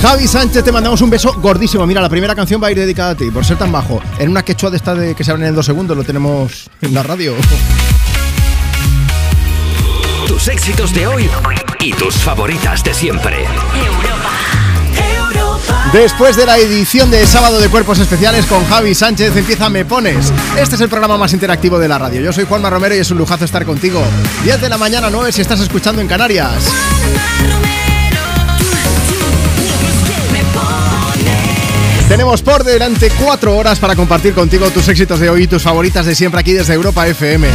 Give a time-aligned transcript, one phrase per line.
[0.00, 1.84] Javi Sánchez, te mandamos un beso gordísimo.
[1.84, 4.00] Mira, la primera canción va a ir dedicada a ti, por ser tan bajo.
[4.18, 6.94] En una quechua de esta de que se abren en dos segundos, lo tenemos en
[6.94, 7.34] la radio.
[10.26, 11.28] Tus éxitos de hoy
[11.80, 13.44] y tus favoritas de siempre.
[15.92, 20.32] Después de la edición de Sábado de Cuerpos Especiales con Javi Sánchez, empieza Me Pones.
[20.56, 22.20] Este es el programa más interactivo de la radio.
[22.20, 24.02] Yo soy Juanma Romero y es un lujazo estar contigo.
[24.44, 26.64] 10 de la mañana, 9 si estás escuchando en Canarias.
[32.08, 36.06] Tenemos por delante cuatro horas para compartir contigo tus éxitos de hoy y tus favoritas
[36.06, 37.46] de siempre aquí desde Europa FM.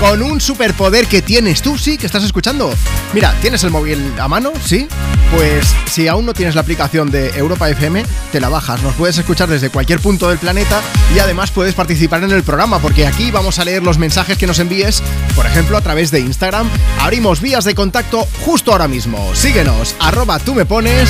[0.00, 2.74] Con un superpoder que tienes tú, sí, que estás escuchando.
[3.14, 4.52] Mira, ¿tienes el móvil a mano?
[4.64, 4.88] ¿Sí?
[5.30, 8.82] Pues si aún no tienes la aplicación de Europa FM, te la bajas.
[8.82, 10.82] Nos puedes escuchar desde cualquier punto del planeta
[11.14, 14.48] y además puedes participar en el programa porque aquí vamos a leer los mensajes que
[14.48, 15.04] nos envíes,
[15.36, 16.68] por ejemplo, a través de Instagram.
[16.98, 19.32] Abrimos vías de contacto justo ahora mismo.
[19.36, 21.08] Síguenos, arroba tú me pones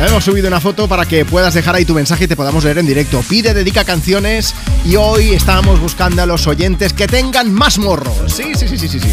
[0.00, 2.78] Hemos subido una foto para que puedas dejar ahí tu mensaje y te podamos leer
[2.78, 3.22] en directo.
[3.28, 8.12] Pide, dedica canciones y hoy estamos buscando a los oyentes que tengan más morro.
[8.28, 9.08] Sí, sí, sí, sí, sí, sí.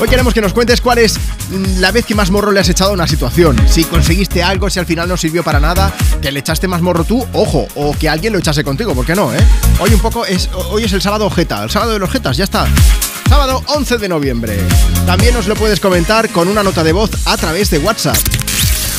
[0.00, 1.18] Hoy queremos que nos cuentes cuál es
[1.78, 3.56] la vez que más morro le has echado a una situación.
[3.68, 7.04] Si conseguiste algo, si al final no sirvió para nada, que le echaste más morro
[7.04, 9.40] tú, ojo, o que alguien lo echase contigo, ¿por qué no, eh?
[9.78, 12.44] Hoy un poco es hoy es el sábado ojeta, el sábado de los jetas, ya
[12.44, 12.66] está.
[13.28, 14.58] Sábado 11 de noviembre.
[15.06, 18.16] También nos lo puedes comentar con una nota de voz a través de WhatsApp.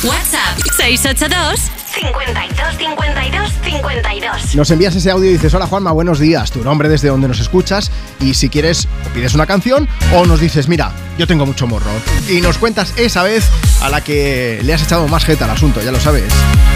[0.02, 4.54] WhatsApp 682 52 52 52.
[4.54, 7.40] Nos envías ese audio y dices, hola Juanma, buenos días, tu nombre desde donde nos
[7.40, 11.90] escuchas y si quieres pides una canción o nos dices, mira, yo tengo mucho morro.
[12.28, 13.48] Y nos cuentas esa vez
[13.80, 16.30] a la que le has echado más jeta al asunto, ya lo sabes.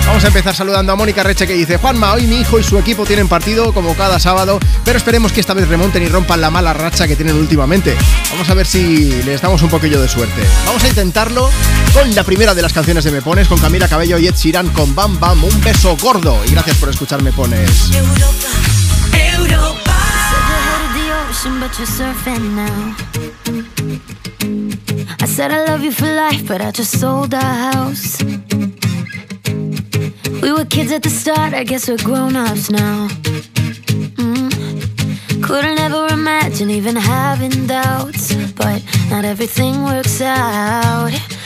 [0.06, 2.78] Vamos a empezar saludando a Mónica Reche que dice, Juanma, hoy mi hijo y su
[2.78, 6.50] equipo tienen partido como cada sábado, pero esperemos que esta vez remonten y rompan la
[6.50, 7.94] mala racha que tienen últimamente.
[8.30, 10.42] Vamos a ver si les damos un poquillo de suerte.
[10.64, 11.50] Vamos a intentarlo
[11.92, 14.68] con la primera de las canciones de Me Pones, con Camila Cabello y Ed Sheeran
[14.70, 16.44] con Bam Bam, un beso gordo.
[16.46, 17.90] Y gracias por escuchar Me Pones.
[17.92, 19.90] Europa.
[25.22, 28.22] I said I love you for life, but I just sold our house.
[30.42, 33.08] We were kids at the start, I guess we're grown ups now.
[34.16, 35.42] Mm.
[35.42, 41.12] Couldn't ever imagine even having doubts, but not everything works out.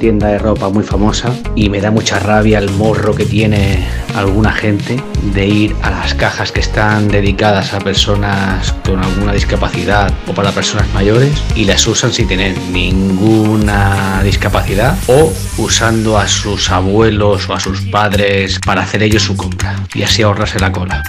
[0.00, 3.86] tienda de ropa muy famosa y me da mucha rabia el morro que tiene
[4.16, 5.00] alguna gente
[5.34, 10.50] de ir a las cajas que están dedicadas a personas con alguna discapacidad o para
[10.50, 17.54] personas mayores y las usan sin tener ninguna discapacidad o usando a sus abuelos o
[17.54, 19.76] a sus padres para hacer ellos su compra.
[19.94, 21.02] Y así ahorrarse la cola.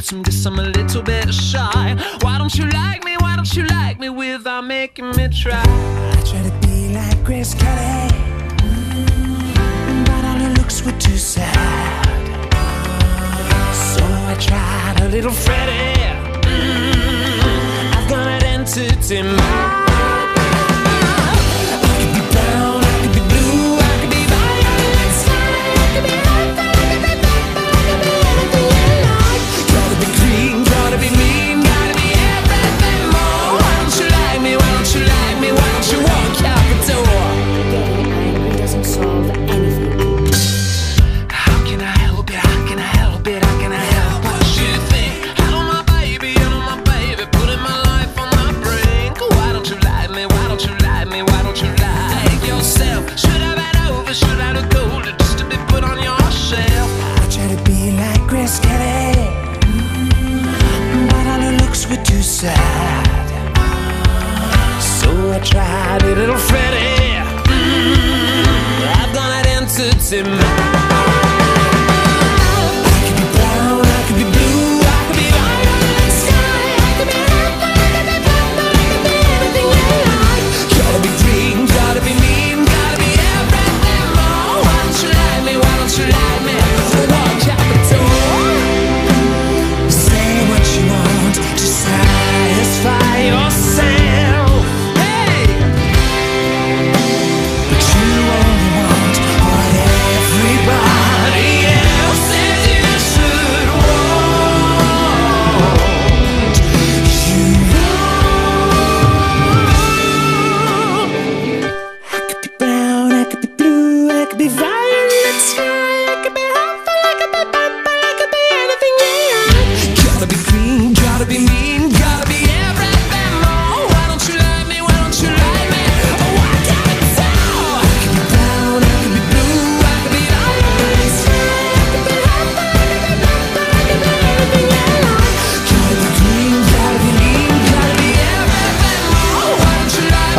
[0.00, 1.96] Be guess I'm a little bit shy.
[2.22, 3.16] Why don't you like me?
[3.18, 5.60] Why don't you like me without making me try?
[5.60, 8.08] I try to be like Grace Kelly,
[8.62, 12.06] mm, but all her looks were too sad.
[13.72, 16.00] So I tried a little Freddie.
[16.46, 19.67] Mm, I've got an entity mind.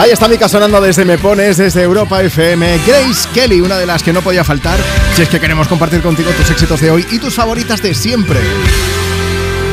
[0.09, 2.79] Ahí está Mica sonando desde Me Pones, desde Europa FM.
[2.87, 4.79] Grace Kelly, una de las que no podía faltar
[5.13, 8.39] si es que queremos compartir contigo tus éxitos de hoy y tus favoritas de siempre.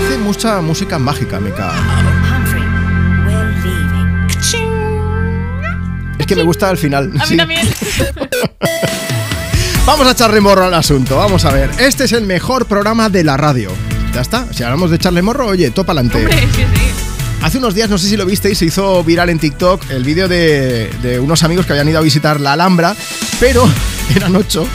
[0.05, 1.73] Hace mucha música mágica, Mica.
[6.19, 7.13] Es que me gusta al final.
[7.19, 7.37] A mí sí.
[7.39, 7.67] también.
[9.87, 11.17] Vamos a echarle morro al asunto.
[11.17, 11.71] Vamos a ver.
[11.79, 13.71] Este es el mejor programa de la radio.
[14.13, 14.53] Ya está.
[14.53, 16.29] Si hablamos de echarle morro, oye, topa adelante.
[17.47, 20.27] Hace unos días, no sé si lo visteis, se hizo viral en TikTok el vídeo
[20.27, 22.97] de, unos amigos que habían ido a visitar la Alhambra,
[23.39, 23.65] pero
[24.17, 24.67] eran ocho.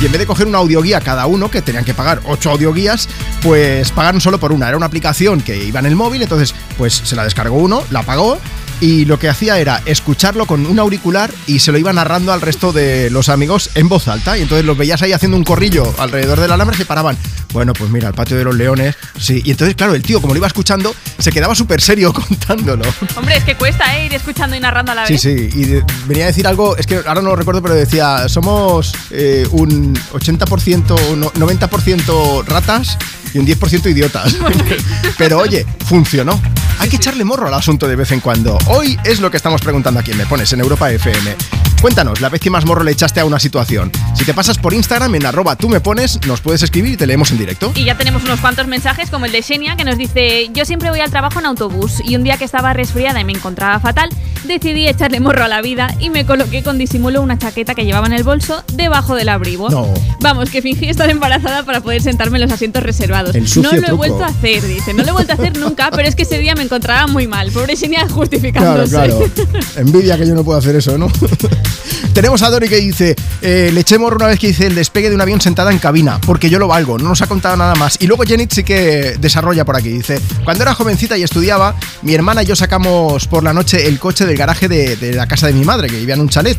[0.00, 3.08] Y en vez de coger una audioguía cada uno, que tenían que pagar ocho audioguías,
[3.42, 4.68] pues pagaron solo por una.
[4.68, 8.04] Era una aplicación que iba en el móvil, entonces pues se la descargó uno, la
[8.04, 8.38] pagó
[8.80, 12.40] y lo que hacía era escucharlo con un auricular y se lo iba narrando al
[12.40, 14.38] resto de los amigos en voz alta.
[14.38, 17.18] Y entonces los veías ahí haciendo un corrillo alrededor de la Alhambra y se paraban.
[17.52, 18.96] Bueno, pues mira, el patio de los leones.
[19.18, 22.84] Sí, y entonces, claro, el tío, como lo iba escuchando, se quedaba súper serio contándolo.
[23.16, 24.06] Hombre, es que cuesta ¿eh?
[24.06, 25.22] ir escuchando y narrando a la Sí, vez.
[25.22, 28.28] sí, y de- venía a decir algo, es que ahora no lo recuerdo, pero decía,
[28.28, 32.96] somos eh, un 80%, no- 90% ratas
[33.34, 34.36] y un 10% idiotas.
[35.18, 36.40] pero oye, funcionó.
[36.78, 38.56] Hay que echarle morro al asunto de vez en cuando.
[38.66, 41.36] Hoy es lo que estamos preguntando aquí en Me Pones, en Europa FM.
[41.80, 43.90] Cuéntanos, la vez que más morro le echaste a una situación.
[44.14, 47.06] Si te pasas por Instagram en arroba tú me pones, nos puedes escribir y te
[47.06, 47.72] leemos en directo.
[47.74, 50.90] Y ya tenemos unos cuantos mensajes, como el de Xenia, que nos dice: Yo siempre
[50.90, 54.10] voy al trabajo en autobús y un día que estaba resfriada y me encontraba fatal,
[54.44, 58.06] decidí echarle morro a la vida y me coloqué con disimulo una chaqueta que llevaba
[58.08, 59.70] en el bolso debajo del abrigo.
[59.70, 59.88] No.
[60.20, 63.34] Vamos, que fingí estar embarazada para poder sentarme en los asientos reservados.
[63.34, 64.92] El sucio no lo he vuelto a hacer, dice.
[64.92, 67.26] No lo he vuelto a hacer nunca, pero es que ese día me encontraba muy
[67.26, 67.50] mal.
[67.50, 68.90] Pobre Xenia Claro, justificándose.
[68.90, 69.18] claro.
[69.76, 71.08] Envidia que yo no puedo hacer eso, ¿no?
[72.14, 75.14] Tenemos a Dori que dice, eh, le echemos una vez que dice el despegue de
[75.14, 77.96] un avión sentada en cabina, porque yo lo valgo, no nos ha contado nada más.
[78.00, 82.14] Y luego Jenny sí que desarrolla por aquí, dice, cuando era jovencita y estudiaba, mi
[82.14, 85.46] hermana y yo sacamos por la noche el coche del garaje de, de la casa
[85.46, 86.58] de mi madre, que vivía en un chalet.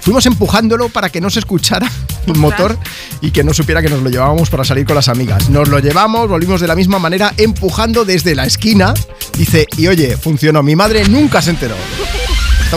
[0.00, 1.90] Fuimos empujándolo para que no se escuchara
[2.26, 2.78] el motor
[3.20, 5.48] y que no supiera que nos lo llevábamos para salir con las amigas.
[5.50, 8.94] Nos lo llevamos, volvimos de la misma manera, empujando desde la esquina.
[9.36, 11.76] Dice, y oye, funcionó, mi madre nunca se enteró.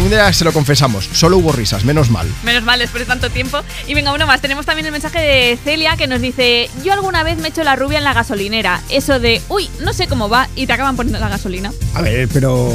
[0.09, 2.27] Día se lo confesamos, solo hubo risas, menos mal.
[2.43, 3.59] Menos mal, después de tanto tiempo.
[3.87, 4.41] Y venga, uno más.
[4.41, 7.75] Tenemos también el mensaje de Celia que nos dice: Yo alguna vez me echo la
[7.75, 8.81] rubia en la gasolinera.
[8.89, 11.71] Eso de, uy, no sé cómo va, y te acaban poniendo la gasolina.
[11.95, 12.69] A ver, pero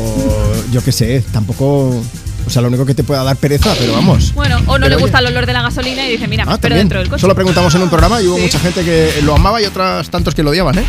[0.72, 2.02] yo qué sé, tampoco.
[2.46, 4.32] O sea, lo único que te pueda dar pereza, pero vamos.
[4.32, 5.02] Bueno, o no Pero le oye.
[5.02, 6.78] gusta el olor de la gasolina y dice: Mira, Ah, pero también.
[6.78, 7.20] dentro del coche.
[7.20, 8.42] Solo preguntamos en un programa y hubo Sí.
[8.42, 10.84] mucha gente que lo amaba y otras tantos que lo odiaban, ¿eh?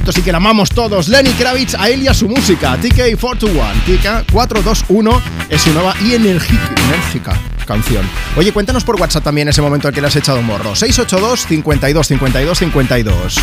[0.00, 1.08] Esto sí que la amamos todos.
[1.08, 2.78] Lenny Kravitz, a él y a su música.
[2.80, 3.52] TK421.
[3.86, 8.08] TK421 es su nueva y enérgica, canción.
[8.34, 10.74] Oye, cuéntanos por WhatsApp también ese momento en que le has echado un morro.
[10.74, 13.36] 682 52 52 52.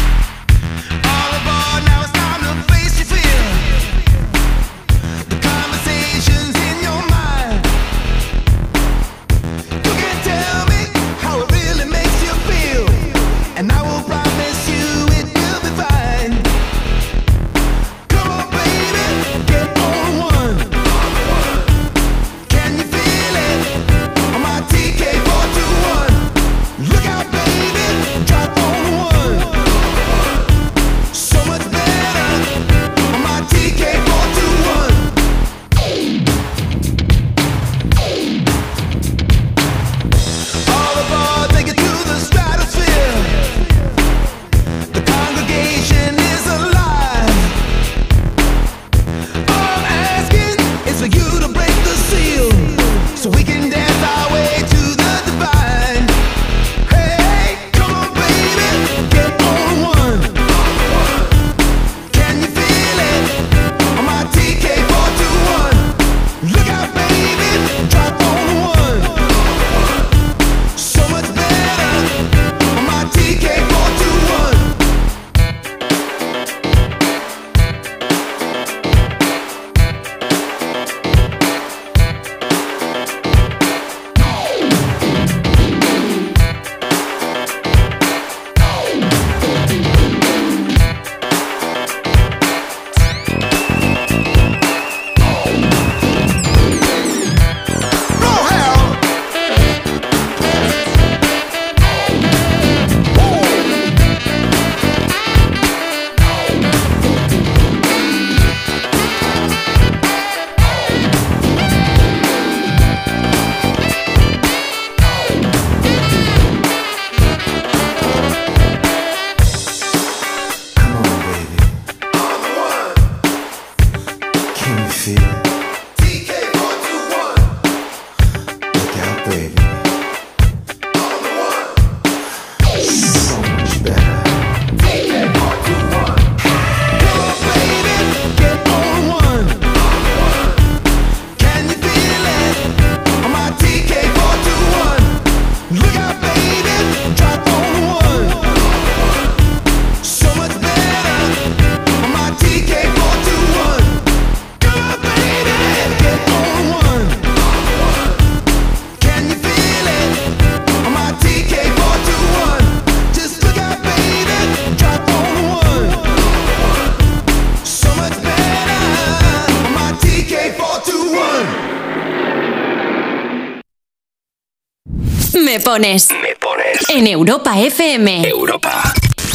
[175.78, 176.10] Pones.
[176.10, 176.90] Me pones.
[176.90, 178.28] En Europa FM.
[178.28, 178.94] Europa.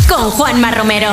[0.08, 1.11] Con Juanma Romero.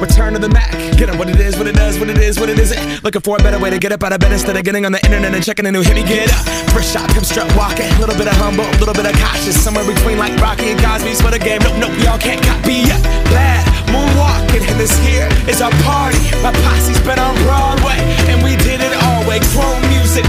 [0.00, 0.70] Return to the Mac.
[0.96, 3.02] Get 'em what it is, what it does, what it is, what it isn't.
[3.02, 4.92] Looking for a better way to get up out of bed instead of getting on
[4.92, 5.94] the internet and checking a new hit.
[5.94, 6.44] Me get up.
[6.74, 7.90] First shot, pimp strut walking.
[7.96, 9.56] A little bit of humble, a little bit of cautious.
[9.56, 11.60] Somewhere between like Rocky and Cosby's for the game.
[11.62, 13.00] Nope, nope, y'all can't copy yet.
[13.30, 13.64] Glad
[13.94, 16.20] moonwalking, and this here is our party.
[16.42, 17.98] My posse's been on Broadway,
[18.28, 19.40] and we did it all way.
[19.54, 20.24] Chrome music.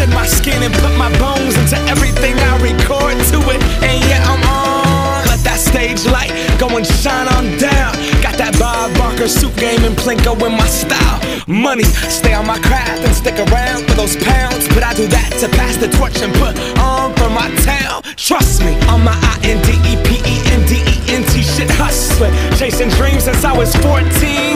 [0.00, 3.60] Shed my skin and put my bones into everything I record to it.
[3.84, 5.28] And yeah, I'm on.
[5.28, 7.92] Let that stage light go and shine on down.
[8.24, 11.20] Got that Bob Barker suit game and Plinko in my style.
[11.44, 14.64] Money, stay on my craft and stick around for those pounds.
[14.72, 18.00] But I do that to pass the torch and put on for my town.
[18.16, 21.44] Trust me, on my I N D E P E N D E N T
[21.44, 22.32] shit hustling.
[22.56, 24.00] Chasing dreams since I was 14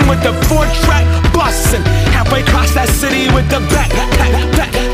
[0.08, 1.04] with the four track
[1.36, 1.84] bustin'.
[2.16, 4.93] Halfway across that city with the back, back, back, back,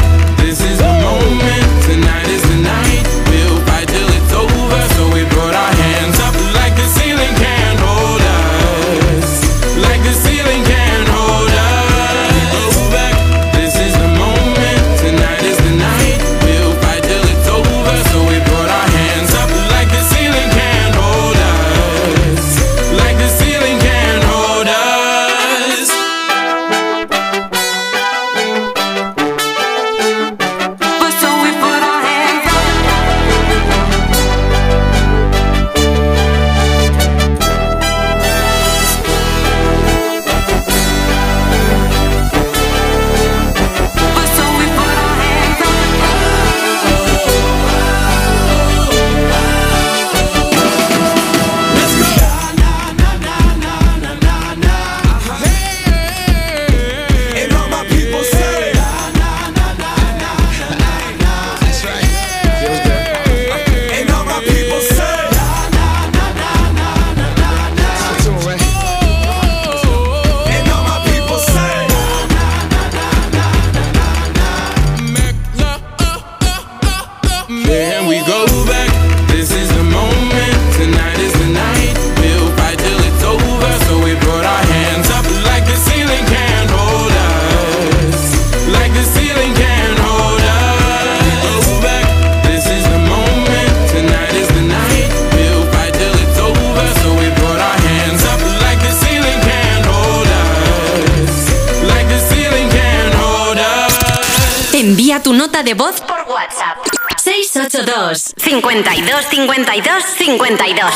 [108.83, 110.93] 52 52 52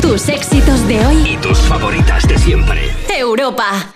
[0.00, 1.16] Tus éxitos de hoy.
[1.32, 2.90] Y tus favoritas de siempre.
[3.14, 3.90] Europa.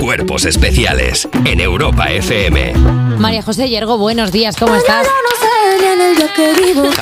[0.00, 2.72] Cuerpos especiales en Europa FM.
[3.18, 5.06] María José Yergo, buenos días, ¿cómo estás?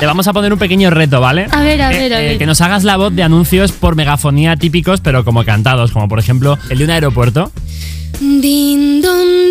[0.00, 1.46] Te vamos a poner un pequeño reto, ¿vale?
[1.52, 2.38] A ver, a Eh, ver, a eh, ver.
[2.38, 6.18] que nos hagas la voz de anuncios por megafonía típicos, pero como cantados, como por
[6.18, 7.52] ejemplo el de un aeropuerto.
[8.20, 9.44] Din don.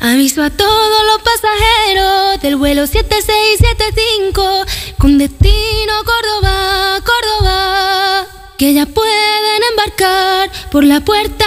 [0.00, 4.66] Aviso a todos los pasajeros del vuelo 7675
[4.98, 8.26] con destino Córdoba, Córdoba.
[8.58, 11.44] Que ya pueden embarcar por la puerta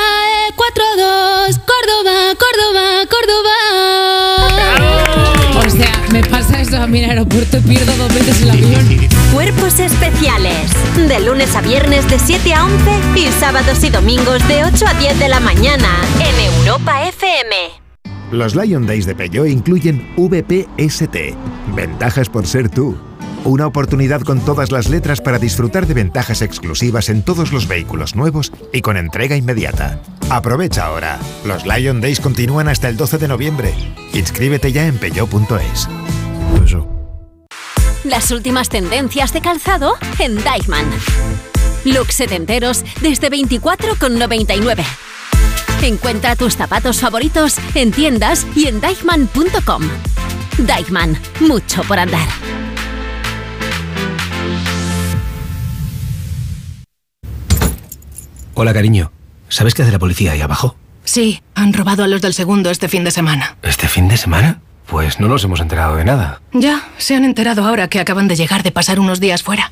[0.49, 1.59] E42.
[1.59, 3.55] Córdoba, Córdoba, Córdoba.
[5.65, 8.49] O sea, me pasa eso a mí en el aeropuerto y pierdo dos veces el
[8.51, 9.09] avión.
[9.33, 10.71] Cuerpos especiales.
[10.95, 14.93] De lunes a viernes de 7 a 11 y sábados y domingos de 8 a
[14.95, 17.79] 10 de la mañana en Europa FM.
[18.32, 21.15] Los Lion Days de Peugeot incluyen VPST,
[21.76, 22.98] ventajas por ser tú.
[23.44, 28.15] Una oportunidad con todas las letras para disfrutar de ventajas exclusivas en todos los vehículos
[28.15, 30.02] nuevos y con entrega inmediata.
[30.30, 31.18] Aprovecha ahora.
[31.46, 33.74] Los Lion Days continúan hasta el 12 de noviembre.
[34.13, 35.88] Inscríbete ya en peugeot.es.
[38.04, 40.86] Las últimas tendencias de calzado en Deichmann.
[41.86, 44.84] Looks setenteros desde 24,99.
[45.82, 49.84] Encuentra tus zapatos favoritos en tiendas y en deichmann.com.
[50.58, 52.28] Deichmann, mucho por andar.
[58.54, 59.12] Hola, cariño.
[59.48, 60.76] ¿Sabes qué hace la policía ahí abajo?
[61.06, 63.56] Sí, han robado a los del segundo este fin de semana.
[63.63, 64.60] ¿Este fin de semana?
[64.86, 66.42] Pues no nos hemos enterado de nada.
[66.52, 69.72] Ya, se han enterado ahora que acaban de llegar de pasar unos días fuera.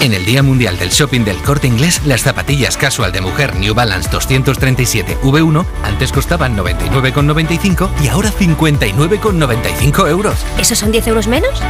[0.00, 3.74] En el Día Mundial del Shopping del Corte Inglés, las zapatillas casual de mujer New
[3.74, 10.36] Balance 237 V1 antes costaban 99,95 y ahora 59,95 euros.
[10.56, 11.60] ¿Esos son 10 euros menos?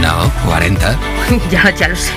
[0.00, 0.96] No, 40.
[1.50, 2.12] ya, ya lo sé.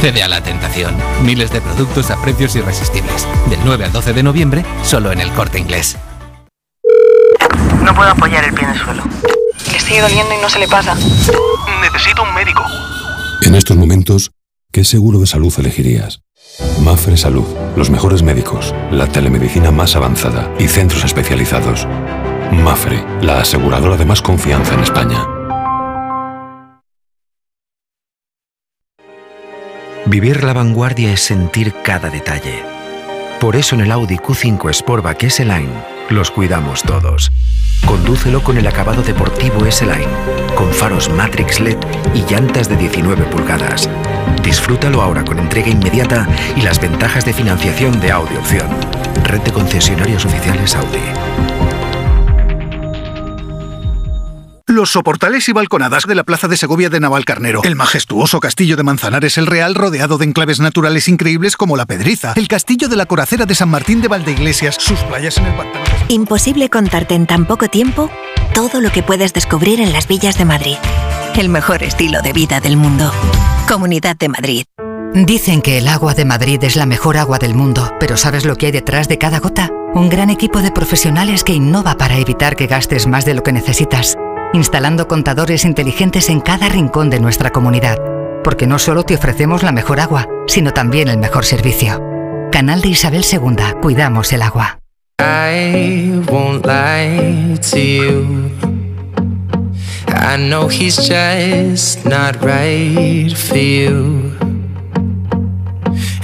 [0.00, 0.96] Cede a la tentación.
[1.24, 3.26] Miles de productos a precios irresistibles.
[3.50, 5.96] Del 9 al 12 de noviembre, solo en el Corte Inglés.
[7.82, 9.02] No puedo apoyar el pie en el suelo.
[9.72, 10.94] Le sigue doliendo y no se le pasa.
[11.82, 12.62] Necesito un médico.
[13.42, 14.30] En estos momentos,
[14.72, 16.22] ¿qué seguro de salud elegirías?
[16.82, 21.86] Mafre Salud, los mejores médicos, la telemedicina más avanzada y centros especializados.
[22.52, 25.26] Mafre, la aseguradora de más confianza en España.
[30.06, 32.62] Vivir la vanguardia es sentir cada detalle.
[33.40, 37.30] Por eso en el Audi Q5 Sportback S-Line los cuidamos todos.
[37.84, 40.08] Condúcelo con el acabado deportivo S-Line,
[40.54, 41.78] con faros Matrix LED
[42.14, 43.88] y llantas de 19 pulgadas.
[44.42, 48.68] Disfrútalo ahora con entrega inmediata y las ventajas de financiación de Audi Opción.
[49.24, 51.47] Red de concesionarios oficiales Audi.
[54.68, 57.62] Los soportales y balconadas de la Plaza de Segovia de Navalcarnero.
[57.64, 62.34] El majestuoso castillo de Manzanares el Real rodeado de enclaves naturales increíbles como la Pedriza.
[62.36, 64.76] El castillo de la Coracera de San Martín de Valdeiglesias.
[64.78, 65.86] Sus playas en el pantano.
[66.08, 68.10] Imposible contarte en tan poco tiempo
[68.52, 70.76] todo lo que puedes descubrir en las villas de Madrid.
[71.34, 73.10] El mejor estilo de vida del mundo.
[73.66, 74.64] Comunidad de Madrid.
[75.14, 78.56] Dicen que el agua de Madrid es la mejor agua del mundo, pero ¿sabes lo
[78.56, 79.70] que hay detrás de cada gota?
[79.94, 83.52] Un gran equipo de profesionales que innova para evitar que gastes más de lo que
[83.52, 84.18] necesitas,
[84.52, 87.98] instalando contadores inteligentes en cada rincón de nuestra comunidad,
[88.42, 92.02] porque no solo te ofrecemos la mejor agua, sino también el mejor servicio.
[92.50, 94.78] Canal de Isabel II, cuidamos el agua.
[95.20, 98.50] I won't lie to you.
[100.08, 104.32] I know he's just not right for you.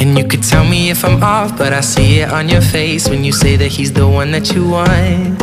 [0.01, 3.09] And you could tell me if I'm off, but I see it on your face
[3.09, 5.43] when you say that he's the one that you want.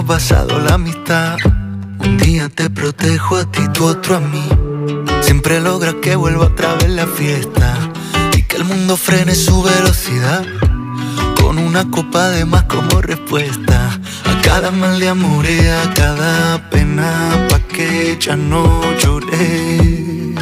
[0.00, 1.36] Hemos basado la amistad.
[1.98, 4.48] Un día te protejo a ti, tú otro a mí.
[5.20, 7.76] Siempre logras que vuelva otra vez la fiesta.
[8.36, 10.44] Y que el mundo frene su velocidad.
[11.40, 14.00] Con una copa de más como respuesta.
[14.24, 17.46] A cada mal de amor y a cada pena.
[17.50, 18.64] Pa' que ya no
[18.98, 20.34] lloré.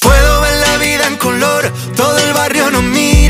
[0.00, 3.21] Puedo ver la vida en color, todo el barrio nos mira,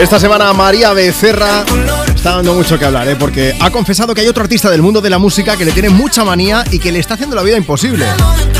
[0.00, 1.62] Esta semana María Becerra
[2.14, 3.16] está dando mucho que hablar, ¿eh?
[3.16, 5.90] porque ha confesado que hay otro artista del mundo de la música que le tiene
[5.90, 8.06] mucha manía y que le está haciendo la vida imposible.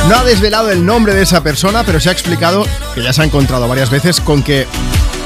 [0.06, 3.22] No ha desvelado el nombre de esa persona, pero se ha explicado que ya se
[3.22, 4.66] ha encontrado varias veces con que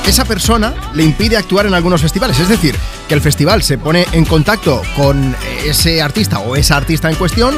[0.06, 2.38] esa persona le impide actuar en algunos festivales.
[2.38, 2.76] Es decir,
[3.08, 5.34] que el festival se pone en contacto con
[5.66, 7.56] ese artista o esa artista en cuestión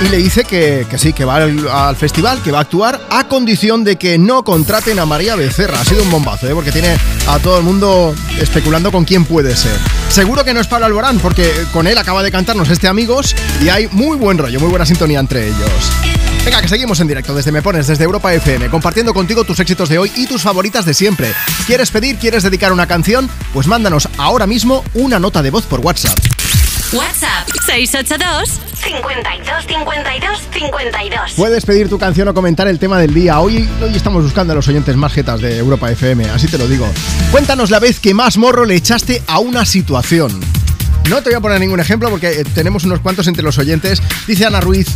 [0.00, 3.00] y le dice que, que sí, que va al, al festival, que va a actuar
[3.10, 5.80] a condición de que no contraten a María Becerra.
[5.80, 6.54] Ha sido un bombazo, ¿eh?
[6.54, 6.96] porque tiene
[7.28, 9.76] a todo el mundo especulando con quién puede ser.
[10.08, 13.68] Seguro que no es Pablo Alborán, porque con él acaba de cantarnos este Amigos y
[13.68, 15.90] hay muy buen rollo, muy buena sintonía entre ellos.
[16.44, 19.88] Venga, que seguimos en directo desde Me Pones, desde Europa FM, compartiendo contigo tus éxitos
[19.88, 21.32] de hoy y tus favoritas de siempre.
[21.66, 23.30] ¿Quieres pedir, quieres dedicar una canción?
[23.54, 26.18] Pues mándanos ahora mismo una nota de voz por WhatsApp.
[26.92, 31.32] WhatsApp 682 52 52 52.
[31.36, 33.40] Puedes pedir tu canción o comentar el tema del día.
[33.40, 36.68] Hoy, hoy estamos buscando a los oyentes más jetas de Europa FM, así te lo
[36.68, 36.86] digo.
[37.32, 40.38] Cuéntanos la vez que más morro le echaste a una situación.
[41.08, 44.02] No te voy a poner ningún ejemplo porque eh, tenemos unos cuantos entre los oyentes.
[44.26, 44.88] Dice Ana Ruiz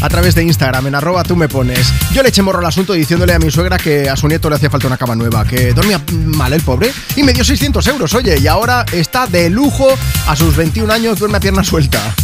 [0.00, 1.92] a través de Instagram, en arroba tú me pones.
[2.12, 4.56] Yo le eché morro al asunto diciéndole a mi suegra que a su nieto le
[4.56, 8.12] hacía falta una cama nueva, que dormía mal el pobre, y me dio 600 euros,
[8.14, 9.88] oye, y ahora está de lujo,
[10.26, 12.14] a sus 21 años duerme a pierna suelta.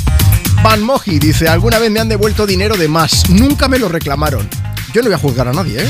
[0.63, 4.49] Van Moji dice, alguna vez me han devuelto dinero de más, nunca me lo reclamaron.
[4.93, 5.89] Yo no voy a juzgar a nadie, ¿eh?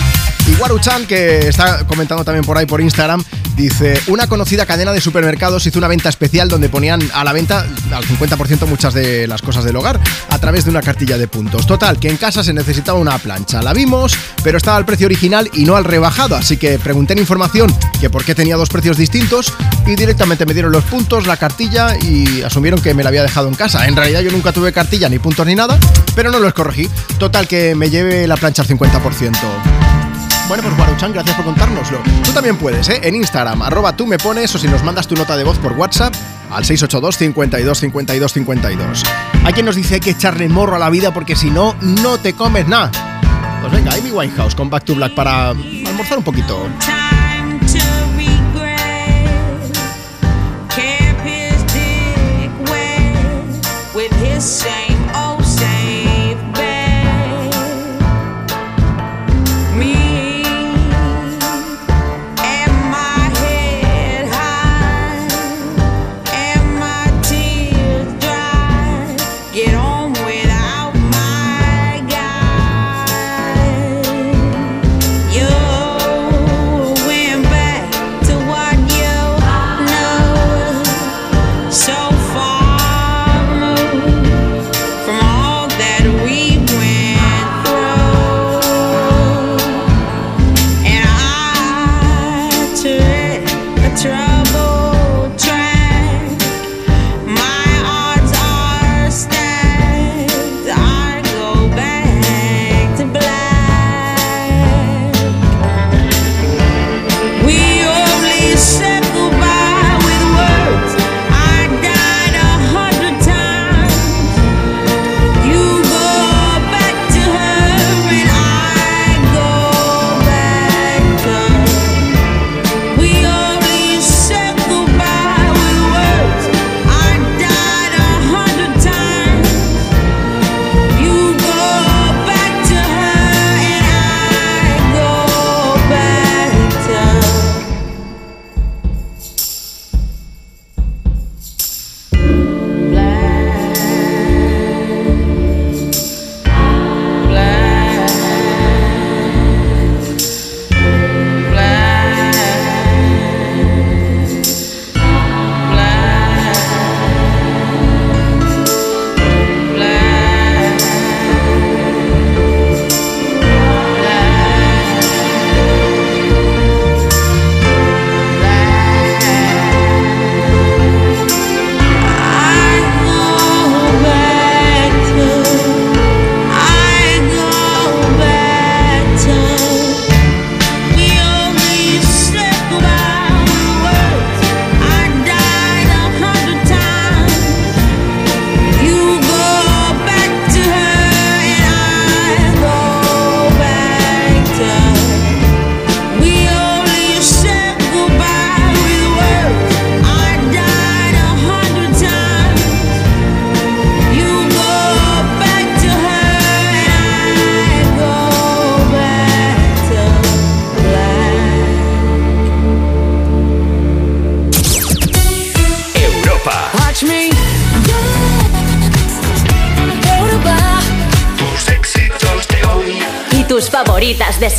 [0.51, 3.23] Y Waruchan, que está comentando también por ahí por Instagram,
[3.57, 7.67] dice, una conocida cadena de supermercados hizo una venta especial donde ponían a la venta
[7.93, 11.67] al 50% muchas de las cosas del hogar a través de una cartilla de puntos.
[11.67, 13.63] Total, que en casa se necesitaba una plancha.
[13.63, 17.21] La vimos, pero estaba al precio original y no al rebajado, así que pregunté en
[17.21, 19.53] información que por qué tenía dos precios distintos
[19.87, 23.49] y directamente me dieron los puntos, la cartilla y asumieron que me la había dejado
[23.49, 23.87] en casa.
[23.87, 25.79] En realidad yo nunca tuve cartilla ni puntos ni nada,
[26.15, 26.89] pero no los corregí.
[27.19, 29.80] Total, que me lleve la plancha al 50%.
[30.51, 32.01] Bueno, pues Guaruchan, gracias por contárnoslo.
[32.25, 32.99] Tú también puedes, ¿eh?
[33.05, 35.75] En Instagram, arroba tú me pones o si nos mandas tu nota de voz por
[35.75, 36.13] WhatsApp
[36.51, 39.05] al 682 52 52 52.
[39.45, 42.19] Hay quien nos dice hay que echarle morro a la vida porque si no, no
[42.19, 42.91] te comes nada.
[43.61, 46.67] Pues venga, Amy Winehouse con Back to Black para almorzar un poquito.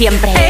[0.01, 0.40] Siempre.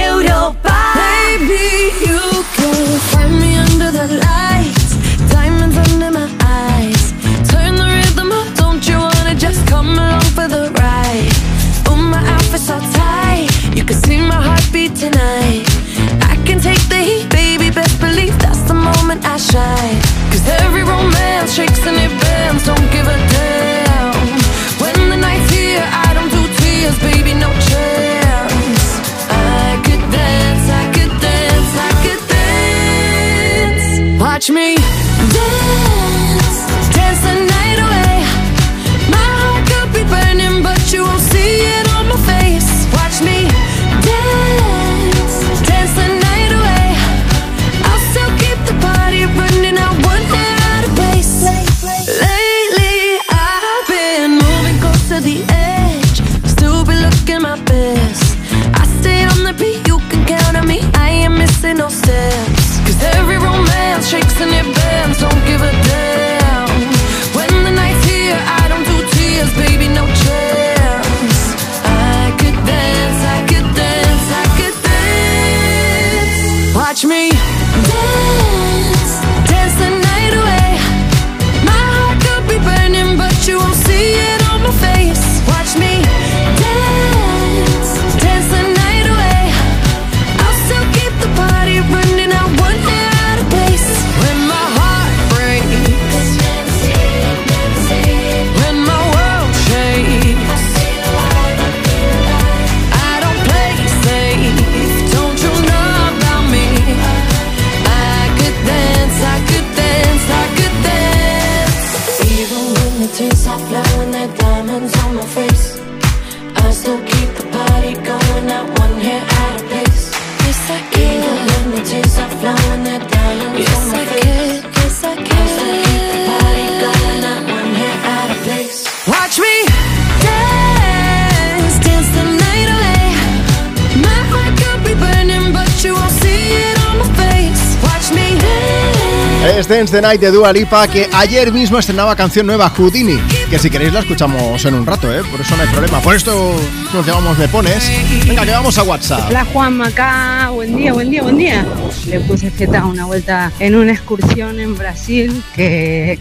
[139.91, 143.91] The Night de Dua Lipa que ayer mismo estrenaba canción nueva Houdini que si queréis
[143.91, 145.21] la escuchamos en un rato, ¿eh?
[145.29, 145.99] por eso no hay problema.
[145.99, 146.55] Por esto
[146.93, 147.91] nos llamamos Me Pones.
[148.25, 149.27] Venga, que vamos a WhatsApp.
[149.27, 151.65] Hola Juanma acá, buen día, buen día, buen día.
[152.07, 156.17] Le puse feta una vuelta en una excursión en Brasil que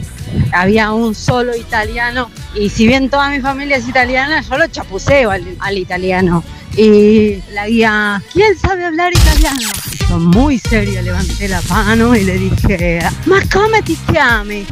[0.53, 5.31] había un solo italiano y si bien toda mi familia es italiana, yo lo chapuceo
[5.31, 6.43] al, al italiano.
[6.77, 9.69] Y la guía, ¿quién sabe hablar italiano?
[10.21, 14.67] Muy serio levanté la mano y le dije, ma come ti chiami?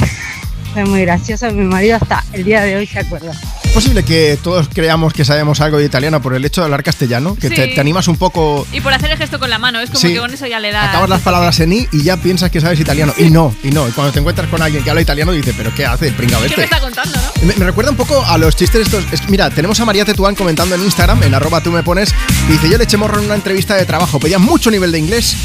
[0.75, 3.33] Fue muy gracioso, mi marido hasta el día de hoy se acuerda.
[3.65, 6.83] ¿Es posible que todos creamos que sabemos algo de italiano por el hecho de hablar
[6.83, 7.35] castellano?
[7.37, 7.75] Que te, Sí.
[7.75, 10.13] te animas un poco, Y por hacer el gesto con la mano, es como Sí.
[10.15, 10.91] que con eso ya le da.
[10.91, 13.13] acabas las palabras en i y ya piensas que sabes italiano.
[13.19, 13.88] Y no, y no.
[13.88, 16.40] Y cuando te encuentras con alguien que habla italiano, dices, ¿pero qué hace el pringao
[16.42, 16.65] ¿Qué me este?
[16.65, 17.17] está contando?
[17.43, 19.05] Me, me recuerda un poco a los chistes estos.
[19.13, 22.13] es mira, tenemos a María Tetuán comentando en Instagram, en arroba tú me pones,
[22.49, 24.99] y dice, yo le eché morro en una entrevista de trabajo, pedía mucho nivel de
[24.99, 25.37] inglés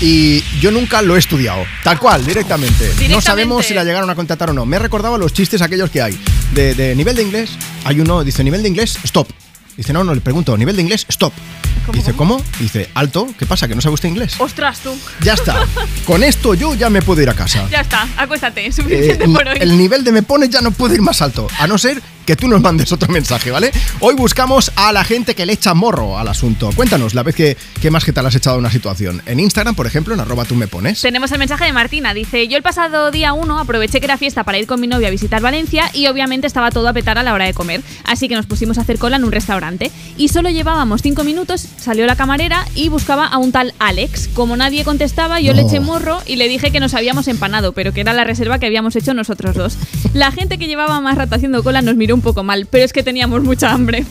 [0.00, 1.64] y yo nunca lo he estudiado.
[1.82, 2.92] Tal cual, directamente.
[3.08, 4.64] No sabemos si la llegaron a contratar o no.
[4.66, 6.18] Me he recordado a los chistes aquellos que hay.
[6.54, 7.50] De, de nivel de inglés,
[7.84, 9.28] hay uno, dice, nivel de inglés, stop.
[9.76, 11.32] Dice, no, no, le pregunto, nivel de inglés, stop.
[11.92, 12.42] Dice, ¿cómo?
[12.58, 13.66] Dice, alto, ¿qué pasa?
[13.68, 14.34] ¿Que no sabe usted inglés?
[14.38, 14.96] Ostras, tú.
[15.22, 15.64] Ya está.
[16.04, 17.66] Con esto yo ya me puedo ir a casa.
[17.70, 19.58] Ya está, acuéstate, Eh, suficiente por hoy.
[19.60, 22.36] el nivel de me pones ya no puede ir más alto, a no ser que
[22.36, 23.72] tú nos mandes otro mensaje, ¿vale?
[24.00, 26.68] Hoy buscamos a la gente que le echa morro al asunto.
[26.76, 29.22] Cuéntanos la vez que, que más que tal has echado una situación.
[29.24, 31.00] En Instagram, por ejemplo, en arroba tú me pones.
[31.00, 32.12] Tenemos el mensaje de Martina.
[32.12, 35.08] Dice: Yo el pasado día 1 aproveché que era fiesta para ir con mi novia
[35.08, 37.80] a visitar Valencia y obviamente estaba todo a petar a la hora de comer.
[38.04, 39.90] Así que nos pusimos a hacer cola en un restaurante.
[40.18, 44.28] Y solo llevábamos 5 minutos, salió la camarera y buscaba a un tal Alex.
[44.34, 47.94] Como nadie contestaba, yo le eché morro y le dije que nos habíamos empanado, pero
[47.94, 49.78] que era la reserva que habíamos hecho nosotros dos.
[50.14, 52.92] La gente que llevaba más rato haciendo cola nos miró un poco mal, pero es
[52.92, 54.04] que teníamos mucha hambre.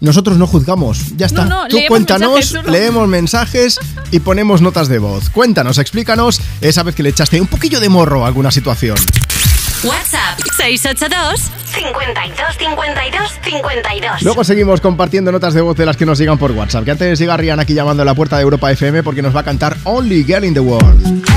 [0.00, 1.44] Nosotros no juzgamos, ya está.
[1.44, 3.78] No, no, Tú cuéntanos, mensajes leemos mensajes
[4.10, 5.30] y ponemos notas de voz.
[5.30, 8.96] Cuéntanos, explícanos esa vez que le echaste un poquillo de morro a alguna situación.
[9.84, 11.40] WhatsApp 682
[11.72, 14.22] 52 52 52.
[14.22, 16.84] Luego seguimos compartiendo notas de voz de las que nos llegan por WhatsApp.
[16.84, 19.40] Que antes llega Rian aquí llamando a la puerta de Europa FM porque nos va
[19.40, 21.31] a cantar Only Girl in the World.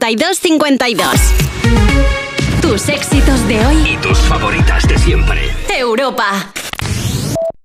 [0.00, 1.10] 52 52 52.
[2.60, 3.76] Tus éxitos de hoy.
[3.92, 5.50] Y tus favoritas de siempre.
[5.68, 6.52] Europa.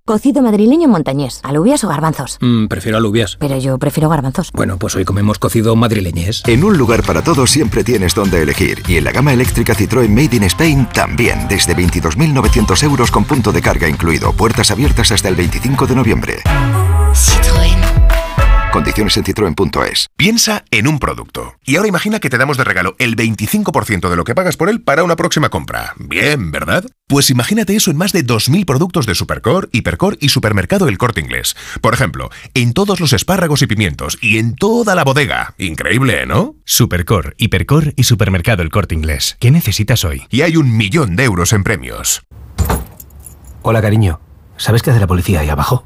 [0.05, 2.37] Cocido madrileño montañés, alubias o garbanzos.
[2.41, 3.37] Mm, prefiero alubias.
[3.39, 4.51] Pero yo prefiero garbanzos.
[4.53, 6.43] Bueno, pues hoy comemos cocido madrileñés.
[6.47, 8.83] En un lugar para todos siempre tienes donde elegir.
[8.87, 11.47] Y en la gama eléctrica Citroën Made in Spain también.
[11.47, 14.33] Desde 22.900 euros con punto de carga incluido.
[14.33, 16.37] Puertas abiertas hasta el 25 de noviembre.
[17.13, 17.68] Citroën.
[18.71, 20.09] Condiciones en citroen.es.
[20.15, 21.55] Piensa en un producto.
[21.65, 24.69] Y ahora imagina que te damos de regalo el 25% de lo que pagas por
[24.69, 25.93] él para una próxima compra.
[25.97, 26.85] Bien, ¿verdad?
[27.07, 31.19] Pues imagínate eso en más de 2.000 productos de Supercore, Hipercore y Supermercado El Corte
[31.19, 31.55] Inglés.
[31.81, 35.55] Por ejemplo, en todos los espárragos y pimientos y en toda la bodega.
[35.57, 36.55] Increíble, ¿no?
[36.63, 39.35] Supercore, Hipercore y Supermercado El Corte Inglés.
[39.39, 40.27] ¿Qué necesitas hoy?
[40.29, 42.21] Y hay un millón de euros en premios.
[43.63, 44.19] Hola, cariño.
[44.57, 45.85] ¿Sabes qué hace la policía ahí abajo?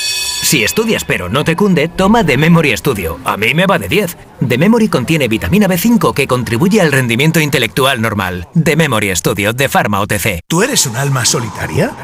[0.51, 3.21] Si estudias pero no te cunde, toma The Memory Studio.
[3.23, 4.17] A mí me va de 10.
[4.49, 8.49] The Memory contiene vitamina B5 que contribuye al rendimiento intelectual normal.
[8.61, 10.41] The Memory Studio de Pharma OTC.
[10.49, 11.95] ¿Tú eres un alma solitaria?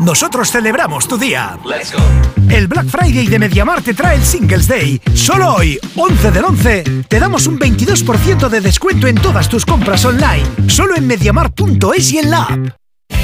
[0.00, 1.58] Nosotros celebramos tu día.
[2.50, 5.00] El Black Friday de Mediamar te trae el Singles Day.
[5.14, 10.04] Solo hoy, 11 del 11, te damos un 22% de descuento en todas tus compras
[10.04, 10.44] online.
[10.66, 12.81] Solo en mediamar.es y en la app.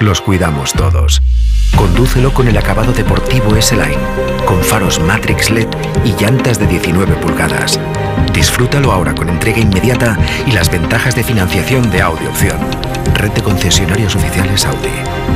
[0.00, 1.22] los cuidamos todos.
[1.76, 3.98] Condúcelo con el acabado deportivo S-Line,
[4.44, 5.68] con faros Matrix LED
[6.04, 7.78] y llantas de 19 pulgadas.
[8.32, 12.58] Disfrútalo ahora con entrega inmediata y las ventajas de financiación de Audi Opción.
[13.14, 15.35] Red de concesionarios oficiales Audi.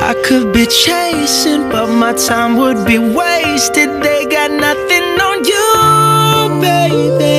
[0.00, 4.02] I could be chasing, but my time would be wasted.
[4.02, 7.36] They got nothing on you, baby.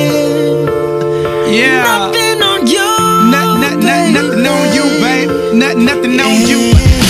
[1.56, 1.82] Yeah.
[1.82, 2.90] Nothing on you.
[3.32, 5.54] Not, not, not, nothing on you, babe.
[5.54, 7.09] Not, nothing on you.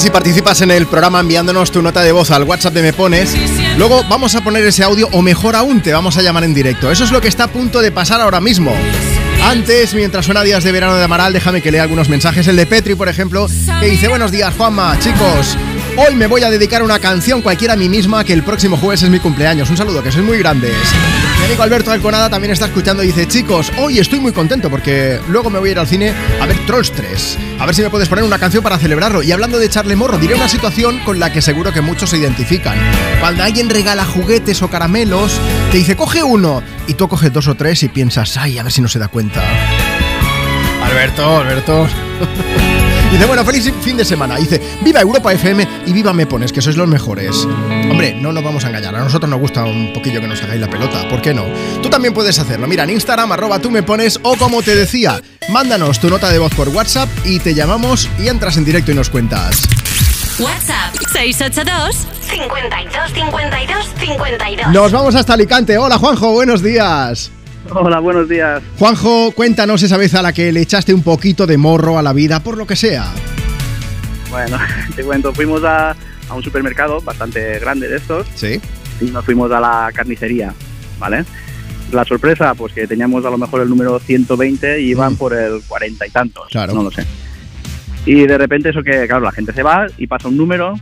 [0.00, 3.34] Si participas en el programa enviándonos tu nota de voz al WhatsApp de Me Pones,
[3.78, 6.90] luego vamos a poner ese audio o mejor aún te vamos a llamar en directo.
[6.90, 8.74] Eso es lo que está a punto de pasar ahora mismo.
[9.42, 12.46] Antes, mientras suena Días de Verano de Amaral, déjame que lea algunos mensajes.
[12.48, 13.46] El de Petri, por ejemplo,
[13.80, 15.56] que dice, buenos días Juanma, chicos.
[15.98, 19.02] Hoy me voy a dedicar una canción cualquiera a mí misma que el próximo jueves
[19.02, 19.70] es mi cumpleaños.
[19.70, 20.74] Un saludo, que sois muy grandes.
[21.38, 25.18] Mi amigo Alberto Alconada también está escuchando y dice, chicos, hoy estoy muy contento porque
[25.28, 27.38] luego me voy a ir al cine a ver Trolls 3.
[27.60, 29.22] A ver si me puedes poner una canción para celebrarlo.
[29.22, 32.18] Y hablando de echarle morro, diré una situación con la que seguro que muchos se
[32.18, 32.78] identifican.
[33.18, 35.40] Cuando alguien regala juguetes o caramelos,
[35.70, 36.62] te dice, coge uno.
[36.86, 39.08] Y tú coges dos o tres y piensas, ay, a ver si no se da
[39.08, 39.42] cuenta.
[40.82, 41.88] Alberto, Alberto.
[43.16, 44.36] Dice, bueno, feliz fin de semana.
[44.36, 47.48] Dice, viva Europa FM y viva Me Pones, que sois los mejores.
[47.90, 48.94] Hombre, no nos vamos a engañar.
[48.94, 51.08] A nosotros nos gusta un poquillo que nos hagáis la pelota.
[51.08, 51.44] ¿Por qué no?
[51.82, 52.66] Tú también puedes hacerlo.
[52.66, 56.38] Mira, en Instagram, arroba tú me pones, o como te decía, mándanos tu nota de
[56.38, 59.62] voz por WhatsApp y te llamamos y entras en directo y nos cuentas.
[60.38, 64.72] WhatsApp 682 52 52 52.
[64.74, 65.78] Nos vamos hasta Alicante.
[65.78, 67.32] Hola, Juanjo, buenos días.
[67.70, 68.62] Hola, buenos días.
[68.78, 72.12] Juanjo, cuéntanos esa vez a la que le echaste un poquito de morro a la
[72.12, 73.12] vida, por lo que sea.
[74.30, 74.58] Bueno,
[74.96, 78.26] te cuento, fuimos a, a un supermercado bastante grande de estos.
[78.34, 78.60] Sí.
[79.00, 80.54] Y nos fuimos a la carnicería,
[80.98, 81.24] ¿vale?
[81.92, 85.62] La sorpresa, pues que teníamos a lo mejor el número 120 y iban por el
[85.66, 86.46] 40 y tantos.
[86.50, 86.74] Claro.
[86.74, 87.04] No lo sé.
[88.06, 90.74] Y de repente eso que, claro, la gente se va y pasa un número,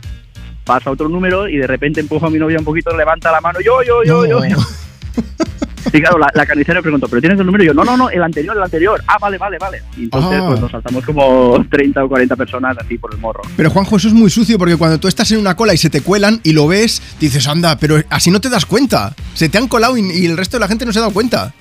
[0.63, 3.59] pasa otro número y de repente empujo a mi novia un poquito, levanta la mano,
[3.61, 4.57] yo, yo, yo, yo, yo.
[5.93, 7.63] Y claro, la, la carnicera me preguntó, ¿pero tienes el número?
[7.63, 9.01] Y yo, no, no, no, el anterior, el anterior.
[9.07, 9.81] Ah, vale, vale, vale.
[9.97, 10.47] Y entonces Ah.
[10.47, 13.41] pues nos saltamos como 30 o 40 personas así por el morro.
[13.55, 15.89] Pero Juanjo, eso es muy sucio porque cuando tú estás en una cola y se
[15.89, 19.13] te cuelan y lo ves, dices, anda, pero así no te das cuenta.
[19.33, 21.13] Se te han colado y, y el resto de la gente no se ha dado
[21.13, 21.53] cuenta.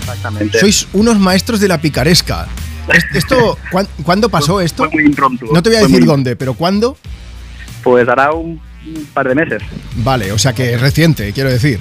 [0.00, 0.58] Exactamente.
[0.58, 2.46] Sois unos maestros de la picaresca.
[2.92, 4.84] Es- Esto, ¿cuán- ¿Cuándo pasó esto?
[4.84, 5.46] Fue muy impromptu.
[5.52, 6.96] No te voy a decir muy- dónde, pero ¿cuándo?
[7.82, 9.62] Pues hará un, un par de meses.
[9.96, 11.80] Vale, o sea que es reciente, quiero decir.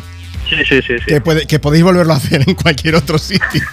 [0.50, 1.06] Sí, sí, sí, sí.
[1.06, 3.40] Que, puede- que podéis volverlo a hacer en cualquier otro sitio.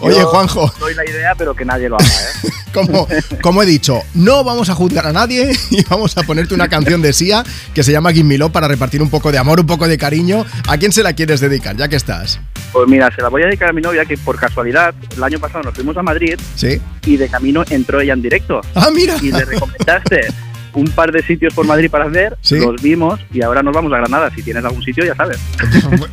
[0.00, 0.72] Oye, Juanjo.
[0.78, 2.50] Doy la idea, pero que nadie lo haga, ¿eh?
[2.72, 3.08] Como,
[3.42, 7.02] como he dicho, no vamos a juzgar a nadie y vamos a ponerte una canción
[7.02, 7.42] de Sia
[7.74, 10.46] que se llama Love para repartir un poco de amor, un poco de cariño.
[10.68, 12.38] ¿A quién se la quieres dedicar, ya que estás?
[12.72, 15.40] Pues mira, se la voy a dedicar a mi novia que por casualidad el año
[15.40, 16.80] pasado nos fuimos a Madrid Sí.
[17.06, 18.60] y de camino entró ella en directo.
[18.76, 19.16] Ah, mira.
[19.20, 20.28] Y le recomendaste
[20.74, 22.58] un par de sitios por Madrid para ver, Sí.
[22.58, 24.30] los vimos y ahora nos vamos a Granada.
[24.34, 25.38] Si tienes algún sitio, ya sabes.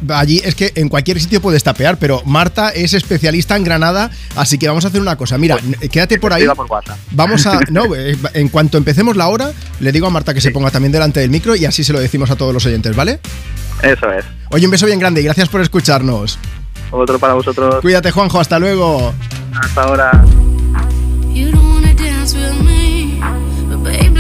[0.10, 4.58] Allí es que en cualquier sitio puedes tapear, pero Marta es especialista en Granada, así
[4.58, 5.38] que vamos a hacer una cosa.
[5.38, 6.45] Mira, n- quédate por ahí.
[6.47, 6.68] Por.
[7.12, 7.60] Vamos a.
[7.72, 10.91] No, eh, en cuanto empecemos la hora, le digo a Marta que se ponga también
[10.91, 13.20] delante del micro y así se lo decimos a todos los oyentes, ¿vale?
[13.84, 14.26] Eso es.
[14.49, 16.39] Oye, un beso bien grande y gracias por escucharnos.
[16.89, 17.76] Otro para vosotros.
[17.82, 19.14] Cuídate, Juanjo, hasta luego.
[19.53, 20.24] Hasta ahora.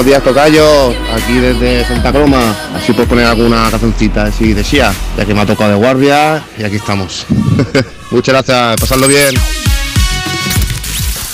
[0.00, 0.90] Buenos días, Tocayo.
[1.14, 2.56] Aquí desde Santa Croma.
[2.74, 6.42] Así puedes poner alguna cancioncita así de Sia, ya que me ha tocado de guardia
[6.56, 7.26] y aquí estamos.
[8.10, 9.34] Muchas gracias, pasadlo bien.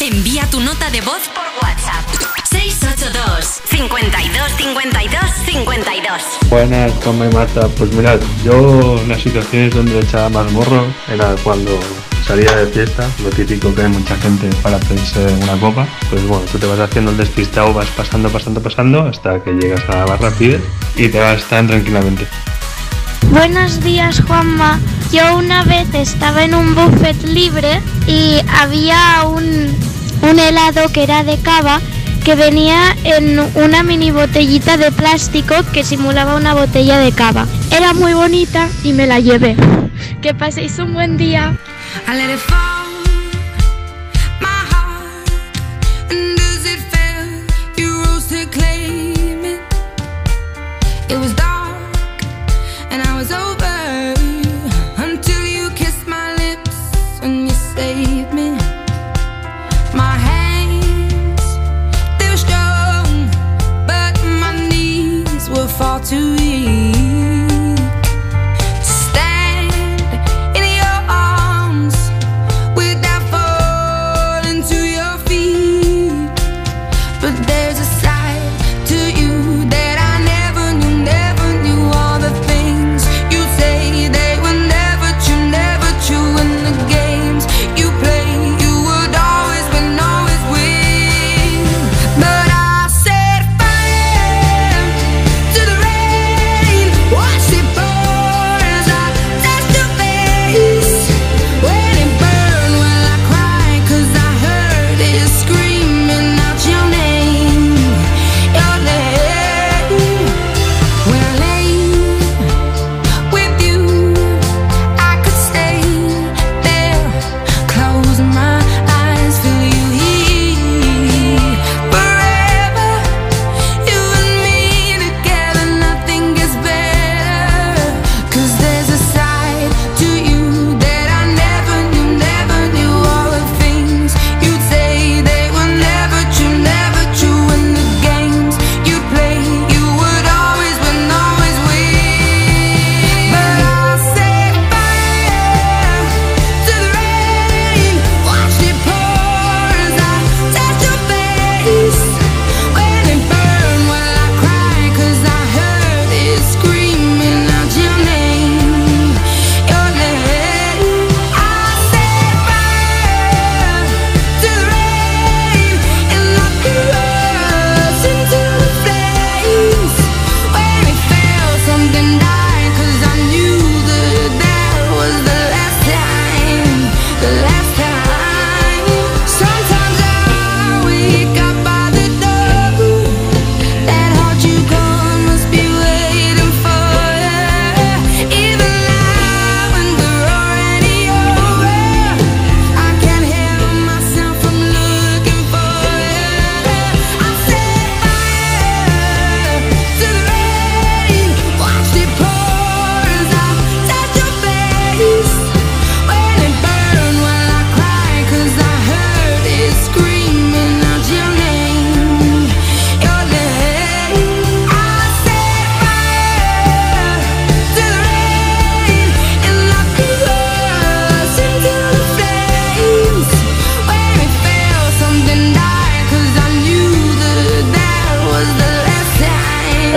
[0.01, 2.05] Envía tu nota de voz por WhatsApp.
[2.51, 7.69] 682 52 52 52 Buenas, Toma y Marta.
[7.69, 11.79] Pues mirad, yo en las situaciones donde echaba más morro era cuando
[12.27, 16.45] salía de fiesta, lo típico que hay mucha gente para pedirse una copa, pues bueno,
[16.51, 20.07] tú te vas haciendo el despistado, vas pasando, pasando, pasando, hasta que llegas a la
[20.07, 20.61] barra, pides
[20.97, 22.27] y te vas tan tranquilamente.
[23.31, 24.81] Buenos días, Juanma.
[25.12, 29.72] Yo una vez estaba en un buffet libre y había un,
[30.22, 31.81] un helado que era de cava
[32.24, 37.47] que venía en una mini botellita de plástico que simulaba una botella de cava.
[37.70, 39.57] Era muy bonita y me la llevé.
[40.22, 41.57] Que paséis un buen día.
[42.09, 42.66] I let it fall,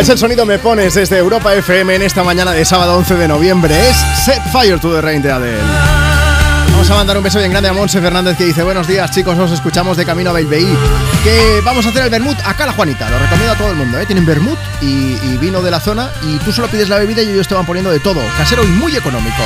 [0.10, 3.90] El sonido Me Pones desde Europa FM en esta mañana de sábado 11 de noviembre.
[3.90, 3.96] Es
[4.26, 5.60] Set Fire to the Rain de Adele.
[6.72, 9.38] Vamos a mandar un beso bien grande a Monse Fernández que dice Buenos días chicos,
[9.38, 10.68] os escuchamos de camino a Belveí
[11.24, 14.00] Que vamos a hacer el vermut acá la Juanita Lo recomiendo a todo el mundo,
[14.00, 14.06] ¿eh?
[14.06, 17.48] Tienen vermut y, vino de la zona Y tú solo pides la bebida y ellos
[17.48, 19.44] te van poniendo de todo Casero y muy económico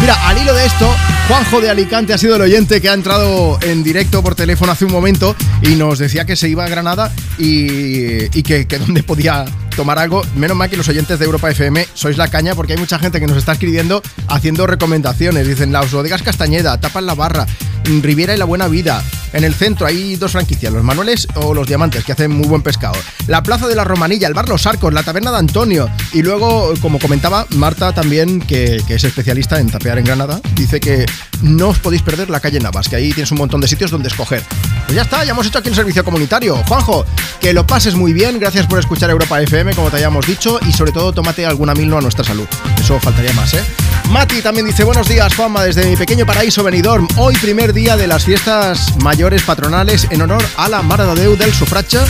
[0.00, 0.94] Mira, al hilo de esto,
[1.28, 4.84] Juanjo de Alicante ha sido el oyente que ha entrado en directo por teléfono hace
[4.84, 9.46] un momento y nos decía que se iba a Granada y, que, que dónde podía
[9.76, 10.22] tomar algo.
[10.34, 13.20] Menos mal que los oyentes de Europa FM sois la caña porque hay mucha gente
[13.20, 15.46] que nos está escribiendo haciendo recomendaciones.
[15.46, 17.46] Dicen, las bodegas Castañeda, Tapan la Barra,
[17.84, 19.02] Riviera y la Buena Vida,
[19.32, 22.62] en el centro hay dos franquicias, los Manueles o los Diamantes, que hacen muy buen
[22.62, 22.96] pescado.
[23.26, 25.90] La Plaza de la Romanilla, el Bar Los Arcos, la Taberna de Antonio.
[26.12, 30.80] Y luego, como comentaba Marta también, que, que es especialista en tapear en Granada, dice
[30.80, 31.06] que
[31.42, 34.08] no os podéis perder la calle Navas, que ahí tienes un montón de sitios donde
[34.08, 34.42] escoger.
[34.86, 36.56] Pues ya está, ya hemos hecho aquí el servicio comunitario.
[36.68, 37.04] Juanjo,
[37.40, 40.72] que lo pases muy bien, gracias por escuchar Europa FM, como te hayamos dicho, y
[40.72, 42.46] sobre todo tómate alguna milno a nuestra salud.
[42.80, 43.64] Eso faltaría más, ¿eh?
[44.10, 47.08] Mati también dice, buenos días Juanma, desde mi pequeño paraíso Benidorm.
[47.16, 51.36] Hoy primer día de las fiestas mayores patronales en honor a la Mare de Déu
[51.36, 52.04] del Sufracha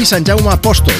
[0.00, 0.94] y San Jaume Apóstol.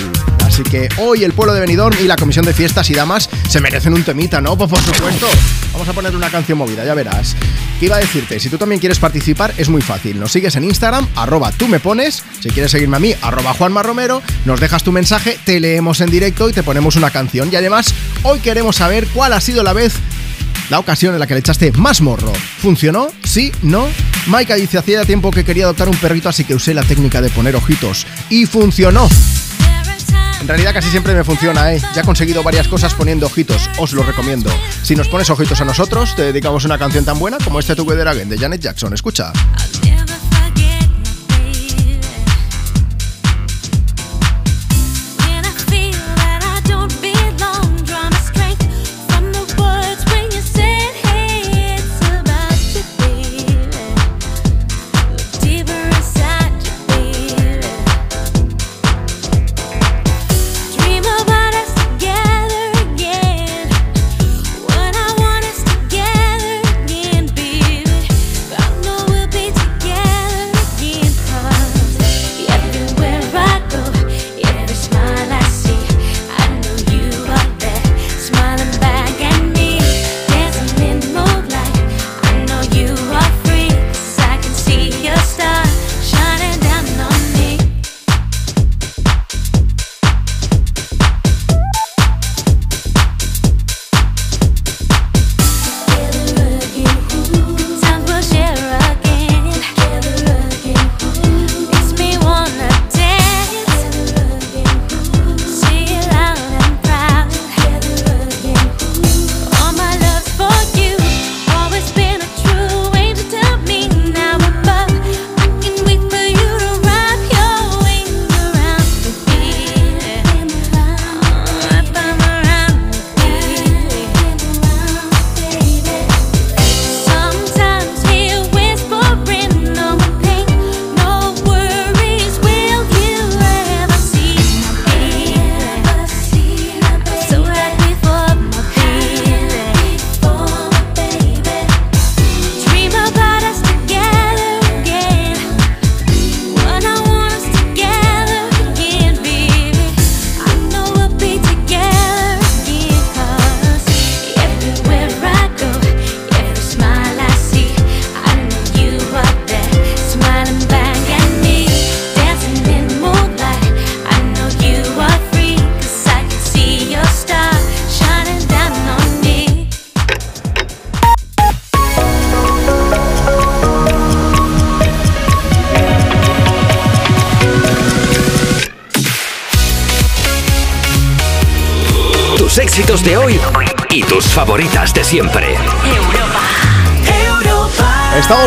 [0.44, 3.60] Así que hoy el pueblo de Benidorm y la Comisión de Fiestas y Damas se
[3.60, 4.58] merecen un temita, ¿no?
[4.58, 5.28] Pues por supuesto.
[5.72, 7.36] Vamos a poner una canción movida, ya verás.
[7.80, 8.38] ¿Qué iba a decirte?
[8.38, 10.20] Si tú también quieres participar, es muy fácil.
[10.20, 12.22] Nos sigues en Instagram, arroba tú me pones.
[12.40, 14.20] Si quieres seguirme a mí, arroba Juanma Romero.
[14.44, 17.48] Nos dejas tu mensaje, te leemos en directo y te ponemos una canción.
[17.50, 19.94] Y además, hoy queremos saber cuál ha sido la vez
[20.68, 22.34] la ocasión en la que le echaste más morro.
[22.58, 23.08] ¿Funcionó?
[23.24, 23.50] ¿Sí?
[23.62, 23.88] ¿No?
[24.26, 27.30] Maika dice, hacía tiempo que quería adoptar un perrito, así que usé la técnica de
[27.30, 28.06] poner ojitos.
[28.28, 29.08] Y funcionó.
[30.40, 31.80] En realidad casi siempre me funciona, ¿eh?
[31.94, 34.50] Ya he conseguido varias cosas poniendo ojitos, os lo recomiendo.
[34.82, 38.08] Si nos pones ojitos a nosotros, te dedicamos una canción tan buena como este Together
[38.08, 38.94] Again de Janet Jackson.
[38.94, 39.32] Escucha.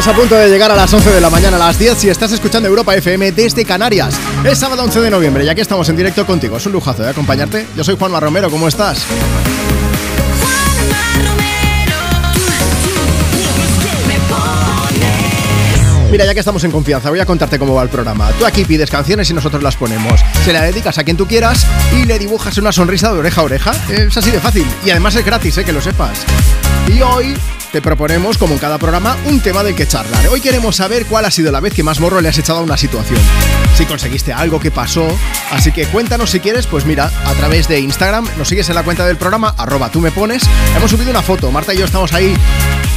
[0.03, 2.09] Estamos a punto de llegar a las 11 de la mañana, a las 10, si
[2.09, 4.19] estás escuchando Europa FM desde Canarias.
[4.43, 6.57] Es sábado 11 de noviembre y aquí estamos en directo contigo.
[6.57, 7.65] Es un lujazo de acompañarte.
[7.73, 9.05] Yo soy Juanma Romero, ¿cómo estás?
[16.11, 18.29] Mira, ya que estamos en confianza, voy a contarte cómo va el programa.
[18.37, 20.19] Tú aquí pides canciones y nosotros las ponemos.
[20.43, 23.45] Se la dedicas a quien tú quieras y le dibujas una sonrisa de oreja a
[23.45, 23.71] oreja.
[23.87, 24.65] Es así de fácil.
[24.85, 25.63] Y además es gratis, ¿eh?
[25.63, 26.25] que lo sepas.
[26.93, 27.37] Y hoy
[27.74, 30.28] te proponemos, como en cada programa, un tema del que charlar.
[30.28, 32.61] Hoy queremos saber cuál ha sido la vez que más morro le has echado a
[32.61, 33.19] una situación.
[33.76, 35.07] Si conseguiste algo que pasó.
[35.49, 38.84] Así que cuéntanos si quieres, pues mira, a través de Instagram, nos sigues en la
[38.84, 40.43] cuenta del programa, arroba tú me pones.
[40.78, 42.36] Hemos subido una foto, Marta y yo estamos ahí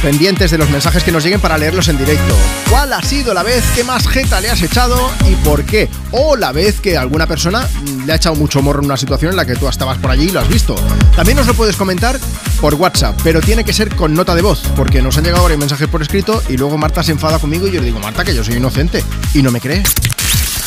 [0.01, 2.35] pendientes de los mensajes que nos lleguen para leerlos en directo.
[2.69, 5.89] ¿Cuál ha sido la vez que más jeta le has echado y por qué?
[6.11, 7.67] O la vez que alguna persona
[8.05, 10.25] le ha echado mucho morro en una situación en la que tú estabas por allí
[10.25, 10.75] y lo has visto.
[11.15, 12.19] También nos lo puedes comentar
[12.61, 15.59] por WhatsApp, pero tiene que ser con nota de voz, porque nos han llegado varios
[15.59, 18.35] mensajes por escrito y luego Marta se enfada conmigo y yo le digo, Marta, que
[18.35, 19.03] yo soy inocente.
[19.33, 19.83] Y no me cree.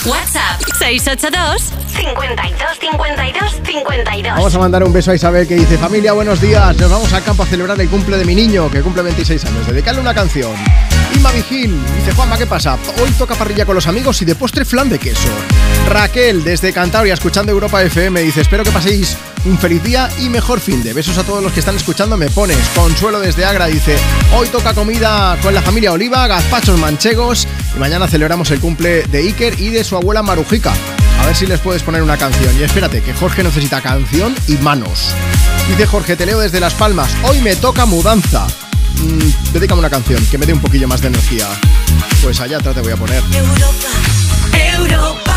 [0.06, 4.32] WhatsApp 682 52 52 52.
[4.34, 7.22] Vamos a mandar un beso a Isabel que dice, familia, buenos días, nos vamos al
[7.22, 9.66] campo a celebrar el cumple de mi niño, que cumple 26 años.
[9.66, 10.52] Dedicarle una canción.
[11.14, 12.78] Inma Vigil dice Juanma, ¿qué pasa?
[13.02, 15.28] Hoy toca parrilla con los amigos y de postre flan de queso.
[15.88, 20.60] Raquel, desde Cantabria, escuchando Europa FM, dice espero que paséis un feliz día y mejor
[20.60, 20.92] fin de.
[20.92, 22.58] Besos a todos los que están escuchando, me pones.
[22.74, 23.96] Consuelo desde Agra dice,
[24.36, 29.18] hoy toca comida con la familia Oliva, gazpachos manchegos y mañana celebramos el cumple de
[29.18, 30.72] Iker y de su abuela Marujica.
[31.20, 32.58] A ver si les puedes poner una canción.
[32.58, 35.14] Y espérate, que Jorge necesita canción y manos.
[35.68, 37.14] Dice Jorge, te leo desde Las Palmas.
[37.24, 38.46] Hoy me toca mudanza.
[38.96, 41.46] Mm, dedícame una canción que me dé un poquillo más de energía.
[42.22, 43.22] Pues allá atrás te voy a poner.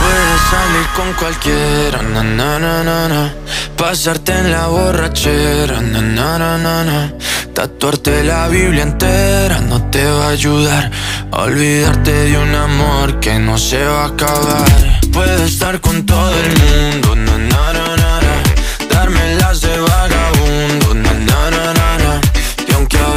[0.03, 3.33] Puedes salir con cualquiera, na, na, na, na, na.
[3.77, 7.13] pasarte en la borrachera, na, na, na, na, na.
[7.53, 10.91] tatuarte la Biblia entera no te va a ayudar
[11.31, 14.65] a olvidarte de un amor que no se va a acabar.
[15.11, 18.43] Puedes estar con todo el mundo, na, na, na, na, na.
[18.89, 20.12] darme las de vagabundo,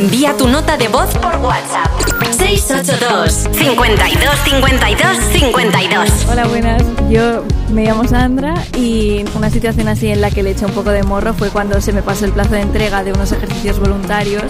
[0.00, 1.90] Envía tu nota de voz por WhatsApp.
[2.38, 6.10] 682 52 52 52.
[6.30, 6.82] Hola, buenas.
[7.10, 10.88] Yo me llamo Sandra y una situación así en la que le eché un poco
[10.88, 14.44] de morro fue cuando se me pasó el plazo de entrega de unos ejercicios voluntarios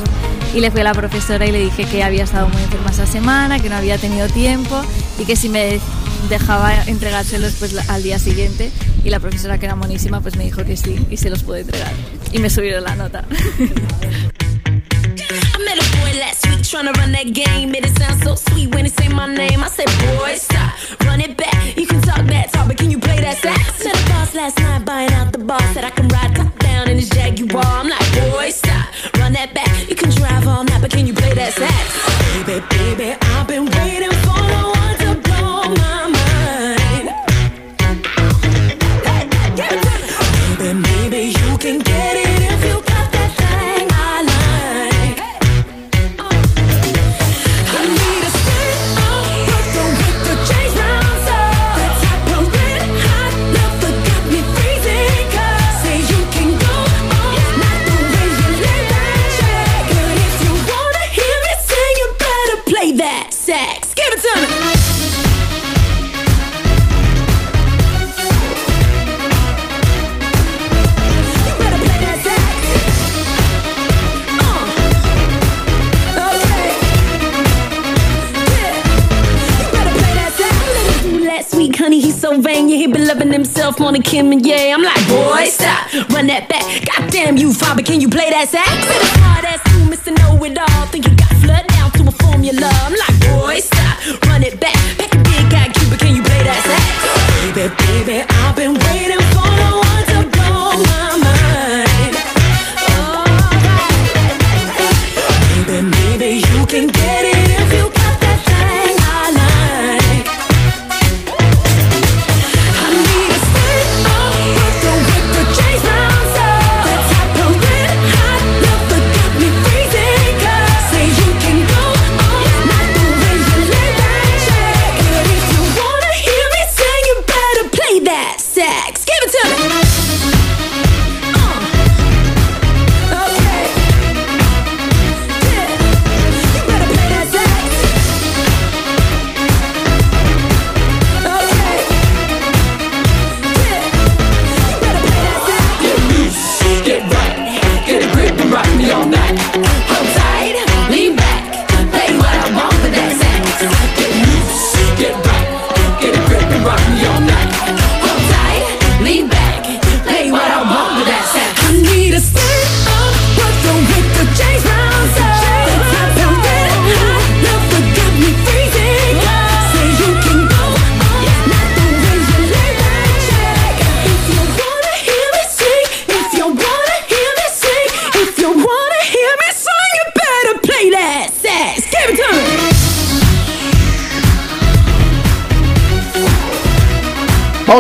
[0.55, 3.07] y le fui a la profesora y le dije que había estado muy enferma esa
[3.07, 4.81] semana, que no había tenido tiempo
[5.19, 5.81] y que si me
[6.29, 8.71] dejaba entregárselos pues al día siguiente
[9.03, 11.63] y la profesora que era monísima pues me dijo que sí y se los pude
[11.63, 11.91] entregar
[12.31, 13.25] y me subieron la nota.
[15.19, 17.73] I met a boy last week tryna run that game.
[17.73, 19.63] Made it sound so sweet when he say my name.
[19.63, 20.73] I said, boy, stop,
[21.05, 21.77] run it back.
[21.77, 23.85] You can talk that talk, but can you play that sax?
[23.85, 25.61] Met a boss last night buying out the bar.
[25.73, 27.65] Said I can ride top down in his Jaguar.
[27.65, 28.87] I'm like, boy, stop,
[29.19, 29.69] run that back.
[29.89, 32.47] You can drive all night, but can you play that sax?
[32.47, 34.20] Baby, baby, I've been waiting
[82.71, 84.77] Yeah, he been loving himself more than Kim and yeah.
[84.79, 86.63] I'm like, boy, stop, run that back.
[86.87, 88.71] Goddamn you, father, can you play that sax?
[88.71, 90.15] A hard ass you, Mr.
[90.15, 90.87] Know It All.
[90.87, 92.71] Think you got flood down to a formula.
[92.87, 94.79] I'm like, boy, stop, run it back.
[95.03, 97.59] Pack a big guy, Cuba, can you play that sax?
[97.59, 99.20] Baby, baby, I've been waiting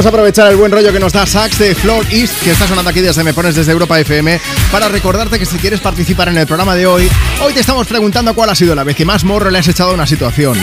[0.00, 2.66] Vamos a aprovechar el buen rollo que nos da Sax de Floor East, que está
[2.66, 4.40] sonando aquí desde Me Pones desde Europa FM,
[4.72, 7.06] para recordarte que si quieres participar en el programa de hoy,
[7.42, 9.90] hoy te estamos preguntando cuál ha sido la vez que más morro le has echado
[9.90, 10.56] a una situación.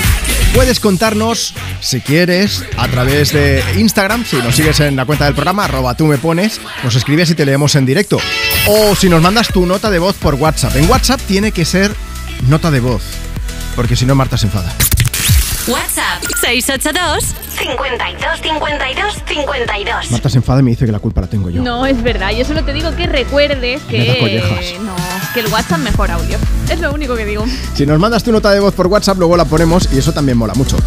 [0.55, 5.35] Puedes contarnos, si quieres, a través de Instagram, si nos sigues en la cuenta del
[5.35, 8.17] programa, arroba tú me pones, nos escribes y te leemos en directo.
[8.65, 10.77] O si nos mandas tu nota de voz por WhatsApp.
[10.77, 11.95] En WhatsApp tiene que ser
[12.47, 13.03] nota de voz,
[13.75, 14.73] porque si no Marta se enfada.
[15.67, 20.11] WhatsApp 682 52 52 52.
[20.11, 21.61] Marta se enfada y me dice que la culpa la tengo yo.
[21.61, 22.31] No, es verdad.
[22.31, 24.77] Yo solo te digo que recuerdes Me da que.
[24.81, 24.95] No,
[25.33, 26.37] que el WhatsApp mejor audio.
[26.69, 27.45] Es lo único que digo.
[27.73, 30.37] Si nos mandas tu nota de voz por WhatsApp, luego la ponemos y eso también
[30.37, 30.77] mola mucho.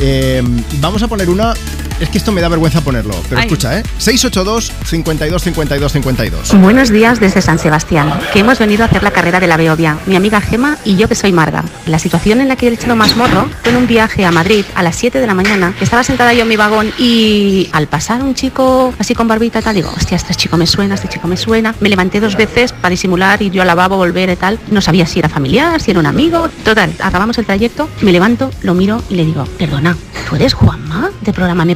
[0.00, 0.42] Eh,
[0.80, 1.54] vamos a poner una.
[2.00, 3.46] Es que esto me da vergüenza ponerlo, pero Ay.
[3.46, 3.82] escucha, ¿eh?
[3.98, 6.60] 682 52 52 52.
[6.60, 9.98] Buenos días desde San Sebastián, que hemos venido a hacer la carrera de la Beovia,
[10.06, 11.64] mi amiga Gema y yo que soy Marga.
[11.86, 14.64] La situación en la que he echado más morro fue en un viaje a Madrid
[14.76, 17.88] a las 7 de la mañana, que estaba sentada yo en mi vagón y al
[17.88, 21.08] pasar un chico así con barbita y tal, digo, hostia, este chico me suena, este
[21.08, 21.74] chico me suena.
[21.80, 24.60] Me levanté dos veces para disimular, ir yo al lavabo, volver y tal.
[24.70, 26.48] No sabía si era familiar, si era un amigo.
[26.64, 29.96] Total, acabamos el trayecto, me levanto, lo miro y le digo, perdona,
[30.28, 31.74] ¿tú eres Juanma de programa Me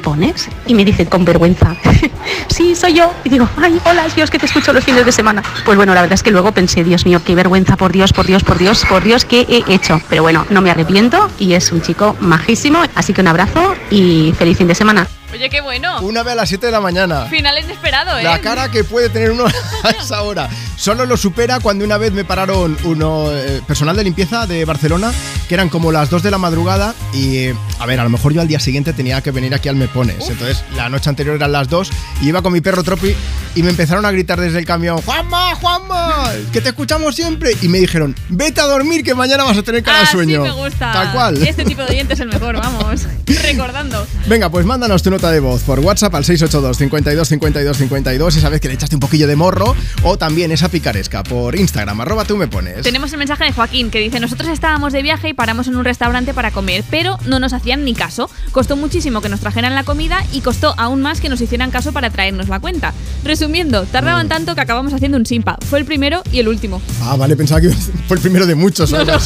[0.67, 1.75] Y me dice con vergüenza,
[2.49, 3.13] sí, soy yo.
[3.25, 5.43] Y digo, ay, hola, Dios, que te escucho los fines de semana.
[5.65, 8.27] Pues bueno, la verdad es que luego pensé, Dios mío, qué vergüenza, por Dios, por
[8.27, 10.01] Dios, por Dios, por Dios, ¿qué he hecho?
[10.09, 12.81] Pero bueno, no me arrepiento y es un chico majísimo.
[12.95, 15.07] Así que un abrazo y feliz fin de semana.
[15.33, 16.01] Oye, qué bueno.
[16.03, 17.27] Una vez a las 7 de la mañana.
[17.27, 18.23] Final inesperado, ¿eh?
[18.23, 19.47] La cara que puede tener uno
[19.83, 20.49] a esa hora.
[20.77, 25.13] Solo lo supera cuando una vez me pararon uno eh, personal de limpieza de Barcelona,
[25.49, 27.49] que eran como las 2 de la madrugada y
[27.79, 29.89] a ver, a lo mejor yo al día siguiente tenía que venir aquí al Me
[29.89, 30.29] Pones.
[30.29, 31.91] Entonces, la noche anterior eran las 2
[32.21, 33.15] y iba con mi perro Tropi
[33.55, 37.69] y me empezaron a gritar desde el camión, "Juanma, Juanma, que te escuchamos siempre." Y
[37.69, 40.51] me dijeron, "Vete a dormir que mañana vas a tener cara de Ah, sueño." sí
[40.51, 40.93] me gusta.
[40.93, 41.43] Tal cual.
[41.47, 43.07] Este tipo de oyente es el mejor, vamos.
[43.43, 44.07] Recordando.
[44.27, 48.49] Venga, pues mándanos tu nota de voz por WhatsApp al 682 52 52 52 esa
[48.49, 52.25] vez que le echaste un poquillo de morro o también esa picaresca por Instagram, arroba
[52.25, 52.83] tú me pones.
[52.83, 55.85] Tenemos el mensaje de Joaquín que dice, nosotros estábamos de viaje y paramos en un
[55.85, 58.31] restaurante para comer, pero no nos hacían ni caso.
[58.51, 61.93] Costó muchísimo que nos trajeran la comida y costó aún más que nos hicieran caso
[61.93, 62.93] para traernos la cuenta.
[63.25, 65.59] Resumiendo, tardaban tanto que acabamos haciendo un simpa.
[65.69, 66.83] Fue el primero y el último.
[67.03, 67.71] Ah, vale, pensaba que
[68.09, 68.91] fue el primero de muchos.
[68.91, 69.19] No, no.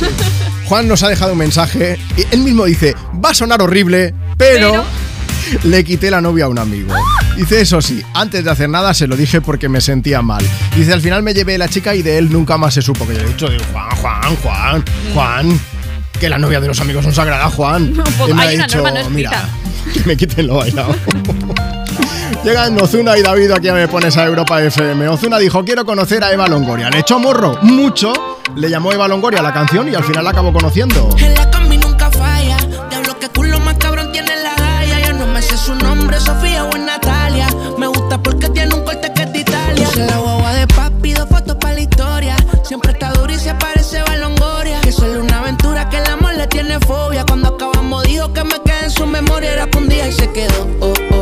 [0.67, 2.95] Juan nos ha dejado un mensaje y él mismo dice,
[3.25, 4.85] va a sonar horrible, pero...
[5.65, 6.93] Le quité la novia a un amigo.
[7.37, 10.45] Dice, eso sí, antes de hacer nada se lo dije porque me sentía mal.
[10.77, 13.15] Dice, al final me llevé la chica y de él nunca más se supo que
[13.15, 14.85] yo he dicho, digo, Juan, Juan, Juan,
[15.15, 15.61] Juan,
[16.19, 17.93] que la novia de los amigos son sagrada, Juan.
[18.19, 19.49] Poco- Él me ha hay una dicho, norma no mira,
[19.93, 20.95] que me quiten lo bailado.
[22.45, 25.09] Llegan Ozuna y David, aquí me pones a Europa FM.
[25.09, 26.89] Ozuna dijo, quiero conocer a Eva Longoria.
[26.91, 28.13] Le echó morro mucho,
[28.55, 31.09] le llamó Eva Longoria a la canción y al final la acabó conociendo.
[31.19, 31.51] En la
[35.67, 37.49] su nombre, Sofía o Natalia.
[37.77, 39.89] Me gusta porque tiene un corte que es de Italia.
[39.89, 42.37] Es la guagua de papi, dos fotos para la historia.
[42.63, 44.81] Siempre está dura y se parece a Longoria.
[44.83, 47.25] Que solo una aventura que el amor le tiene fobia.
[47.27, 49.55] Cuando acabamos dijo que me quedé en su memoria.
[49.55, 50.69] Era pa' un día y se quedó.
[50.81, 51.16] Oh, oh,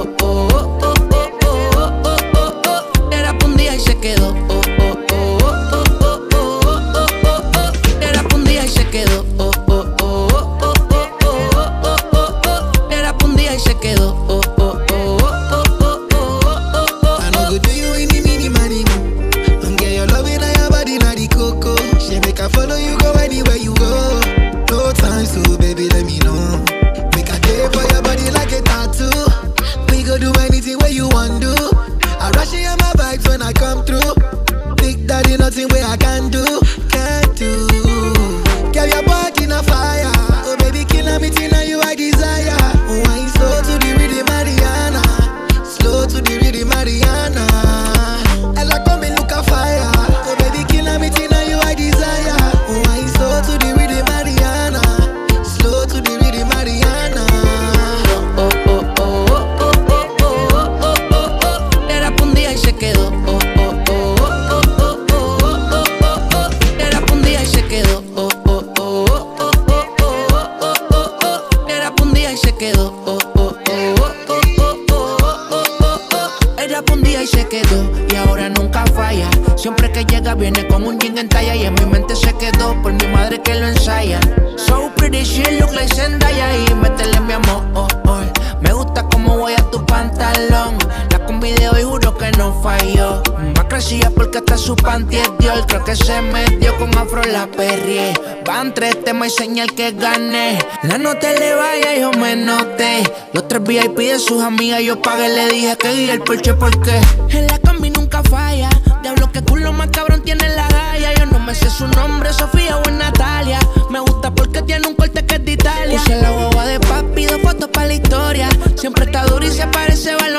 [95.97, 98.13] se metió con afro la perrie.
[98.45, 100.59] Van tres temas y señal que gané.
[100.83, 103.03] La nota le vaya, yo me noté.
[103.33, 105.29] Los tres VIP de sus amigas yo pagué.
[105.29, 107.01] Le dije que guía el porche porque
[107.31, 108.69] en la combi nunca falla.
[109.03, 111.15] Diablo que culo más cabrón tiene la galla.
[111.15, 113.59] Yo no me sé su nombre, Sofía o Natalia.
[113.91, 115.99] Me gusta porque tiene un corte que es de Italia.
[115.99, 118.49] Puse la guagua de papi, dos fotos para la historia.
[118.77, 120.35] Siempre está dura y se parece a.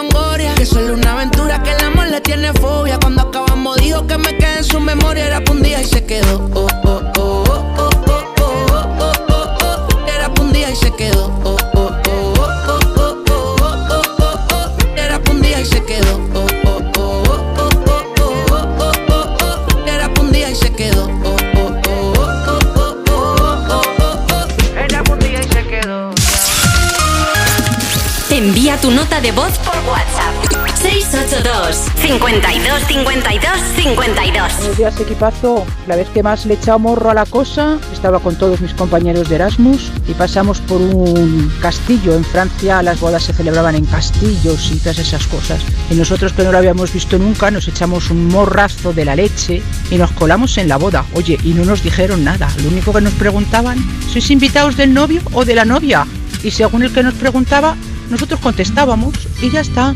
[0.56, 3.00] Que solo una aventura que el amor le tiene fobia
[4.86, 6.50] memoria era un día y se quedó.
[6.54, 10.08] Oh, oh, oh, oh, oh, oh, oh, oh, oh, oh, oh.
[10.08, 11.26] Era un día y se quedó.
[11.44, 14.98] Oh, oh, oh, oh, oh, oh, oh, oh, oh, oh, oh.
[14.98, 16.16] Era un día y se quedó.
[16.34, 19.88] Oh, oh, oh, oh, oh, oh, oh, oh, oh, oh, oh.
[19.88, 21.06] Era un día y se quedó.
[21.24, 23.36] Oh, oh, oh, oh, oh,
[23.70, 23.86] oh,
[24.32, 24.46] oh,
[24.78, 26.12] Era un día y se quedó.
[28.30, 29.75] Te envía tu nota de voz por
[31.36, 34.58] 682 52 52 52.
[34.58, 35.66] Buenos días, equipazo.
[35.86, 38.74] La vez que más le he echado morro a la cosa, estaba con todos mis
[38.74, 42.16] compañeros de Erasmus y pasamos por un castillo.
[42.16, 45.62] En Francia las bodas se celebraban en castillos y todas esas cosas.
[45.92, 49.62] Y nosotros que no lo habíamos visto nunca, nos echamos un morrazo de la leche
[49.92, 51.04] y nos colamos en la boda.
[51.16, 52.48] Oye, y no nos dijeron nada.
[52.64, 53.78] Lo único que nos preguntaban,
[54.10, 56.08] ¿sois invitados del novio o de la novia?
[56.44, 57.76] Y según el que nos preguntaba,
[58.10, 59.96] nosotros contestábamos y ya está.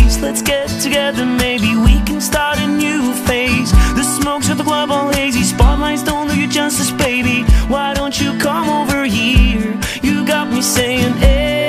[0.21, 3.71] Let's get together, maybe we can start a new phase.
[3.95, 5.41] The smokes at the club all hazy.
[5.41, 7.41] Spotlights don't do you justice, baby.
[7.67, 9.79] Why don't you come over here?
[10.03, 11.60] You got me saying, Ayo.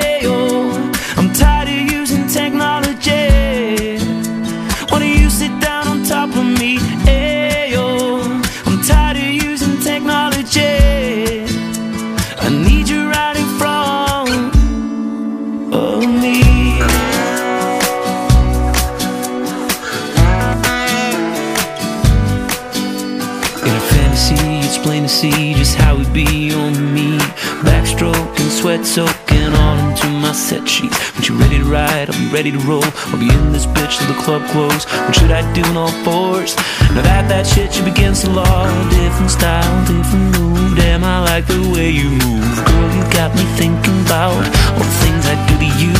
[28.82, 30.98] Backstroke soaking all into my set sheets.
[31.14, 32.84] When you ready to ride, I'll be ready to roll.
[32.84, 34.84] I'll be in this bitch till the club close.
[34.84, 36.56] What should I do in all fours?
[36.94, 38.66] Now that that shit you against the law.
[38.90, 40.76] Different style, different move.
[40.76, 42.56] Damn, I like the way you move.
[42.66, 44.42] Girl, you got me thinking about
[44.74, 45.94] all the things I do to you.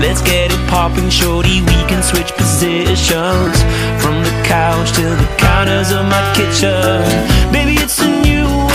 [0.00, 1.60] Let's get it popping, shorty.
[1.60, 3.56] We can switch positions
[4.00, 7.04] from the couch to the counters of my kitchen.
[7.52, 8.69] Baby, it's a new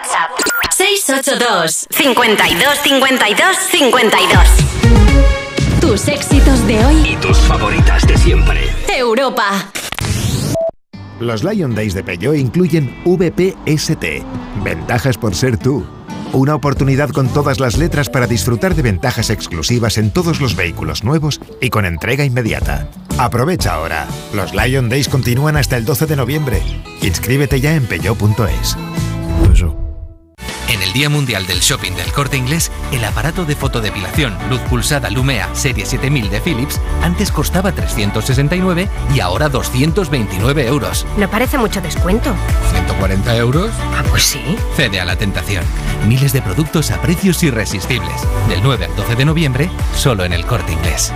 [0.00, 0.30] WhatsApp.
[0.70, 7.10] 682 52 52 52 Tus éxitos de hoy.
[7.10, 8.60] Y tus favoritas de siempre.
[8.88, 9.70] Europa.
[11.18, 14.24] Los Lion Days de Peugeot incluyen VPST,
[14.64, 15.86] ventajas por ser tú.
[16.32, 21.04] Una oportunidad con todas las letras para disfrutar de ventajas exclusivas en todos los vehículos
[21.04, 22.88] nuevos y con entrega inmediata.
[23.18, 24.06] Aprovecha ahora.
[24.32, 26.62] Los Lion Days continúan hasta el 12 de noviembre.
[27.02, 28.76] Inscríbete ya en peugeot.es.
[30.90, 35.48] El Día Mundial del Shopping del Corte Inglés, el aparato de fotodepilación luz pulsada Lumea
[35.54, 41.06] Serie 7000 de Philips antes costaba 369 y ahora 229 euros.
[41.16, 42.34] ¿No parece mucho descuento?
[42.74, 43.70] ¿140 euros?
[43.96, 44.40] Ah, pues sí.
[44.74, 45.62] Cede a la tentación.
[46.08, 48.26] Miles de productos a precios irresistibles.
[48.48, 51.12] Del 9 al 12 de noviembre, solo en el Corte Inglés.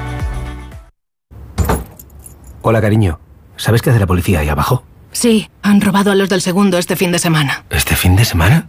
[2.63, 3.19] Hola, cariño.
[3.57, 4.85] ¿Sabes qué hace la policía ahí abajo?
[5.11, 7.65] Sí, han robado a los del segundo este fin de semana.
[7.71, 8.69] ¿Este fin de semana?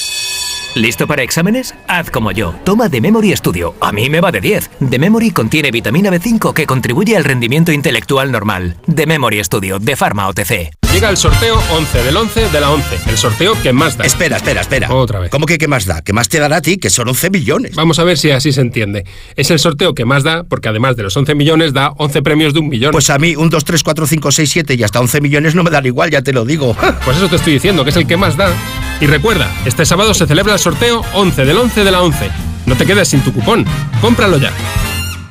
[0.75, 1.75] ¿Listo para exámenes?
[1.87, 2.55] Haz como yo.
[2.63, 3.75] Toma The Memory Studio.
[3.81, 4.69] A mí me va de 10.
[4.89, 8.77] The Memory contiene vitamina B5 que contribuye al rendimiento intelectual normal.
[8.93, 10.71] The Memory Studio de Pharma OTC.
[10.93, 12.99] Llega el sorteo 11 del 11 de la 11.
[13.09, 14.05] El sorteo que más da.
[14.05, 14.93] Espera, espera, espera.
[14.93, 15.29] Otra vez.
[15.29, 16.01] ¿Cómo que qué más da?
[16.01, 16.77] ¿Qué más te dará a ti?
[16.77, 17.75] Que son 11 millones.
[17.75, 19.05] Vamos a ver si así se entiende.
[19.35, 22.53] Es el sorteo que más da porque además de los 11 millones da 11 premios
[22.53, 22.91] de un millón.
[22.91, 25.63] Pues a mí un 2, 3, 4, 5, 6, 7 y hasta 11 millones no
[25.63, 26.77] me dan igual, ya te lo digo.
[27.03, 28.53] Pues eso te estoy diciendo, que es el que más da.
[29.01, 32.29] Y recuerda, este sábado se celebra el sorteo 11 del 11 de la 11.
[32.67, 33.65] No te quedes sin tu cupón.
[33.99, 34.51] Cómpralo ya.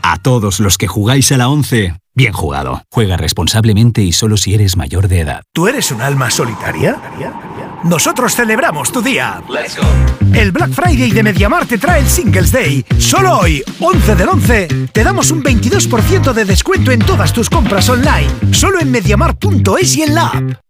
[0.02, 2.82] A todos los que jugáis a la 11, bien jugado.
[2.90, 5.42] Juega responsablemente y solo si eres mayor de edad.
[5.54, 7.00] ¿Tú eres un alma solitaria?
[7.84, 9.40] Nosotros celebramos tu día.
[10.34, 12.84] El Black Friday de Mediamar te trae el Singles Day.
[12.98, 17.88] Solo hoy, 11 del 11, te damos un 22% de descuento en todas tus compras
[17.88, 18.30] online.
[18.50, 20.69] Solo en mediamar.es y en la app.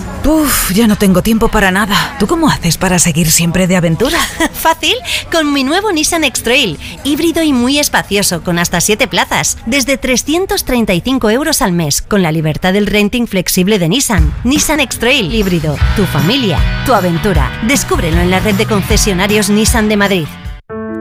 [0.23, 2.15] Uf, ya no tengo tiempo para nada.
[2.19, 4.19] ¿Tú cómo haces para seguir siempre de aventura?
[4.53, 4.93] Fácil,
[5.31, 11.29] con mi nuevo Nissan X-Trail, híbrido y muy espacioso, con hasta 7 plazas, desde 335
[11.31, 14.31] euros al mes, con la libertad del renting flexible de Nissan.
[14.43, 17.51] Nissan X-Trail híbrido, tu familia, tu aventura.
[17.67, 20.27] Descúbrelo en la red de concesionarios Nissan de Madrid.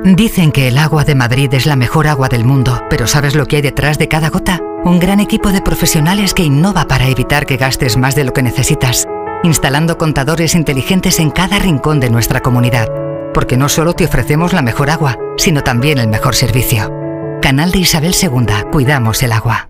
[0.05, 3.47] Dicen que el agua de Madrid es la mejor agua del mundo, pero ¿sabes lo
[3.47, 4.61] que hay detrás de cada gota?
[4.85, 8.43] Un gran equipo de profesionales que innova para evitar que gastes más de lo que
[8.43, 9.07] necesitas,
[9.43, 12.89] instalando contadores inteligentes en cada rincón de nuestra comunidad
[13.33, 16.93] porque no solo te ofrecemos la mejor agua, sino también el mejor servicio.
[17.41, 19.70] Canal de Isabel II, cuidamos el agua.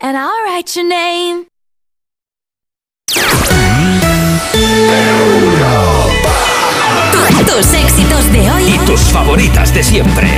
[0.00, 1.46] And I'll write your name.
[7.46, 8.74] Tus éxitos de hoy.
[8.74, 10.28] Y tus favoritas de siempre.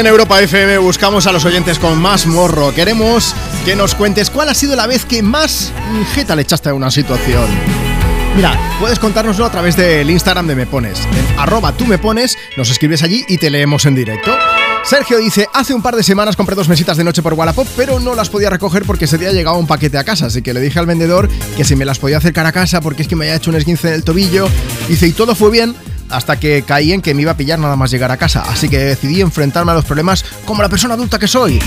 [0.00, 2.74] en Europa FM buscamos a los oyentes con más morro.
[2.74, 3.34] Queremos
[3.66, 5.72] que nos cuentes cuál ha sido la vez que más
[6.14, 7.46] jeta le echaste a una situación.
[8.34, 11.00] Mira, puedes contárnoslo a través del Instagram de Me Pones.
[11.04, 14.34] En arroba tú me pones, nos escribes allí y te leemos en directo.
[14.84, 18.00] Sergio dice, hace un par de semanas compré dos mesitas de noche por Wallapop, pero
[18.00, 20.60] no las podía recoger porque ese día llegaba un paquete a casa, así que le
[20.60, 21.28] dije al vendedor
[21.58, 23.56] que si me las podía acercar a casa porque es que me había hecho un
[23.56, 24.48] esguince en el tobillo.
[24.88, 25.74] Dice, y todo fue bien
[26.10, 28.68] hasta que caí en que me iba a pillar nada más llegar a casa, así
[28.68, 31.58] que decidí enfrentarme a los problemas como la persona adulta que soy.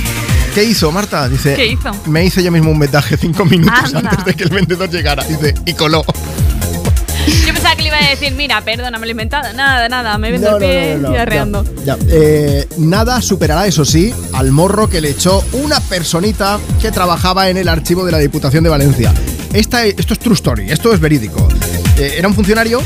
[0.54, 1.28] ¿Qué hizo, Marta?
[1.30, 1.92] Dice, ¿Qué hizo?
[2.06, 4.12] me hice yo mismo un vendaje cinco minutos Anda.
[4.12, 5.24] antes de que el vendedor llegara.
[5.24, 6.06] Dice, y coló.
[7.46, 9.54] Yo pensaba que le iba a decir, mira, perdona, me lo he inventado.
[9.54, 11.66] Nada, nada, me vendo No, el pie no, no, y arreando.
[11.86, 17.50] Ya, eh, nada superará, eso sí, al morro que le echó una personita que trabajaba
[17.50, 19.14] en el archivo de la Diputación de Valencia.
[19.54, 21.48] Esta, esto es true story, esto es verídico.
[21.98, 22.82] Eh, era un funcionario,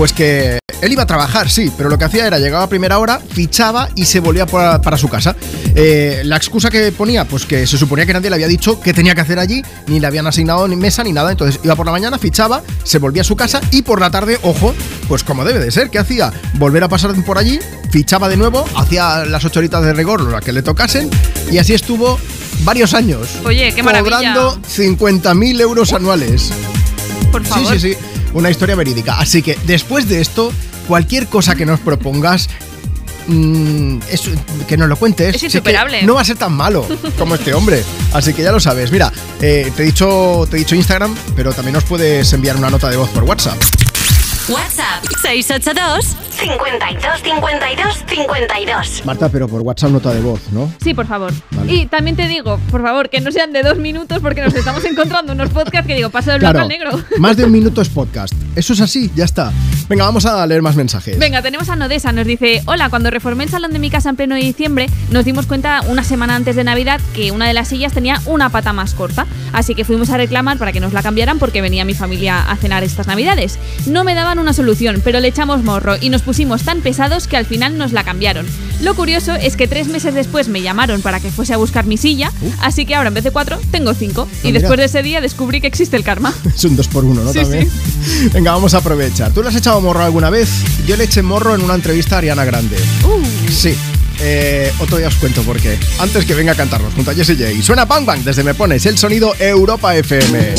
[0.00, 2.98] pues que él iba a trabajar, sí, pero lo que hacía era llegaba a primera
[2.98, 5.36] hora, fichaba y se volvía para, para su casa.
[5.74, 8.94] Eh, la excusa que ponía, pues que se suponía que nadie le había dicho qué
[8.94, 11.30] tenía que hacer allí, ni le habían asignado ni mesa ni nada.
[11.30, 14.38] Entonces iba por la mañana, fichaba, se volvía a su casa y por la tarde,
[14.40, 14.74] ojo,
[15.06, 16.32] pues como debe de ser, ¿qué hacía?
[16.54, 17.58] Volver a pasar por allí,
[17.90, 21.10] fichaba de nuevo, hacía las ocho horitas de rigor, las que le tocasen,
[21.52, 22.18] y así estuvo
[22.64, 23.28] varios años.
[23.44, 24.32] Oye, qué maravilla.
[24.32, 26.52] Cobrando 50.000 euros anuales.
[27.30, 27.74] Por favor.
[27.74, 28.19] Sí, sí, sí.
[28.32, 29.18] Una historia verídica.
[29.18, 30.52] Así que después de esto,
[30.86, 32.48] cualquier cosa que nos propongas,
[33.26, 34.30] mm, es-
[34.68, 35.34] que nos lo cuentes.
[35.36, 36.02] Es insuperable.
[36.02, 36.86] no va a ser tan malo
[37.18, 37.82] como este hombre.
[38.12, 38.90] Así que ya lo sabes.
[38.92, 42.70] Mira, eh, te, he dicho, te he dicho Instagram, pero también nos puedes enviar una
[42.70, 43.56] nota de voz por WhatsApp.
[44.48, 49.02] WhatsApp 682 52 52 52.
[49.04, 50.72] Marta, pero por WhatsApp nota de voz, ¿no?
[50.82, 51.32] Sí, por favor.
[51.52, 51.72] Vale.
[51.72, 54.84] Y también te digo, por favor, que no sean de dos minutos porque nos estamos
[54.84, 57.04] encontrando unos podcasts que digo, paso del blanco Claro, al negro.
[57.18, 58.32] más de un minuto es podcast.
[58.56, 59.52] Eso es así, ya está.
[59.88, 61.18] Venga, vamos a leer más mensajes.
[61.18, 64.16] Venga, tenemos a Nodesa, nos dice, hola, cuando reformé el salón de mi casa en
[64.16, 67.92] pleno diciembre, nos dimos cuenta una semana antes de Navidad que una de las sillas
[67.92, 71.38] tenía una pata más corta, así que fuimos a reclamar para que nos la cambiaran
[71.38, 73.58] porque venía mi familia a cenar estas Navidades.
[73.86, 77.36] No me daban una solución, pero le echamos morro y nos pusimos tan pesados que
[77.36, 78.46] al final nos la cambiaron.
[78.80, 81.96] Lo curioso es que tres meses después me llamaron para que fuese a buscar mi
[81.96, 82.30] silla,
[82.60, 84.28] así que ahora en vez de cuatro, tengo cinco.
[84.44, 84.60] y mira.
[84.60, 86.32] después de ese día descubrí que existe el karma.
[86.54, 87.32] Es un 2 por 1 ¿no?
[87.32, 87.68] Sí, También.
[88.32, 89.32] Venga, vamos a aprovechar.
[89.32, 90.48] ¿Tú le has echado morro alguna vez?
[90.86, 92.76] Yo le eché morro en una entrevista a Ariana Grande.
[93.50, 93.74] Sí.
[94.20, 95.76] Eh, otro día os cuento por qué.
[95.98, 97.64] Antes que venga a cantarnos junto a Jessie J.
[97.64, 100.54] Suena Bang Bang desde Me Pones, el sonido Europa FM.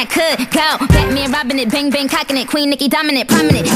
[0.00, 0.86] That could go.
[0.86, 3.69] Batman robbing it, bang bang cocking it, Queen Nicki dominant, prominent.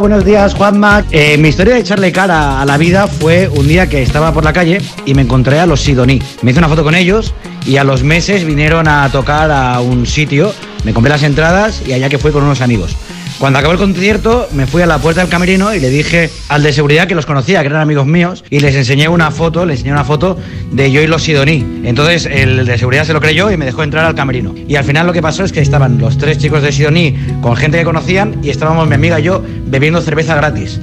[0.00, 1.04] Buenos días, Juanma.
[1.10, 4.42] Eh, mi historia de echarle cara a la vida fue un día que estaba por
[4.42, 6.20] la calle y me encontré a los Sidoní.
[6.40, 7.34] Me hice una foto con ellos
[7.66, 10.54] y a los meses vinieron a tocar a un sitio.
[10.84, 12.96] Me compré las entradas y allá que fui con unos amigos.
[13.42, 16.62] Cuando acabó el concierto, me fui a la puerta del camerino y le dije al
[16.62, 19.72] de seguridad que los conocía, que eran amigos míos, y les enseñé una foto, le
[19.72, 20.38] enseñé una foto
[20.70, 21.80] de yo y los Sidoní.
[21.82, 24.54] Entonces el de seguridad se lo creyó y me dejó entrar al camerino.
[24.68, 27.56] Y al final lo que pasó es que estaban los tres chicos de Sidoní con
[27.56, 30.78] gente que conocían y estábamos mi amiga y yo bebiendo cerveza gratis.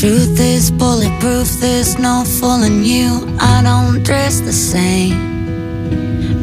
[0.00, 3.24] Truth is bulletproof, there's no fooling you.
[3.38, 5.36] I don't dress the same.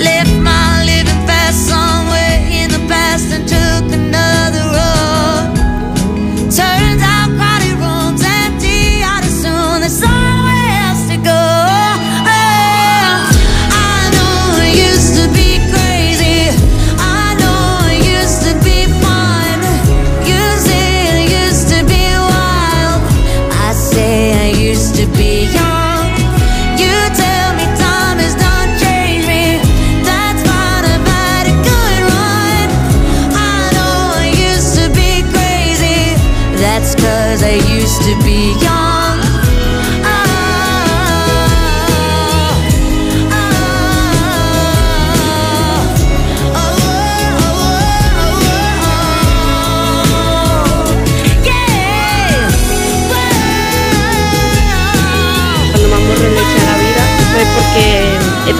[0.00, 0.69] Left my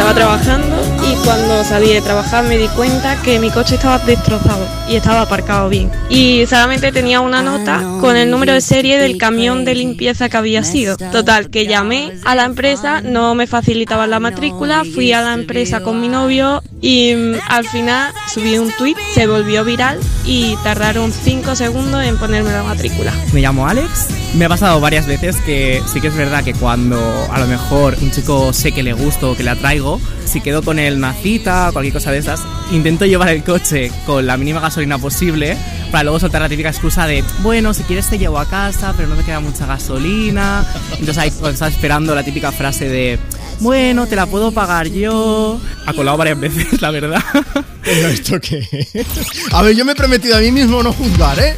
[0.01, 4.67] estaba trabajando y cuando salí de trabajar me di cuenta que mi coche estaba destrozado
[4.89, 5.91] y estaba aparcado bien.
[6.09, 10.39] Y solamente tenía una nota con el número de serie del camión de limpieza que
[10.39, 10.97] había sido.
[10.97, 15.83] Total, que llamé a la empresa, no me facilitaban la matrícula, fui a la empresa
[15.83, 21.13] con mi novio y mm, al final subí un tweet, se volvió viral y tardaron
[21.13, 23.13] 5 segundos en ponerme la matrícula.
[23.35, 24.20] Me llamo Alex.
[24.35, 26.97] Me ha pasado varias veces que sí que es verdad que cuando
[27.31, 30.63] a lo mejor un chico sé que le gusto o que le atraigo, si quedo
[30.63, 32.41] con él una cita cualquier cosa de esas,
[32.71, 35.57] intento llevar el coche con la mínima gasolina posible
[35.91, 39.09] para luego soltar la típica excusa de, bueno, si quieres te llevo a casa, pero
[39.09, 40.65] no me queda mucha gasolina.
[40.93, 43.19] Entonces ahí estás esperando la típica frase de,
[43.59, 45.61] bueno, te la puedo pagar yo.
[45.87, 47.23] Ha colado varias veces, la verdad.
[47.83, 48.65] ¿Pero esto qué?
[49.51, 51.57] A ver, yo me he prometido a mí mismo no juzgar, ¿eh?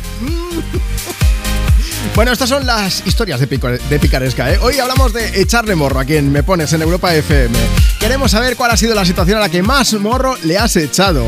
[2.15, 4.59] Bueno, estas son las historias de, picaresca, ¿eh?
[4.61, 7.57] Hoy hablamos de echarle morro a quien me pones en Europa FM.
[7.99, 11.27] Queremos saber cuál ha sido la situación a la que más morro le has echado.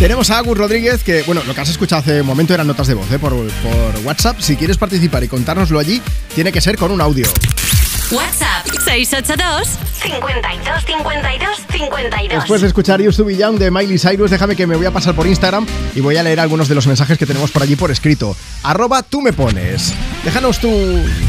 [0.00, 2.88] Tenemos a Agus Rodríguez, que, bueno, lo que has escuchado hace un momento eran notas
[2.88, 3.20] de voz, ¿eh?
[3.20, 4.40] Por, por WhatsApp.
[4.40, 6.02] Si quieres participar y contárnoslo allí,
[6.34, 7.28] tiene que ser con un audio.
[8.12, 12.28] WhatsApp 682 52 52 52.
[12.28, 15.14] Después de escuchar You Be Young de Miley Cyrus, déjame que me voy a pasar
[15.14, 15.64] por Instagram
[15.94, 18.36] y voy a leer algunos de los mensajes que tenemos por allí por escrito.
[18.64, 19.94] Arroba tú me pones.
[20.24, 20.68] Déjanos tú,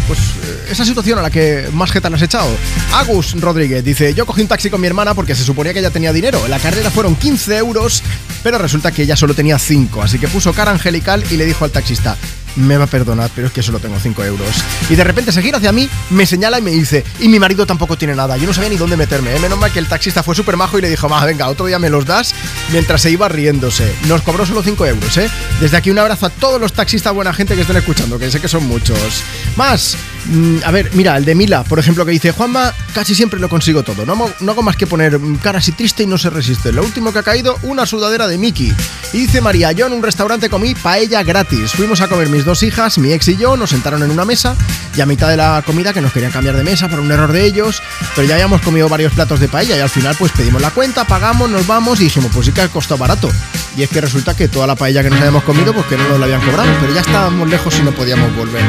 [0.08, 2.50] pues, eh, esa situación a la que más jeta has echado.
[2.94, 5.92] Agus Rodríguez dice, yo cogí un taxi con mi hermana porque se suponía que ella
[5.92, 6.44] tenía dinero.
[6.44, 8.02] En la carrera fueron 15 euros,
[8.42, 10.02] pero resulta que ella solo tenía 5.
[10.02, 12.18] Así que puso cara angelical y le dijo al taxista,
[12.56, 14.50] me va a perdonar, pero es que solo tengo 5 euros.
[14.90, 17.66] Y de repente se gira hacia mí, me señala y me dice, y mi marido
[17.66, 18.38] tampoco tiene nada.
[18.38, 19.40] Yo no sabía ni dónde meterme, ¿eh?
[19.40, 21.80] menos mal que el taxista fue súper majo y le dijo, más venga, otro día
[21.80, 22.34] me los das,
[22.72, 23.94] mientras se iba riéndose.
[24.08, 25.30] Nos cobró solo 5 euros, ¿eh?
[25.60, 28.40] Desde aquí un abrazo a todos los taxistas buena gente que estén escuchando, que sé
[28.40, 29.24] que son muchos.
[29.56, 29.96] Más,
[30.26, 33.50] mm, a ver, mira, el de Mila, por ejemplo, que dice, Juanma, casi siempre lo
[33.50, 34.06] consigo todo.
[34.06, 36.72] No, no hago más que poner mm, cara así triste y no se resiste.
[36.72, 38.74] Lo último que ha caído, una sudadera de Mickey.
[39.14, 41.72] Y dice María, yo en un restaurante comí paella gratis.
[41.72, 44.56] Fuimos a comer mis dos hijas, mi ex y yo, nos sentaron en una mesa
[44.96, 47.32] y a mitad de la comida que nos querían cambiar de mesa por un error
[47.32, 47.82] de ellos,
[48.16, 51.06] pero ya habíamos comido varios platos de paella y al final pues pedimos la cuenta,
[51.06, 53.30] pagamos, nos vamos y dijimos, pues sí que ha costado barato.
[53.78, 56.08] Y es que resulta que toda la paella que nos habíamos comido pues que no
[56.10, 58.64] nos la habían cobrado, pero ya estábamos lejos y no podíamos volver.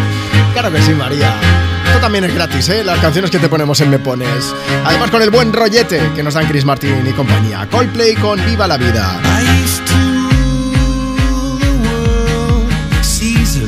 [0.53, 1.35] Claro que sí, María.
[1.87, 2.85] Esto también es gratis, ¿eh?
[2.85, 4.55] Las canciones que te ponemos en Me Pones.
[4.85, 7.69] Además con el buen rollete que nos dan Chris Martin y compañía.
[7.71, 9.21] Coldplay con Viva la Vida.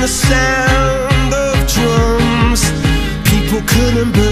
[0.00, 2.62] the sound of drums.
[3.28, 4.29] People couldn't believe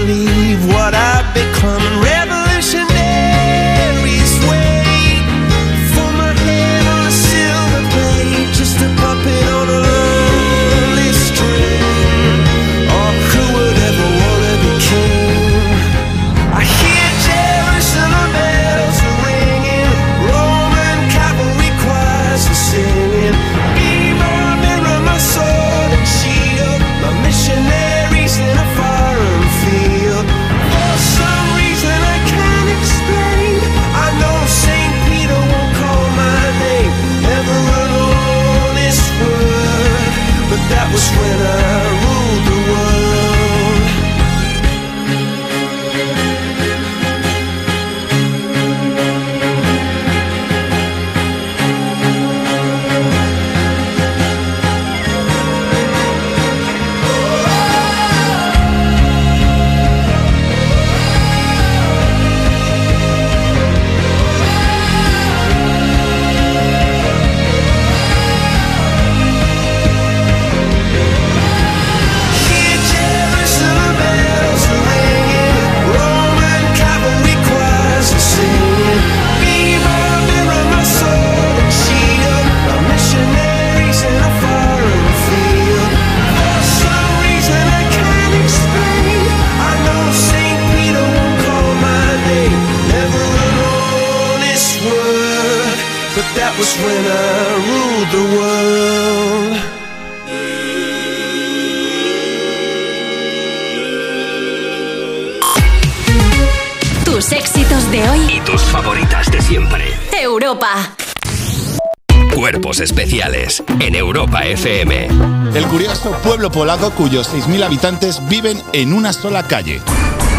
[116.49, 119.79] pueblo polaco cuyos 6.000 habitantes viven en una sola calle.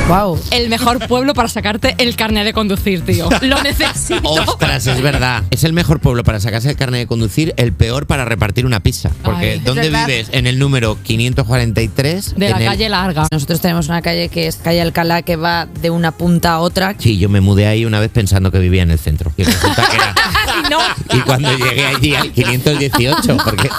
[0.08, 0.40] Wow.
[0.50, 3.28] El mejor pueblo para sacarte el carnet de conducir, tío.
[3.42, 4.28] Lo necesito.
[4.28, 5.44] Ostras, es verdad.
[5.52, 8.80] Es el mejor pueblo para sacarse el carnet de conducir, el peor para repartir una
[8.80, 9.10] pizza.
[9.22, 10.06] Porque Ay, ¿dónde verdad.
[10.08, 10.28] vives?
[10.32, 12.34] En el número 543.
[12.34, 13.28] De la el- calle larga.
[13.30, 16.96] Nosotros tenemos una calle que es calle Alcalá que va de una punta a otra.
[16.98, 19.32] Sí, yo me mudé ahí una vez pensando que vivía en el centro.
[19.36, 20.14] Y resulta que era.
[20.70, 20.78] no.
[21.16, 23.70] Y cuando llegué allí al 518, porque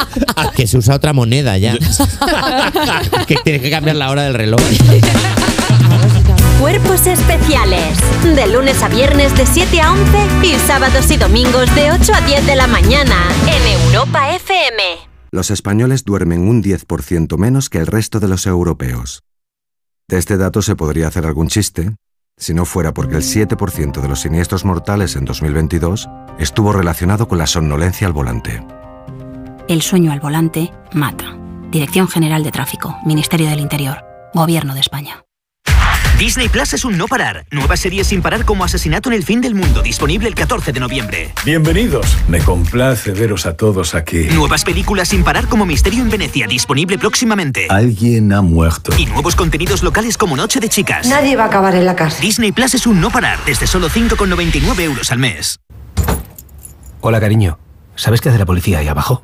[0.56, 1.78] que se usa otra moneda ya.
[3.28, 4.62] que tienes que cambiar la hora del reloj.
[6.60, 7.98] Cuerpos especiales.
[8.24, 12.22] De lunes a viernes de 7 a 11 y sábados y domingos de 8 a
[12.22, 13.16] 10 de la mañana
[13.48, 14.84] en Europa FM.
[15.32, 19.24] Los españoles duermen un 10% menos que el resto de los europeos.
[20.08, 21.96] De este dato se podría hacer algún chiste,
[22.38, 27.38] si no fuera porque el 7% de los siniestros mortales en 2022 estuvo relacionado con
[27.38, 28.62] la somnolencia al volante.
[29.68, 31.38] El sueño al volante mata.
[31.70, 35.24] Dirección General de Tráfico, Ministerio del Interior, Gobierno de España.
[36.20, 37.46] Disney Plus es un no parar.
[37.50, 40.80] Nueva serie sin parar como Asesinato en el Fin del Mundo, disponible el 14 de
[40.80, 41.34] noviembre.
[41.46, 42.16] Bienvenidos.
[42.28, 44.26] Me complace veros a todos aquí.
[44.26, 47.66] Nuevas películas sin parar como Misterio en Venecia, disponible próximamente.
[47.70, 48.94] Alguien ha muerto.
[48.98, 51.08] Y nuevos contenidos locales como Noche de Chicas.
[51.08, 52.22] Nadie va a acabar en la cárcel.
[52.22, 55.60] Disney Plus es un no parar, desde solo 5,99 euros al mes.
[57.00, 57.58] Hola, cariño.
[57.96, 59.24] ¿Sabes qué hace la policía ahí abajo?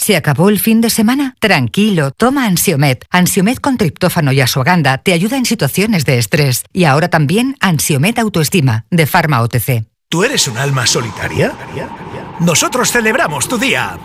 [0.00, 1.36] ¿Se acabó el fin de semana?
[1.40, 3.04] Tranquilo, toma Ansiomet.
[3.10, 6.64] Ansiomet con triptófano y asuaganda te ayuda en situaciones de estrés.
[6.72, 9.84] Y ahora también Ansiomet Autoestima, de Pharma OTC.
[10.08, 11.52] ¿Tú eres un alma solitaria?
[12.40, 13.98] Nosotros celebramos tu día.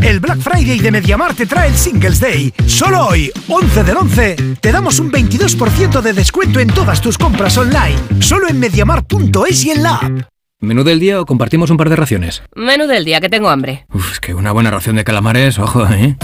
[0.00, 2.54] El Black Friday de Mediamar te trae el Singles Day.
[2.66, 7.58] Solo hoy, 11 del 11, te damos un 22% de descuento en todas tus compras
[7.58, 7.98] online.
[8.20, 10.31] Solo en mediamar.es y en la app.
[10.62, 12.44] ¿Menú del día o compartimos un par de raciones?
[12.54, 13.84] Menú del día, que tengo hambre.
[13.92, 16.16] Uf, es que una buena ración de calamares, ojo, ¿eh?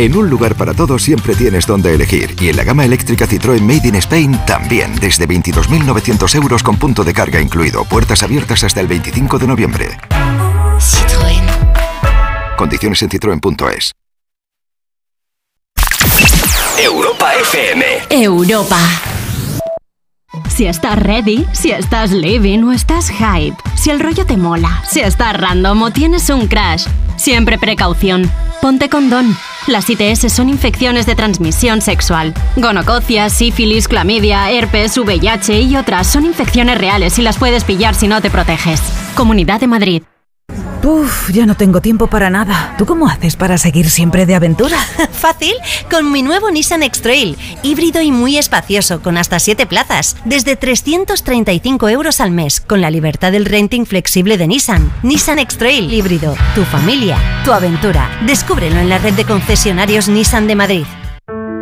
[0.00, 3.60] En un lugar para todos siempre tienes donde elegir y en la gama eléctrica Citroën
[3.60, 8.80] Made in Spain también, desde 22.900 euros con punto de carga incluido, puertas abiertas hasta
[8.80, 9.86] el 25 de noviembre.
[10.80, 12.56] Citroën.
[12.56, 13.92] Condiciones en citroen.es.
[16.82, 17.84] Europa FM.
[18.10, 18.78] Europa.
[20.48, 25.00] Si estás ready, si estás living o estás hype, si el rollo te mola, si
[25.00, 26.86] estás random o tienes un crash,
[27.16, 28.30] siempre precaución.
[28.60, 29.36] Ponte condón.
[29.66, 32.34] Las ITS son infecciones de transmisión sexual.
[32.56, 38.08] Gonococia, sífilis, clamidia, herpes, VIH y otras son infecciones reales y las puedes pillar si
[38.08, 38.80] no te proteges.
[39.14, 40.02] Comunidad de Madrid.
[40.84, 42.74] Uf, ya no tengo tiempo para nada.
[42.76, 44.76] ¿Tú cómo haces para seguir siempre de aventura?
[45.12, 45.54] Fácil,
[45.90, 51.88] con mi nuevo Nissan X-Trail, híbrido y muy espacioso, con hasta 7 plazas, desde 335
[51.88, 54.92] euros al mes, con la libertad del renting flexible de Nissan.
[55.02, 58.10] Nissan X-Trail híbrido, tu familia, tu aventura.
[58.26, 60.84] Descúbrelo en la red de concesionarios Nissan de Madrid.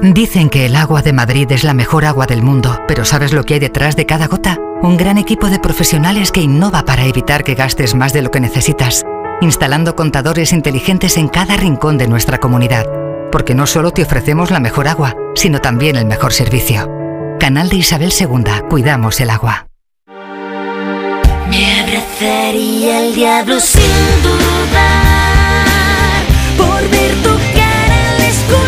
[0.03, 3.45] Dicen que el agua de Madrid es la mejor agua del mundo, pero ¿sabes lo
[3.45, 4.59] que hay detrás de cada gota?
[4.83, 8.41] Un gran equipo de profesionales que innova para evitar que gastes más de lo que
[8.41, 9.05] necesitas,
[9.43, 12.87] instalando contadores inteligentes en cada rincón de nuestra comunidad,
[13.33, 16.89] porque no solo te ofrecemos la mejor agua, sino también el mejor servicio.
[17.41, 19.67] Canal de Isabel II, cuidamos el agua.
[21.51, 23.83] Me abrazaría el diablo sin
[24.23, 25.67] dudar
[26.57, 27.83] por ver tu cara
[28.29, 28.62] escucharme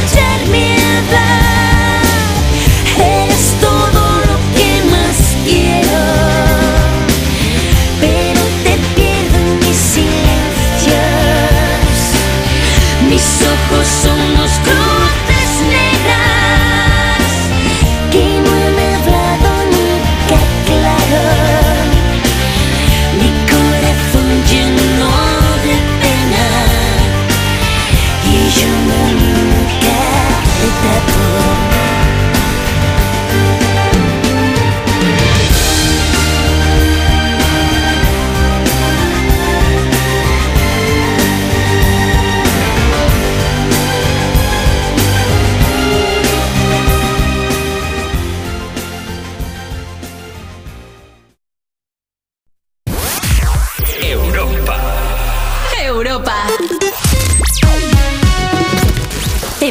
[13.79, 14.94] Mis ojos son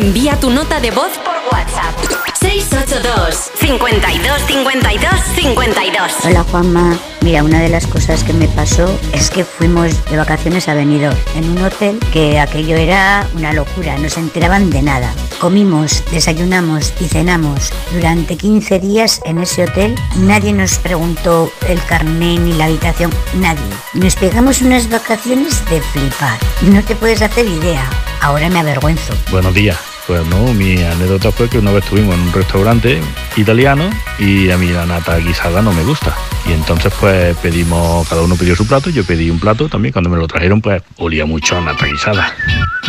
[0.03, 1.95] Envía tu nota de voz por WhatsApp.
[2.38, 6.11] 682 52 52 52.
[6.25, 10.67] Hola Juanma, mira, una de las cosas que me pasó es que fuimos de vacaciones
[10.67, 15.09] a Benidorm en un hotel que aquello era una locura, no se enteraban de nada.
[15.39, 19.95] Comimos, desayunamos y cenamos durante 15 días en ese hotel.
[20.17, 23.63] Nadie nos preguntó el carné ni la habitación, nadie.
[23.93, 26.38] Nos pegamos unas vacaciones de flipar.
[26.63, 27.89] No te puedes hacer idea.
[28.19, 29.13] Ahora me avergüenzo.
[29.31, 29.92] Buenos días.
[30.05, 32.99] Pues no, mi anécdota fue que una vez estuvimos en un restaurante
[33.38, 33.89] italiano
[34.19, 36.13] y a mí la nata guisada no me gusta.
[36.45, 40.09] Y entonces pues pedimos, cada uno pidió su plato, yo pedí un plato también, cuando
[40.09, 42.35] me lo trajeron pues olía mucho a nata guisada.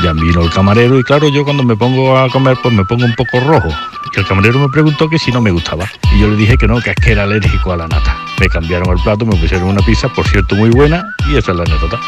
[0.03, 3.05] Ya vino el camarero y claro, yo cuando me pongo a comer pues me pongo
[3.05, 3.69] un poco rojo.
[4.15, 5.89] Y el camarero me preguntó que si no me gustaba.
[6.13, 8.17] Y yo le dije que no, que es que era alérgico a la nata.
[8.41, 11.59] Me cambiaron el plato, me pusieron una pizza, por cierto muy buena, y esa es
[11.59, 12.01] la anécdota.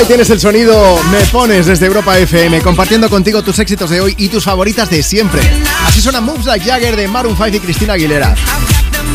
[0.00, 4.14] Ahí tienes el sonido Me Pones desde Europa FM, compartiendo contigo tus éxitos de hoy
[4.16, 5.42] y tus favoritas de siempre.
[5.84, 8.34] Así suena Moves Like Jagger de Maroon 5 y Cristina Aguilera.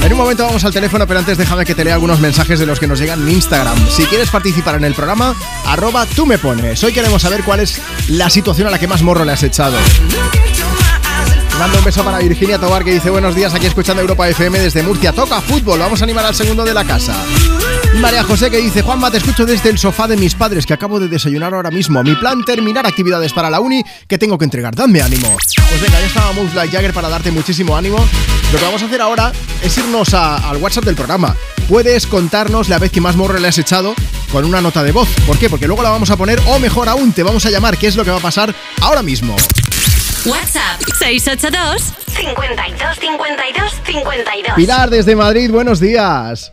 [0.04, 2.68] En un momento vamos al teléfono, pero antes déjame que te lea algunos mensajes de
[2.68, 3.76] los que nos llegan en Instagram.
[3.90, 5.36] Si quieres participar en el programa,
[5.66, 6.84] arroba tú me pones.
[6.84, 9.78] Hoy queremos saber cuál es la situación a la que más morro le has echado.
[11.58, 14.84] Mando un beso para Virginia Tobar que dice buenos días aquí escuchando Europa FM desde
[14.84, 15.14] Murcia.
[15.14, 17.16] Toca fútbol, vamos a animar al segundo de la casa.
[18.02, 21.00] María José que dice Juanma te escucho desde el sofá de mis padres que acabo
[21.00, 22.04] de desayunar ahora mismo.
[22.04, 24.76] Mi plan terminar actividades para la uni que tengo que entregar.
[24.76, 25.36] Dame ánimo.
[25.70, 27.98] Pues venga, ya estaba Moves Like Jagger para darte muchísimo ánimo.
[28.54, 29.32] Lo que vamos a hacer ahora
[29.64, 31.36] es irnos a- al WhatsApp del programa.
[31.68, 33.96] Puedes contarnos la vez que más morro le has echado
[34.32, 35.08] con una nota de voz.
[35.26, 35.50] ¿Por qué?
[35.50, 37.96] Porque luego la vamos a poner o mejor aún te vamos a llamar, qué es
[37.96, 39.36] lo que va a pasar ahora mismo.
[40.26, 44.56] WhatsApp 682 52 52 52.
[44.56, 46.52] Pilar desde Madrid, buenos días.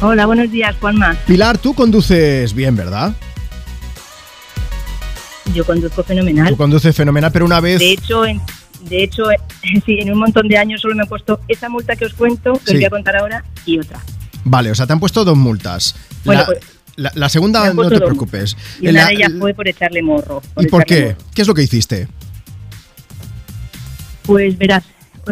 [0.00, 1.16] Hola, buenos días, Juanma.
[1.26, 3.14] Pilar, tú conduces bien, ¿verdad?
[5.54, 6.48] Yo conduzco fenomenal.
[6.48, 7.78] Tú conduces fenomenal, pero una vez...
[7.78, 8.40] De hecho, en,
[8.88, 9.24] de hecho,
[9.86, 12.52] sí, en un montón de años solo me he puesto esa multa que os cuento,
[12.54, 12.72] que Sí.
[12.74, 14.00] os voy a contar ahora, y otra.
[14.44, 15.94] Vale, o sea, te han puesto dos multas.
[16.24, 16.58] Bueno, la, pues,
[17.14, 18.56] la- segunda no te dos preocupes.
[18.80, 20.42] Y una la- de ellas fue por echarle morro.
[20.58, 21.02] ¿Y por qué?
[21.06, 21.16] morro.
[21.34, 22.08] ¿Qué es lo que hiciste?
[24.24, 24.82] Pues verás,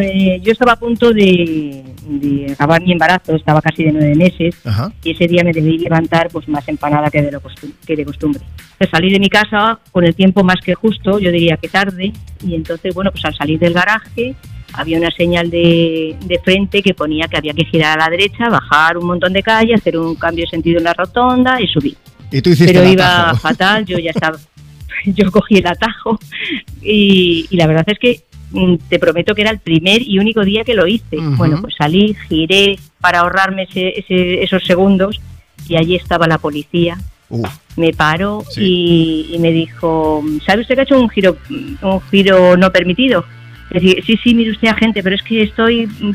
[0.00, 4.54] eh, yo estaba a punto de, de acabar mi embarazo, estaba casi de nueve meses,
[4.64, 4.92] Ajá.
[5.04, 8.04] y ese día me debí levantar pues más empanada que de, lo costum- que de
[8.04, 8.42] costumbre.
[8.72, 12.12] Entonces, salí de mi casa con el tiempo más que justo, yo diría que tarde,
[12.46, 14.34] y entonces, bueno, pues al salir del garaje
[14.74, 18.48] había una señal de, de frente que ponía que había que girar a la derecha,
[18.48, 21.96] bajar un montón de calle, hacer un cambio de sentido en la rotonda y subir.
[22.30, 24.38] Y tú hiciste Pero iba fatal, yo ya estaba,
[25.04, 26.18] yo cogí el atajo
[26.80, 28.20] y, y la verdad es que
[28.88, 31.16] te prometo que era el primer y único día que lo hice.
[31.36, 35.20] Bueno, pues salí, giré para ahorrarme ese- ese- esos segundos
[35.68, 36.98] y allí estaba la policía.
[37.76, 41.36] Me paró y, y me dijo, ¿sabe usted que ha hecho un giro,
[41.80, 43.24] un giro no permitido?
[43.70, 46.12] Decir, sí, sí, mire usted, agente, pero es que estoy, mm,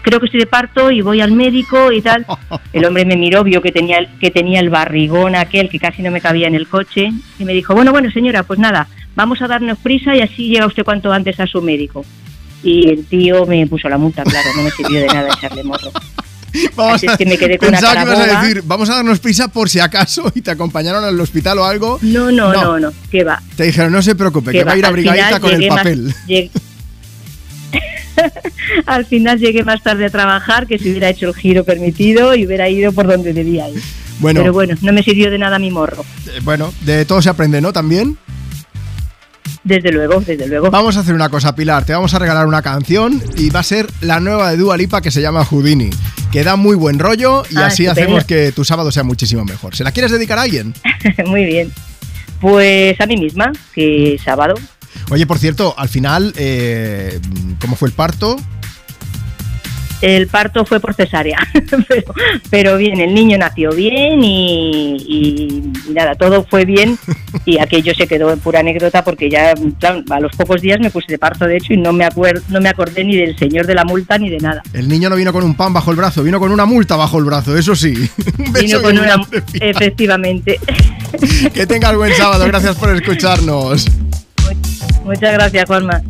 [0.00, 2.24] creo que estoy de parto y voy al médico y tal.
[2.72, 6.10] El hombre me miró, vio que tenía, que tenía el barrigón aquel que casi no
[6.10, 9.48] me cabía en el coche y me dijo, bueno, bueno, señora, pues nada, vamos a
[9.48, 12.04] darnos prisa y así llega usted cuanto antes a su médico.
[12.62, 15.90] Y el tío me puso la multa, claro, no me sirvió de nada echarle morro.
[16.74, 18.88] Vamos Así es que me quedé con una Pensaba cara que ibas a decir, vamos
[18.88, 21.98] a darnos prisa por si acaso y te acompañaron al hospital o algo.
[22.00, 23.42] No, no, no, no, ¿qué va?
[23.56, 26.14] Te dijeron, no se preocupe, ¿Qué que va a ir abrigadita con el más- papel.
[26.26, 26.50] llegué-
[28.86, 32.46] Al final llegué más tarde a trabajar que si hubiera hecho el giro permitido y
[32.46, 33.82] hubiera ido por donde debía ir.
[34.20, 34.40] Bueno.
[34.40, 36.06] Pero bueno, no me sirvió de nada mi morro.
[36.26, 37.74] Eh, Bueno, de todo se aprende, ¿no?
[37.74, 38.16] También.
[39.66, 40.70] Desde luego, desde luego.
[40.70, 41.84] Vamos a hacer una cosa, Pilar.
[41.84, 45.00] Te vamos a regalar una canción y va a ser la nueva de Dua Lipa
[45.00, 45.90] que se llama Houdini.
[46.30, 49.74] Que da muy buen rollo y Ah, así hacemos que tu sábado sea muchísimo mejor.
[49.74, 50.72] ¿Se la quieres dedicar a alguien?
[51.26, 51.72] Muy bien.
[52.40, 54.54] Pues a mí misma, que sábado.
[55.10, 57.18] Oye, por cierto, al final, eh,
[57.60, 58.36] ¿cómo fue el parto?
[60.02, 61.38] El parto fue por cesárea,
[61.88, 62.04] pero,
[62.50, 66.98] pero bien, el niño nació bien y, y- y nada, todo fue bien
[67.44, 70.90] y aquello se quedó en pura anécdota porque ya claro, a los pocos días me
[70.90, 73.66] puse de parto de hecho y no me, acuer- no me acordé ni del señor
[73.66, 74.62] de la multa ni de nada.
[74.72, 77.18] El niño no vino con un pan bajo el brazo, vino con una multa bajo
[77.18, 77.94] el brazo, eso sí.
[78.60, 79.16] Vino con una,
[79.54, 80.58] efectivamente.
[81.54, 83.86] Que tengas buen sábado, gracias por escucharnos.
[85.04, 86.02] Muchas gracias, Juanma.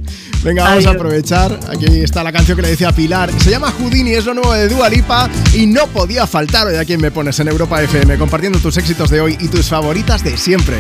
[0.47, 1.59] Venga, vamos a aprovechar.
[1.69, 3.33] Aquí está la canción que le decía Pilar.
[3.41, 6.85] Se llama Houdini, es lo nuevo de Dua Lipa y no podía faltar hoy a
[6.85, 10.37] quien me pones en Europa FM, compartiendo tus éxitos de hoy y tus favoritas de
[10.37, 10.77] siempre.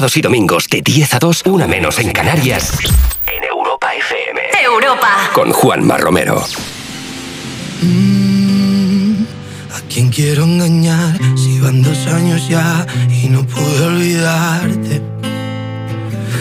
[0.00, 2.72] Sábados y domingos de 10 a 2, una menos en Canarias.
[3.26, 4.40] En Europa FM.
[4.64, 5.30] Europa.
[5.34, 6.42] Con Juanma Romero.
[7.82, 9.24] Mm,
[9.76, 15.02] ¿A quién quiero engañar si van dos años ya y no pude olvidarte?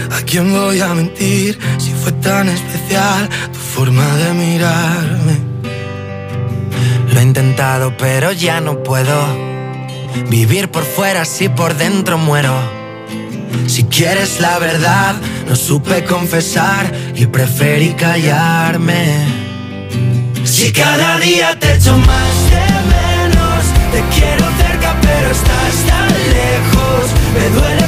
[0.10, 5.38] ¿A quién voy a mentir si fue tan especial tu forma de mirarme?
[7.12, 9.18] Lo he intentado pero ya no puedo
[10.30, 12.79] vivir por fuera si por dentro muero.
[13.80, 15.16] Si quieres la verdad,
[15.48, 19.26] no supe confesar y preferí callarme.
[20.44, 27.06] Si cada día te echo más de menos, te quiero cerca pero estás tan lejos.
[27.34, 27.88] Me duele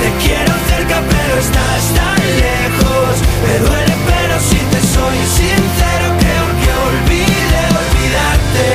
[0.00, 3.12] te quiero cerca pero estás tan lejos.
[3.44, 8.68] Me duele pero si te soy sincero, creo que olvide olvidarte.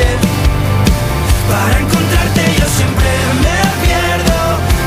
[1.50, 3.10] Para encontrarte yo siempre
[3.44, 4.40] me pierdo,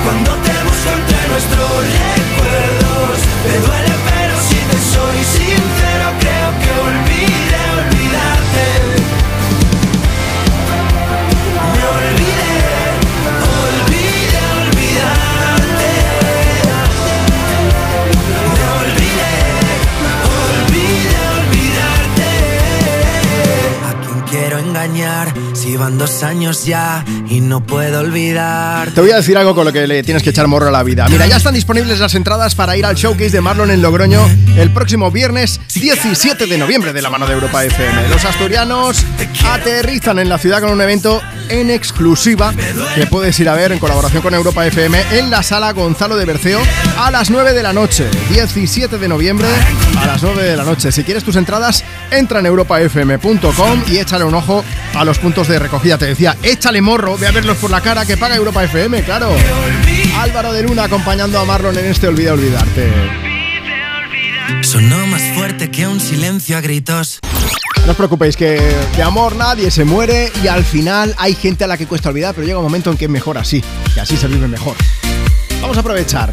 [0.04, 1.70] cuando te busco entre nuestros
[2.06, 3.18] recuerdos.
[3.46, 3.87] Me duele
[25.78, 28.90] Iban dos años ya y no puedo olvidar.
[28.90, 30.82] Te voy a decir algo con lo que le tienes que echar morro a la
[30.82, 31.06] vida.
[31.08, 34.72] Mira, ya están disponibles las entradas para ir al showcase de Marlon en Logroño el
[34.72, 38.08] próximo viernes 17 de noviembre de la mano de Europa FM.
[38.08, 39.04] Los asturianos
[39.48, 42.52] aterrizan en la ciudad con un evento en exclusiva
[42.96, 46.24] que puedes ir a ver en colaboración con Europa FM en la sala Gonzalo de
[46.24, 46.60] Berceo
[46.98, 48.10] a las 9 de la noche.
[48.30, 49.46] 17 de noviembre
[49.96, 50.90] a las 9 de la noche.
[50.90, 55.58] Si quieres tus entradas, entra en europafm.com y échale un ojo a los puntos de
[55.58, 55.98] recogida.
[55.98, 59.30] Te decía, échale morro, ve a verlos por la cara que paga Europa FM, claro.
[60.18, 62.92] Álvaro de Luna acompañando a Marlon en este Olvida Olvidarte.
[64.62, 67.20] Sonó más fuerte que un silencio a gritos.
[67.84, 68.60] No os preocupéis que
[68.96, 72.34] de amor nadie se muere y al final hay gente a la que cuesta olvidar,
[72.34, 73.62] pero llega un momento en que es mejor así,
[73.94, 74.76] que así se vive mejor.
[75.60, 76.32] Vamos a aprovechar.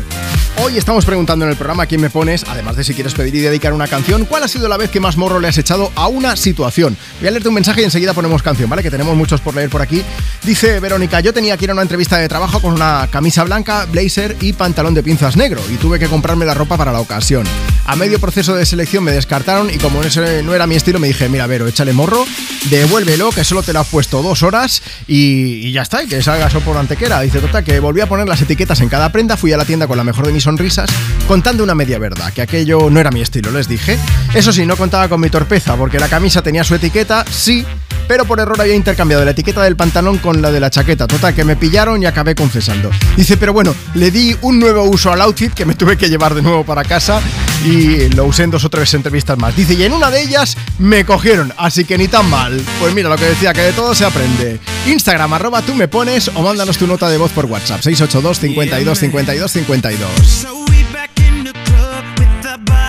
[0.58, 3.42] Hoy estamos preguntando en el programa quién me pones, además de si quieres pedir y
[3.42, 6.08] dedicar una canción, cuál ha sido la vez que más morro le has echado a
[6.08, 6.96] una situación.
[7.20, 8.82] Voy a leerte un mensaje y enseguida ponemos canción, ¿vale?
[8.82, 10.02] Que tenemos muchos por leer por aquí.
[10.44, 13.86] Dice Verónica, yo tenía que ir a una entrevista de trabajo con una camisa blanca,
[13.86, 17.46] blazer y pantalón de pinzas negro y tuve que comprarme la ropa para la ocasión.
[17.86, 21.08] A medio proceso de selección me descartaron y como ese no era mi estilo me
[21.08, 22.26] dije, mira, Vero, échale morro,
[22.70, 26.48] devuélvelo, que solo te lo has puesto dos horas y, ya está, y que salga
[26.48, 27.22] eso por antequera.
[27.22, 29.88] Dice, total, que volví a poner las etiquetas en cada prenda, fui a la tienda
[29.88, 30.90] con la mejor de mis sonrisas,
[31.28, 33.98] contando una media verdad, que aquello no era mi estilo, les dije.
[34.34, 37.66] Eso sí, no contaba con mi torpeza, porque la camisa tenía su etiqueta, sí,
[38.08, 41.08] pero por error había intercambiado la etiqueta del pantalón con la de la chaqueta.
[41.08, 42.92] Total, que me pillaron y acabé confesando.
[43.16, 46.34] Dice, pero bueno, le di un nuevo uso al outfit que me tuve que llevar
[46.36, 47.22] de nuevo para casa
[47.66, 49.56] y lo usé en dos o tres entrevistas más.
[49.56, 52.62] Dice, y en una de ellas me cogieron, así que ni tan mal.
[52.80, 54.60] Pues mira lo que decía, que de todo se aprende.
[54.88, 57.82] Instagram, arroba tú me pones o mándanos tu nota de voz por WhatsApp.
[57.82, 60.66] 682 52 52 52.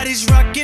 [0.07, 0.57] bodies rocking.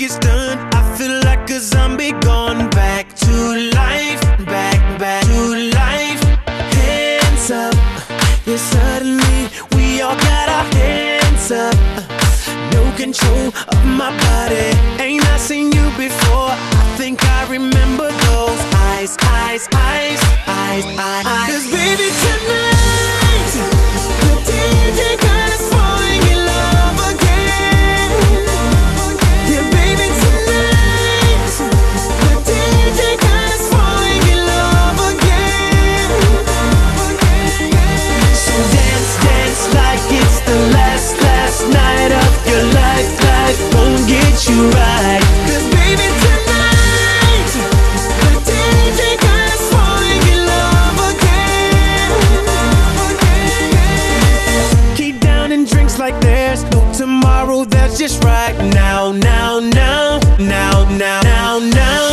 [0.00, 0.56] Is done.
[0.72, 3.32] I feel like a zombie gone back to
[3.74, 6.22] life, back, back to life.
[6.48, 7.74] Hands up,
[8.46, 9.40] yeah, suddenly
[9.76, 11.74] we all got our hands up.
[12.72, 14.72] No control of my body.
[15.04, 16.48] Ain't I seen you before?
[16.48, 21.46] I think I remember those eyes, eyes, eyes, eyes, eyes.
[21.52, 23.52] Cause baby, tonight,
[24.22, 25.79] the DJ got us
[40.50, 43.10] the last, last night of your life.
[43.30, 45.22] Life won't get you right.
[45.46, 47.50] 'Cause baby, tonight,
[48.22, 52.10] the DJ got us falling in love again.
[55.00, 57.64] Keep down and drinks like there's no tomorrow.
[57.64, 60.74] That's just right now, now, now, now,
[61.04, 61.52] now, now,
[61.82, 62.04] now.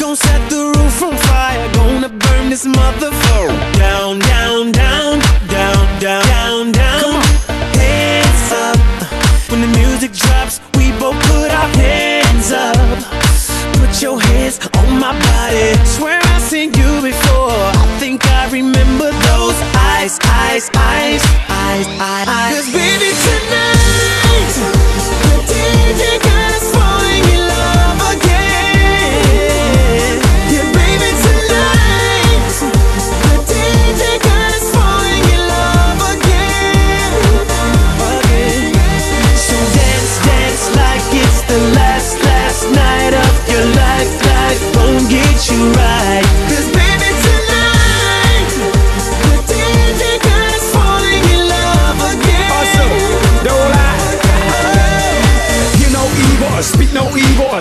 [0.00, 1.66] Gonna set the roof on fire.
[1.78, 3.52] Gonna burn this motherfucker
[3.84, 5.11] down, down, down,
[15.02, 15.74] my body.
[15.84, 17.50] Swear I've seen you before.
[17.50, 19.58] I think I remember those
[19.90, 22.54] eyes, eyes, eyes, eyes, eyes.
[22.54, 23.10] Cause baby,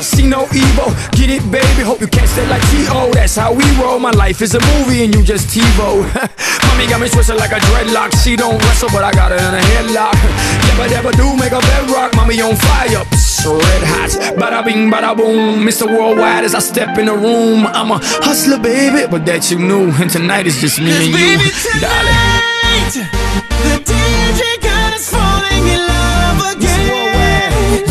[0.02, 0.90] see no evil.
[1.14, 1.82] Get it, baby.
[1.86, 3.12] Hope you catch that like T.O.
[3.14, 4.00] That's how we roll.
[4.00, 6.02] My life is a movie and you just TiVo.
[6.68, 8.12] Mommy got me twisted like a dreadlock.
[8.24, 10.18] She don't wrestle, but I got her in a headlock.
[10.68, 12.16] Never, never do make a bedrock.
[12.16, 14.12] Mommy on fire, psst, red hot.
[14.38, 15.66] Bada bing, bada boom.
[15.66, 15.86] Mr.
[15.88, 17.66] Worldwide as I step in the room.
[17.68, 19.92] I'm a hustler, baby, but that you knew.
[20.02, 21.50] And tonight is just me and you, baby,
[21.82, 23.10] darling.
[23.66, 27.86] The DJ got us falling in love again.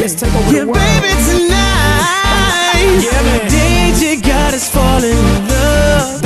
[0.00, 0.78] Let's take over Yeah, the world.
[0.78, 3.00] baby, tonight.
[3.02, 3.40] Yeah, man.
[3.40, 6.21] The DJ got us falling in love.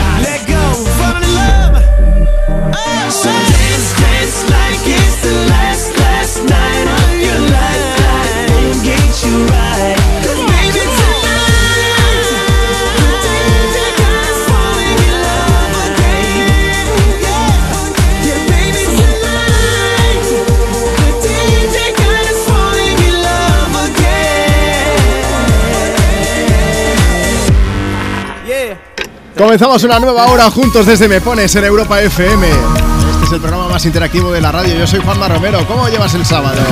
[29.36, 32.48] Comenzamos una nueva hora juntos desde Me Pones en Europa FM.
[32.48, 34.74] Este es el programa más interactivo de la radio.
[34.74, 35.66] Yo soy Juanma Romero.
[35.68, 36.62] ¿Cómo llevas el sábado?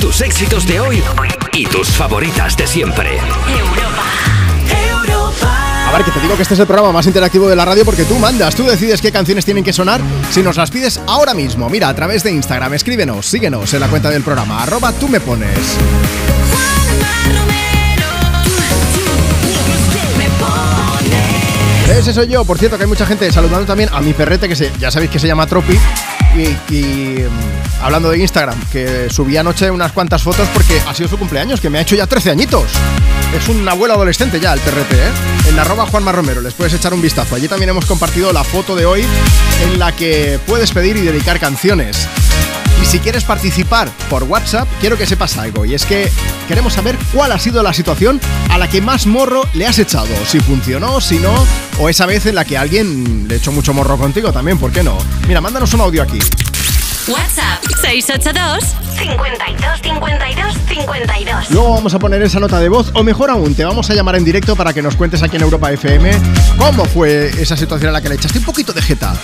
[0.00, 1.04] Tus éxitos de hoy
[1.52, 3.20] y tus favoritas de siempre.
[5.86, 7.84] A ver, que te digo que este es el programa más interactivo de la radio
[7.84, 10.00] porque tú mandas, tú decides qué canciones tienen que sonar
[10.32, 11.70] si nos las pides ahora mismo.
[11.70, 15.20] Mira, a través de Instagram, escríbenos, síguenos en la cuenta del programa, arroba tú me
[15.20, 15.78] pones.
[22.00, 24.56] Ese soy yo, por cierto, que hay mucha gente saludando también a mi perrete que
[24.56, 25.78] se, ya sabéis que se llama Tropi.
[26.34, 31.10] Y, y, mm, hablando de Instagram, que subí anoche unas cuantas fotos porque ha sido
[31.10, 32.70] su cumpleaños, que me ha hecho ya 13 añitos.
[33.36, 35.10] Es un abuelo adolescente ya el perrete, ¿eh?
[35.50, 37.34] En arroba Juanma Romero, les puedes echar un vistazo.
[37.34, 39.04] Allí también hemos compartido la foto de hoy
[39.62, 42.08] en la que puedes pedir y dedicar canciones.
[42.90, 46.10] Si quieres participar por WhatsApp, quiero que sepas algo, y es que
[46.48, 50.08] queremos saber cuál ha sido la situación a la que más morro le has echado.
[50.26, 51.32] Si funcionó, si no,
[51.78, 54.82] o esa vez en la que alguien le echó mucho morro contigo también, ¿por qué
[54.82, 54.98] no?
[55.28, 56.18] Mira, mándanos un audio aquí.
[57.08, 61.50] WhatsApp 682 52 52 52.
[61.50, 64.16] Luego vamos a poner esa nota de voz, o mejor aún, te vamos a llamar
[64.16, 66.10] en directo para que nos cuentes aquí en Europa FM
[66.58, 69.14] cómo fue esa situación a la que le echaste un poquito de jeta.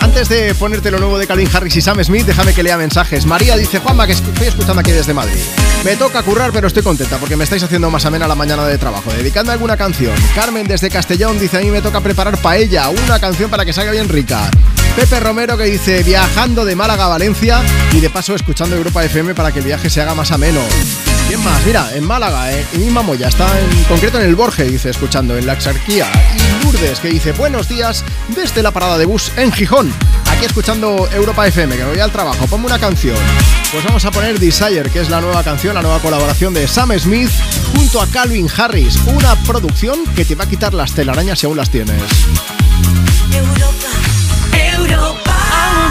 [0.00, 3.26] Antes de ponerte lo nuevo de Calvin Harris y Sam Smith, déjame que lea mensajes.
[3.26, 5.40] María dice, Juanma, que estoy escuchando aquí desde Madrid.
[5.84, 8.78] Me toca currar, pero estoy contenta porque me estáis haciendo más amena la mañana de
[8.78, 9.12] trabajo.
[9.12, 10.14] Dedicando alguna canción.
[10.34, 13.90] Carmen desde Castellón dice, a mí me toca preparar paella, una canción para que salga
[13.90, 14.48] bien rica.
[14.94, 17.62] Pepe Romero que dice, viajando de Málaga a Valencia
[17.94, 20.60] y de paso escuchando Europa FM para que el viaje se haga más ameno.
[21.28, 21.64] ¿Quién más?
[21.64, 25.34] Mira, en Málaga, eh, en misma Moya, está en concreto en el Borge, dice, escuchando,
[25.34, 26.12] en la Exarquía.
[26.34, 29.94] Y Lourdes, que dice, buenos días desde la parada de bus en Gijón.
[30.30, 33.16] Aquí escuchando Europa FM, que me voy al trabajo, ponme una canción.
[33.72, 36.92] Pues vamos a poner Desire, que es la nueva canción, la nueva colaboración de Sam
[36.98, 37.30] Smith
[37.74, 38.98] junto a Calvin Harris.
[39.06, 42.02] Una producción que te va a quitar las telarañas si aún las tienes.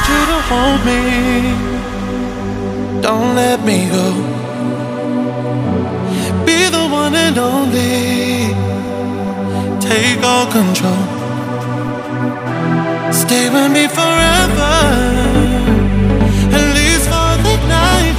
[0.09, 1.01] You to hold me.
[3.01, 4.07] Don't let me go.
[6.45, 8.53] Be the one and only.
[9.89, 11.03] Take all control.
[13.11, 14.73] Stay with me forever.
[16.57, 18.17] At least for the night.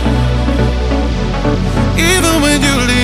[2.11, 2.96] Even when you leave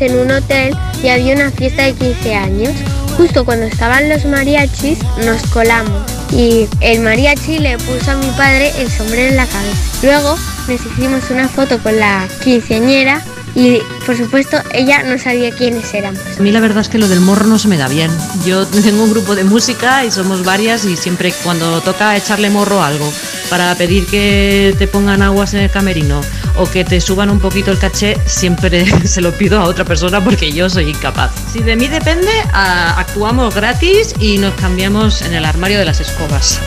[0.00, 2.72] en un hotel y había una fiesta de 15 años.
[3.16, 8.72] Justo cuando estaban los mariachis nos colamos y el mariachi le puso a mi padre
[8.78, 9.98] el sombrero en la cabeza.
[10.02, 10.36] Luego
[10.68, 13.22] nos hicimos una foto con la quinceañera
[13.54, 16.20] y por supuesto ella no sabía quiénes éramos.
[16.38, 18.10] A mí la verdad es que lo del morro no se me da bien.
[18.46, 22.82] Yo tengo un grupo de música y somos varias y siempre cuando toca echarle morro
[22.82, 23.12] algo
[23.48, 26.20] para pedir que te pongan aguas en el camerino
[26.60, 30.22] o que te suban un poquito el caché, siempre se lo pido a otra persona
[30.22, 31.30] porque yo soy incapaz.
[31.50, 36.60] Si de mí depende, actuamos gratis y nos cambiamos en el armario de las escobas.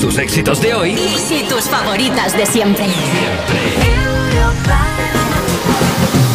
[0.00, 2.84] Tus éxitos de hoy y si tus favoritas de siempre.
[2.84, 3.90] siempre.
[5.82, 6.29] I'm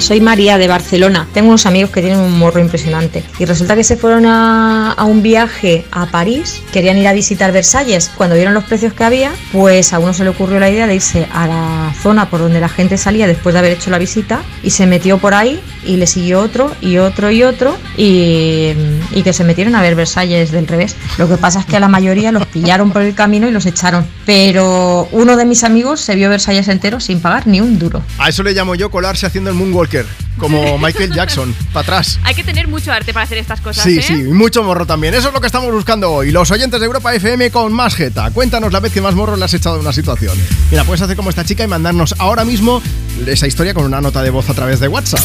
[0.00, 1.28] Soy María de Barcelona.
[1.34, 3.22] Tengo unos amigos que tienen un morro impresionante.
[3.38, 7.52] Y resulta que se fueron a, a un viaje a París, querían ir a visitar
[7.52, 8.10] Versalles.
[8.16, 10.94] Cuando vieron los precios que había, pues a uno se le ocurrió la idea de
[10.94, 14.40] irse a la zona por donde la gente salía después de haber hecho la visita
[14.62, 18.72] y se metió por ahí y le siguió otro y otro y otro y,
[19.16, 20.94] y que se metieron a ver Versalles del revés.
[21.16, 23.64] Lo que pasa es que a la mayoría los pillaron por el camino y los
[23.64, 24.06] echaron.
[24.26, 28.02] Pero uno de mis amigos se vio Versalles entero sin pagar ni un duro.
[28.18, 30.04] A eso le llamo yo colarse haciendo el Moonwalker,
[30.36, 32.18] como Michael Jackson, para atrás.
[32.24, 34.02] Hay que tener mucho arte para hacer estas cosas, Sí, ¿eh?
[34.06, 35.14] sí, y mucho morro también.
[35.14, 36.30] Eso es lo que estamos buscando hoy.
[36.30, 38.30] Los oyentes de Europa FM con más jeta.
[38.32, 40.36] Cuéntanos la vez que más morro le has echado a una situación.
[40.70, 42.82] Mira, puedes hacer como esta chica y mandarnos ahora mismo
[43.26, 45.20] esa historia con una nota de voz a través de WhatsApp.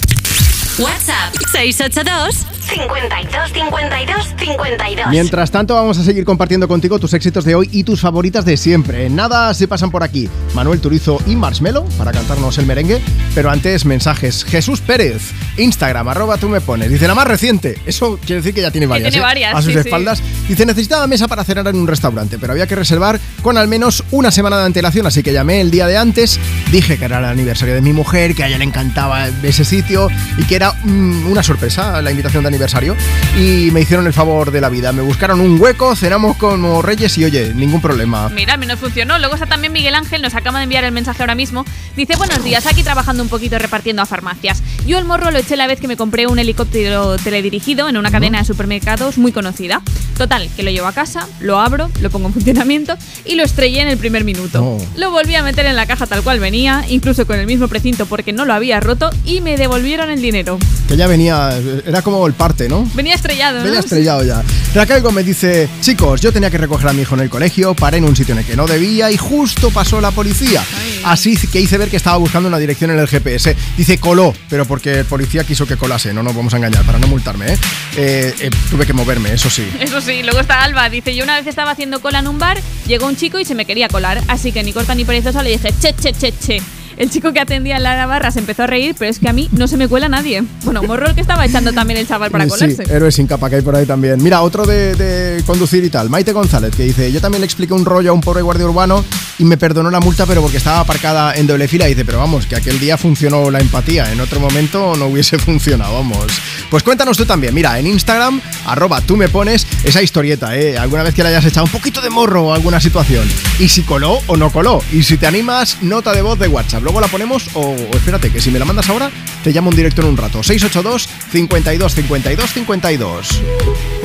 [0.82, 5.08] WhatsApp 682 52 52 52.
[5.10, 8.58] Mientras tanto, vamos a seguir compartiendo contigo tus éxitos de hoy y tus favoritas de
[8.58, 9.10] siempre.
[9.10, 13.02] Nada se pasan por aquí Manuel Turizo y Marshmello para cantarnos el merengue.
[13.36, 14.44] Pero antes, mensajes.
[14.44, 16.90] Jesús Pérez, Instagram, arroba tú me pones.
[16.90, 17.78] Dice la más reciente.
[17.86, 19.12] Eso quiere decir que ya tiene varias.
[19.12, 19.28] tiene ¿eh?
[19.28, 19.88] varias, A sus sí, sí.
[19.88, 20.24] espaldas.
[20.48, 24.04] Dice, necesitaba mesa para cenar en un restaurante, pero había que reservar con al menos
[24.12, 25.06] una semana de antelación.
[25.06, 26.40] Así que llamé el día de antes,
[26.72, 30.08] dije que era el aniversario de mi mujer, que a ella le encantaba ese sitio
[30.38, 32.96] y que era mm, una sorpresa la invitación de aniversario.
[33.38, 34.92] Y me hicieron el favor de la vida.
[34.92, 38.30] Me buscaron un hueco, cenamos como reyes y oye, ningún problema.
[38.30, 39.20] Mira, a mí funcionó.
[39.20, 41.66] Luego está también Miguel Ángel, nos acaba de enviar el mensaje ahora mismo.
[41.96, 44.62] Dice, buenos días, aquí trabajando un poquito repartiendo a farmacias.
[44.86, 48.12] Yo el morro lo eché la vez que me compré un helicóptero teledirigido en una
[48.12, 49.82] cadena de supermercados muy conocida.
[50.18, 52.96] Total, que lo llevo a casa, lo abro, lo pongo en funcionamiento
[53.26, 54.78] y lo estrellé en el primer minuto.
[54.96, 58.06] Lo volví a meter en la caja tal cual venía, incluso con el mismo precinto
[58.06, 60.51] porque no lo había roto y me devolvieron el dinero.
[60.88, 62.90] Que ya venía, era como el parte, ¿no?
[62.94, 63.66] Venía estrellado, ¿no?
[63.66, 64.44] Venía estrellado ya.
[64.74, 67.98] Raquel Gómez dice, chicos, yo tenía que recoger a mi hijo en el colegio, paré
[67.98, 70.64] en un sitio en el que no debía y justo pasó la policía.
[71.04, 73.56] Así que hice ver que estaba buscando una dirección en el GPS.
[73.78, 77.00] Dice, coló, pero porque el policía quiso que colase, no nos vamos a engañar, para
[77.00, 77.58] no multarme, ¿eh?
[77.96, 79.68] Eh, eh, tuve que moverme, eso sí.
[79.80, 82.60] Eso sí, luego está Alba, dice, yo una vez estaba haciendo cola en un bar,
[82.88, 85.50] llegó un chico y se me quería colar, así que ni corta ni perezosa le
[85.50, 86.81] dije, che, che, che, che.
[87.02, 89.34] El chico que atendía en la barra se empezó a reír, pero es que a
[89.34, 90.44] mí no se me cuela nadie.
[90.64, 92.84] Bueno, morro el que estaba echando también el chaval para Sí, colarse.
[92.94, 94.22] héroes sin capa que hay por ahí también.
[94.22, 97.74] Mira, otro de, de conducir y tal, Maite González, que dice, yo también le expliqué
[97.74, 99.04] un rollo a un pobre guardia urbano
[99.40, 101.88] y me perdonó la multa, pero porque estaba aparcada en doble fila.
[101.88, 105.40] Y dice, pero vamos, que aquel día funcionó la empatía, en otro momento no hubiese
[105.40, 106.28] funcionado, vamos.
[106.70, 110.78] Pues cuéntanos tú también, mira, en Instagram, arroba tú me pones esa historieta, ¿eh?
[110.78, 113.28] Alguna vez que le hayas echado un poquito de morro a alguna situación.
[113.58, 114.84] Y si coló o no coló.
[114.92, 116.84] Y si te animas, nota de voz de WhatsApp.
[116.92, 119.10] Luego la ponemos o, o espérate, que si me la mandas ahora,
[119.46, 120.44] te llamo en directo en un rato.
[120.44, 123.42] 682 52 52 52.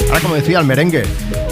[0.07, 1.03] Ahora, como decía, el merengue.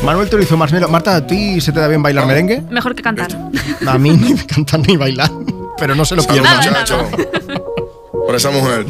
[0.05, 0.89] Manuel te lo hizo más menos.
[0.93, 2.63] Marta, ¿a ti se te da bien bailar merengue?
[2.71, 3.37] Mejor que cantar.
[3.87, 5.29] A mí ni cantar ni bailar.
[5.77, 6.57] Pero no se lo Salud, pierdan.
[6.59, 7.11] muchacho.
[8.27, 8.87] Por esa mujer.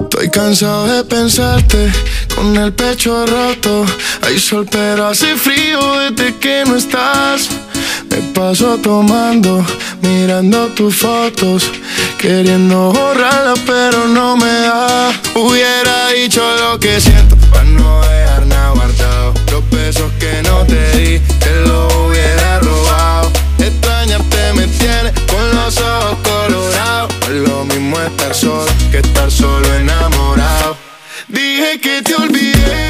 [0.00, 1.92] Estoy cansado de pensarte
[2.34, 3.86] con el pecho roto.
[4.22, 5.78] Hay sol, pero hace frío
[6.10, 7.48] desde que no estás.
[8.10, 9.64] Me paso tomando,
[10.02, 11.70] mirando tus fotos,
[12.18, 15.12] queriendo borrarlas, pero no me da.
[15.34, 19.34] Hubiera dicho lo que siento para no dejar nada guardado.
[19.52, 23.30] Los besos que no te di, te lo hubiera robado.
[23.58, 27.14] Extrañarte me tiene con los ojos colorados.
[27.22, 30.76] es lo mismo estar solo que estar solo enamorado.
[31.28, 32.89] Dije que te olvidé.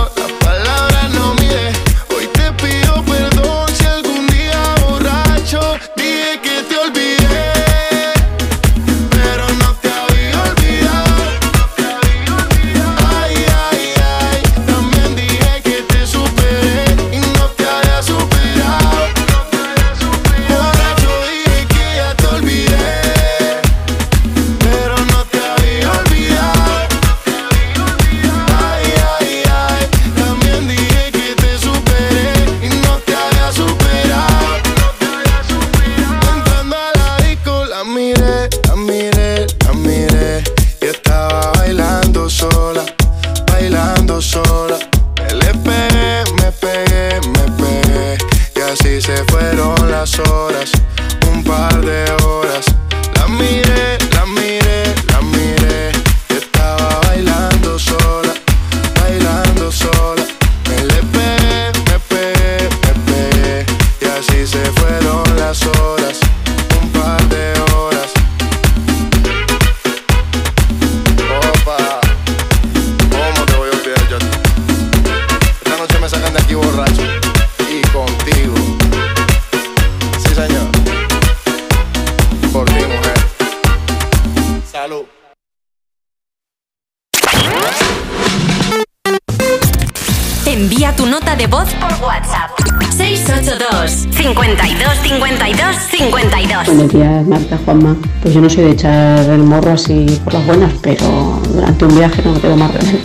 [98.21, 101.95] Pues yo no soy de echar el morro así por las buenas, pero durante un
[101.95, 102.99] viaje no tengo más remedio.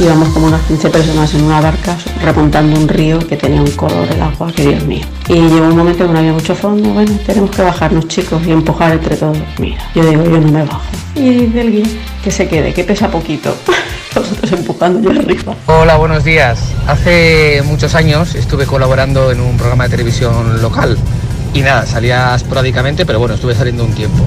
[0.00, 4.08] Íbamos como unas 15 personas en una barca remontando un río que tenía un color
[4.10, 5.06] el agua, que Dios mío.
[5.28, 8.50] Y llegó un momento que no había mucho fondo, bueno, tenemos que bajarnos chicos y
[8.50, 9.38] empujar entre todos.
[9.58, 10.82] Mira, yo digo, yo no me bajo.
[11.14, 11.86] Y dice el guía,
[12.22, 13.54] que se quede, que pesa poquito.
[14.14, 15.54] Nosotros empujando yo arriba.
[15.66, 16.60] Hola, buenos días.
[16.86, 20.98] Hace muchos años estuve colaborando en un programa de televisión local
[21.54, 24.24] y nada, salía esporádicamente, pero bueno, estuve saliendo un tiempo.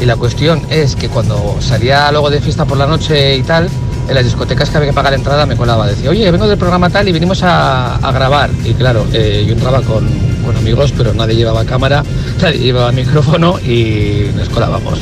[0.00, 3.68] Y la cuestión es que cuando salía luego de fiesta por la noche y tal,
[4.08, 5.86] en las discotecas que había que pagar la entrada me colaba.
[5.86, 8.50] Decía, oye, vengo del programa tal y vinimos a, grabar.
[8.64, 10.08] Y claro, eh, yo entraba con,
[10.44, 12.02] con amigos, pero nadie llevaba cámara,
[12.40, 14.98] nadie llevaba micrófono y nos colábamos.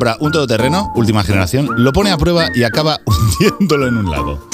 [0.00, 4.48] Compra un todoterreno, última generación, lo pone a prueba y acaba hundiéndolo en un lago.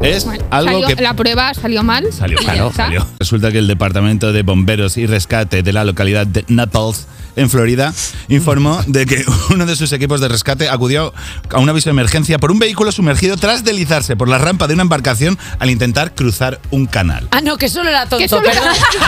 [0.00, 2.12] Es algo Salió- que La prueba salió mal.
[2.12, 3.06] Salió, claro, salió.
[3.20, 7.06] Resulta que el Departamento de Bomberos y Rescate de la localidad de Naples,
[7.38, 7.92] en Florida,
[8.28, 11.12] informó de que uno de sus equipos de rescate acudió
[11.50, 14.74] a un aviso de emergencia por un vehículo sumergido tras deslizarse por la rampa de
[14.74, 17.28] una embarcación al intentar cruzar un canal.
[17.30, 18.28] Ah, no, que solo era tonto.
[18.28, 18.64] Solo perdón.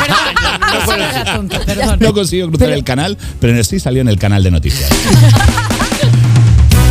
[0.07, 1.99] era- Perdón, tonto, perdón.
[2.00, 4.91] No consiguió cruzar el canal, pero sí salió en el canal de noticias.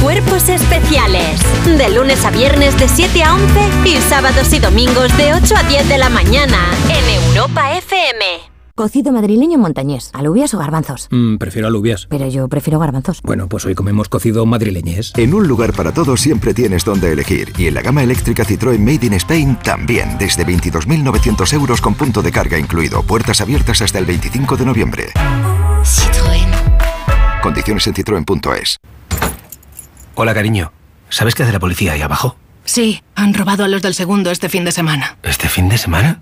[0.01, 1.39] Cuerpos especiales.
[1.65, 5.63] De lunes a viernes de 7 a 11 y sábados y domingos de 8 a
[5.63, 6.57] 10 de la mañana
[6.89, 8.48] en Europa FM.
[8.80, 11.09] Cocido madrileño montañés, alubias o garbanzos.
[11.11, 12.08] Mm, prefiero alubias.
[12.09, 13.22] Pero yo prefiero garbanzos.
[13.24, 15.11] Bueno, pues hoy comemos cocido madrileñés.
[15.17, 17.51] En un lugar para todos siempre tienes donde elegir.
[17.58, 20.17] Y en la gama eléctrica Citroën Made in Spain también.
[20.17, 23.03] Desde 22.900 euros con punto de carga incluido.
[23.03, 25.08] Puertas abiertas hasta el 25 de noviembre.
[25.83, 27.41] Citroën.
[27.43, 28.77] Condiciones en citroen.es.
[30.16, 30.72] Hola, cariño.
[31.09, 32.38] ¿Sabes qué hace la policía ahí abajo?
[32.64, 35.17] Sí, han robado a los del segundo este fin de semana.
[35.24, 36.22] ¿Este fin de semana?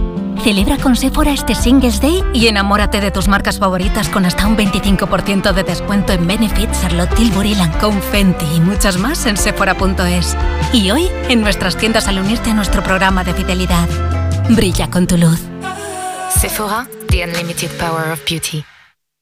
[0.43, 4.57] Celebra con Sephora este Singles Day y enamórate de tus marcas favoritas con hasta un
[4.57, 10.35] 25% de descuento en Benefit, Charlotte Tilbury, Lancôme, Fenty y muchas más en sephora.es.
[10.73, 13.87] Y hoy, en nuestras tiendas al unirte a nuestro programa de fidelidad.
[14.49, 15.39] Brilla con tu luz.
[16.39, 18.65] Sephora, the unlimited power of beauty.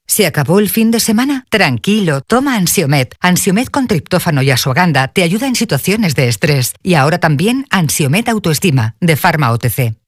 [0.07, 1.45] ¿Se acabó el fin de semana?
[1.49, 3.15] Tranquilo, toma Ansiomet.
[3.19, 6.73] Ansiomet con triptófano y asuaganda te ayuda en situaciones de estrés.
[6.81, 9.99] Y ahora también Ansiomet Autoestima, de Pharma OTC.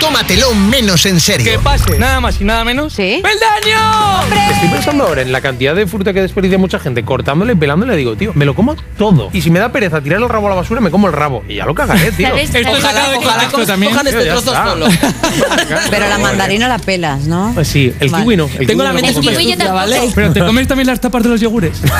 [0.00, 1.52] Tómatelo menos en serio.
[1.52, 2.92] Que pase, nada más y nada menos.
[2.92, 3.22] ¿Sí?
[3.22, 4.22] ¡Peldaño!
[4.52, 7.94] Estoy pensando ahora en la cantidad de fruta que desperdicia mucha gente cortándole y pelándole.
[7.96, 9.30] Digo, tío, me lo como todo.
[9.32, 11.44] Y si me da pereza tirar el rabo a la basura, me como el rabo.
[11.48, 12.28] Y ya lo cagaré, tío.
[12.28, 12.52] ¿Sabes?
[12.54, 13.92] Esto Ojalá- sacado de ojalá contexto también.
[13.92, 14.86] cojan este trozo solo.
[15.90, 17.52] Pero la mandarina la pelas, ¿no?
[17.54, 18.24] Pues sí, el Vale.
[18.24, 18.44] kiwi no.
[18.46, 20.00] El Tengo kiwi la mente sucia, sucia, ¿vale?
[20.14, 21.80] Pero te comes también las tapas de los yogures.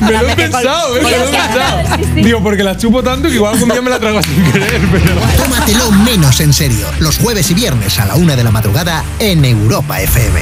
[0.00, 1.02] me lo he pensado, ¿eh?
[1.02, 1.82] me lo he pensado.
[2.14, 4.80] Digo, porque las chupo tanto que igual algún día me la trago sin querer.
[4.92, 5.20] Pero...
[5.42, 6.86] Tómatelo menos en serio.
[7.00, 10.40] Los jueves y viernes a la una de la madrugada en Europa FM.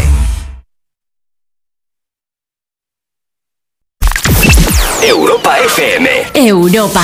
[5.02, 6.08] Europa FM.
[6.34, 7.02] Europa.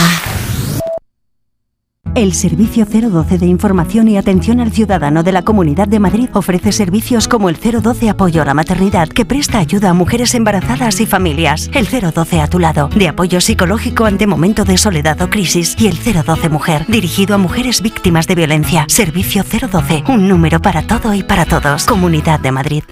[2.15, 6.71] El Servicio 012 de Información y Atención al Ciudadano de la Comunidad de Madrid ofrece
[6.71, 11.07] servicios como el 012 Apoyo a la Maternidad, que presta ayuda a mujeres embarazadas y
[11.07, 11.71] familias.
[11.73, 15.75] El 012 a tu lado, de apoyo psicológico ante momento de soledad o crisis.
[15.79, 18.85] Y el 012 Mujer, dirigido a mujeres víctimas de violencia.
[18.89, 21.87] Servicio 012, un número para todo y para todos.
[21.87, 22.85] Comunidad de Madrid.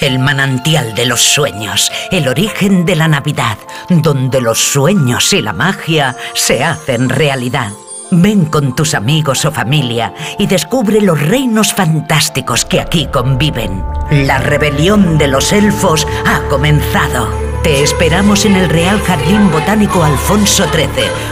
[0.00, 3.58] El manantial de los sueños, el origen de la Navidad,
[3.88, 7.72] donde los sueños y la magia se hacen realidad.
[8.10, 13.82] Ven con tus amigos o familia y descubre los reinos fantásticos que aquí conviven.
[14.10, 17.28] La rebelión de los elfos ha comenzado.
[17.64, 20.86] Te esperamos en el Real Jardín Botánico Alfonso XIII,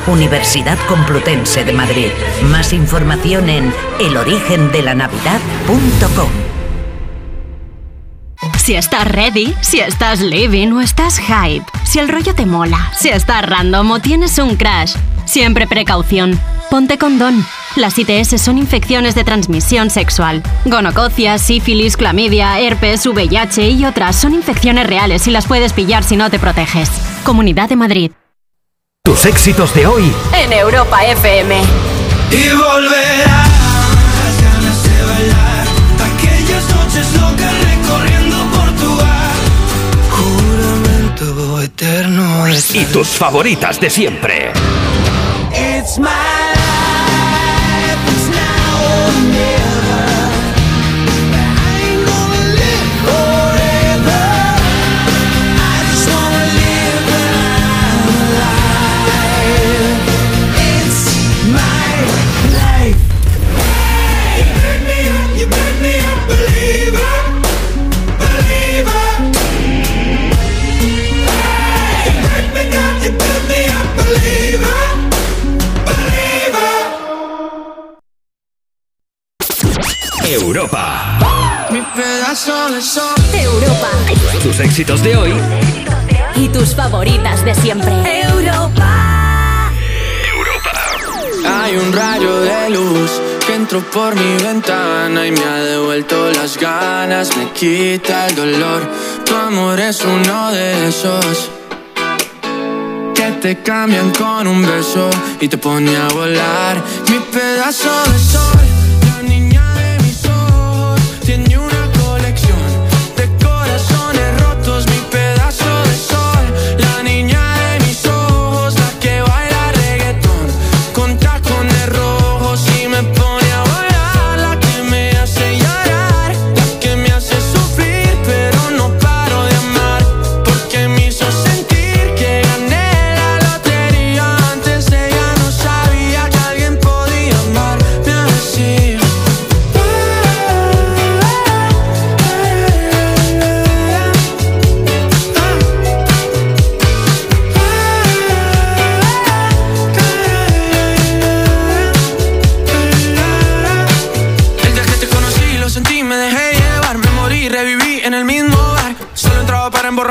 [0.09, 2.09] Universidad Complutense de Madrid.
[2.51, 6.31] Más información en elorigendelanavidad.com.
[8.59, 13.11] Si estás ready, si estás living o estás hype, si el rollo te mola, si
[13.11, 14.95] estás random o tienes un crash,
[15.25, 16.39] siempre precaución.
[16.71, 17.45] Ponte condón.
[17.77, 20.43] Las ITS son infecciones de transmisión sexual.
[20.65, 26.17] Gonococia, sífilis, clamidia, herpes, VIH y otras son infecciones reales y las puedes pillar si
[26.17, 26.91] no te proteges.
[27.25, 28.13] Comunidad de Madrid.
[29.05, 30.13] Tus éxitos de hoy
[30.43, 31.61] En Europa FM.
[32.31, 33.45] Y volverá
[34.17, 35.67] las ganas de bailar
[36.15, 39.35] Aquellas noches locas recorriendo Portugal
[40.11, 44.53] Juramento eterno y tus favoritas de siempre.
[45.57, 49.54] It's my life, it's now or never
[82.35, 83.91] Europa.
[84.43, 85.33] Tus éxitos de hoy
[86.35, 87.93] Y tus favoritas de siempre.
[88.23, 89.71] Europa.
[91.47, 93.11] Hay un rayo de luz
[93.47, 98.83] que entró por mi ventana y me ha devuelto las ganas, me quita el dolor.
[99.25, 101.51] Tu amor es uno de esos
[103.15, 105.09] que te cambian con un beso
[105.41, 106.83] y te pone a volar.
[107.11, 108.64] Mi pedazo de sol,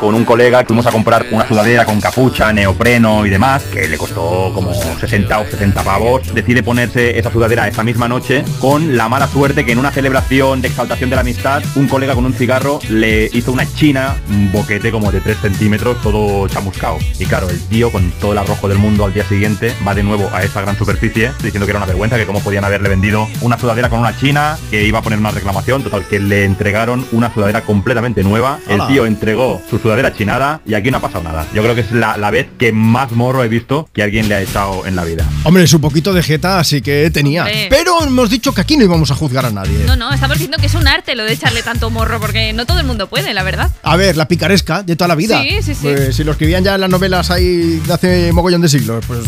[0.00, 3.98] con un colega, fuimos a comprar una sudadera con capucha, neopreno y demás, que le
[3.98, 6.34] costó como 60 o 70 pavos.
[6.34, 10.62] Decide ponerse esa sudadera esa misma noche con la mala suerte que en una celebración
[10.62, 14.50] de exaltación de la amistad, un colega con un cigarro le hizo una china, un
[14.50, 16.96] boquete como de 3 centímetros, todo chamuscado.
[17.18, 20.02] Y claro, el tío con todo el arrojo del mundo al día siguiente va de
[20.02, 23.28] nuevo a esa gran superficie diciendo que era una vergüenza, que cómo podían haberle vendido
[23.42, 27.06] una sudadera con una china, que iba a poner una reclamación, total, que le entregaron
[27.12, 28.60] una sudadera completamente nueva.
[28.66, 31.46] El tío entregó su sudadera chinada y aquí no ha pasado nada.
[31.54, 34.34] Yo creo que es la, la vez que más morro he visto que alguien le
[34.34, 35.24] ha echado en la vida.
[35.44, 37.42] Hombre, es un poquito de jeta, así que tenía.
[37.42, 37.66] Hombre.
[37.70, 39.84] Pero hemos dicho que aquí no íbamos a juzgar a nadie.
[39.86, 42.66] No, no, estamos diciendo que es un arte lo de echarle tanto morro, porque no
[42.66, 43.70] todo el mundo puede, la verdad.
[43.82, 45.42] A ver, la picaresca de toda la vida.
[45.42, 45.80] Sí, sí, sí.
[45.82, 49.20] Pues, si lo escribían ya en las novelas ahí de hace mogollón de siglos, pues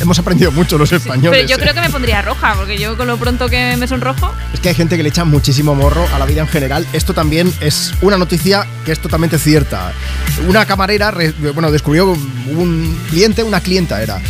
[0.00, 1.40] hemos aprendido mucho los españoles.
[1.40, 4.32] Pero yo creo que me pondría roja, porque yo con lo pronto que me sonrojo.
[4.52, 6.86] Es que hay gente que le echa muchísimo morro a la vida en general.
[6.92, 9.92] Esto también es una noticia que es totalmente cierta.
[10.48, 14.20] Una camarera, re- bueno, descubrió un cliente, una clienta era,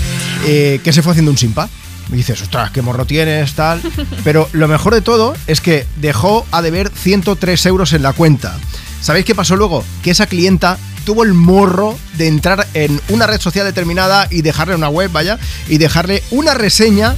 [0.46, 1.68] eh, que se fue haciendo un simpa.
[2.12, 3.80] Y dices, ostras, qué morro tienes, tal.
[4.24, 8.56] Pero lo mejor de todo es que dejó a deber 103 euros en la cuenta.
[9.00, 9.82] ¿Sabéis qué pasó luego?
[10.02, 14.74] Que esa clienta tuvo el morro de entrar en una red social determinada y dejarle
[14.74, 15.38] una web, vaya,
[15.68, 17.14] y dejarle una reseña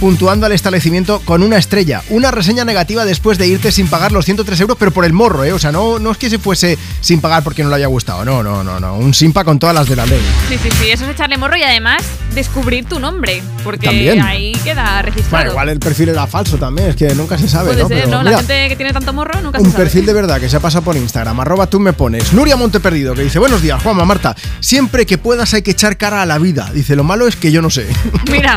[0.00, 2.02] puntuando al establecimiento con una estrella.
[2.10, 5.44] Una reseña negativa después de irte sin pagar los 103 euros, pero por el morro,
[5.44, 5.52] ¿eh?
[5.52, 8.24] O sea, no, no es que se fuese sin pagar porque no le haya gustado.
[8.24, 8.96] No, no, no, no.
[8.96, 10.20] Un simpa con todas las de la ley.
[10.48, 12.02] Sí, sí, sí, eso es echarle morro y además
[12.38, 14.22] descubrir tu nombre, porque También.
[14.22, 15.50] ahí queda Bueno, registrado.
[15.50, 17.88] igual el perfil era falso también, es que nunca se sabe, Puede ¿no?
[17.88, 18.18] ser, Pero ¿no?
[18.20, 19.84] mira, La gente que tiene tanto morro nunca un se sabe.
[19.84, 22.32] perfil de verdad que se ha pasado por Instagram, arroba tú me pones.
[22.32, 24.34] Nuria Monteperdido, que dice, buenos días, Juanma, Marta.
[24.60, 26.70] Siempre que puedas hay que echar cara a la vida.
[26.72, 27.86] Dice, lo malo es que yo no sé.
[28.30, 28.56] Mira,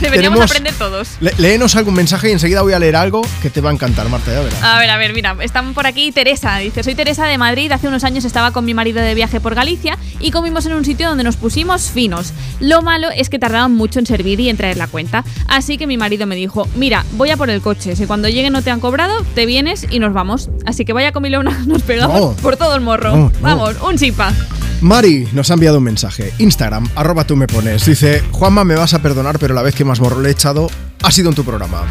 [0.00, 1.08] deberíamos Tenemos- aprender todos.
[1.20, 4.08] Le- léenos algún mensaje y enseguida voy a leer algo que te va a encantar,
[4.08, 4.62] Marta, ya verás.
[4.62, 6.56] A ver, a ver, mira, están por aquí Teresa.
[6.58, 7.70] Dice, soy Teresa de Madrid.
[7.72, 10.84] Hace unos años estaba con mi marido de viaje por Galicia y comimos en un
[10.84, 12.32] sitio donde nos pusimos finos.
[12.60, 15.24] Lo malo es que tardaban mucho en servir y en traer la cuenta.
[15.48, 17.96] Así que mi marido me dijo, mira, voy a por el coche.
[17.96, 20.50] Si cuando llegue no te han cobrado, te vienes y nos vamos.
[20.66, 22.32] Así que vaya con mi leona, nos pegamos No.
[22.42, 23.10] por todo el morro.
[23.10, 23.32] No, no.
[23.40, 24.32] Vamos, un chipa.
[24.80, 26.32] Mari nos ha enviado un mensaje.
[26.38, 27.84] Instagram, arroba tú me pones.
[27.84, 30.68] Dice, Juanma, me vas a perdonar, pero la vez que más morro le he echado
[31.02, 31.82] ha sido en tu programa.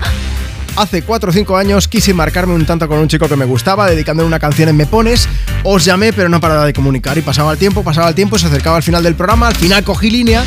[0.79, 3.89] Hace 4 o 5 años quise marcarme un tanto con un chico que me gustaba,
[3.89, 5.27] dedicándole una canción en Me Pones.
[5.65, 7.17] Os llamé, pero no paraba de comunicar.
[7.17, 9.49] Y pasaba el tiempo, pasaba el tiempo, se acercaba al final del programa.
[9.49, 10.41] Al final cogí línea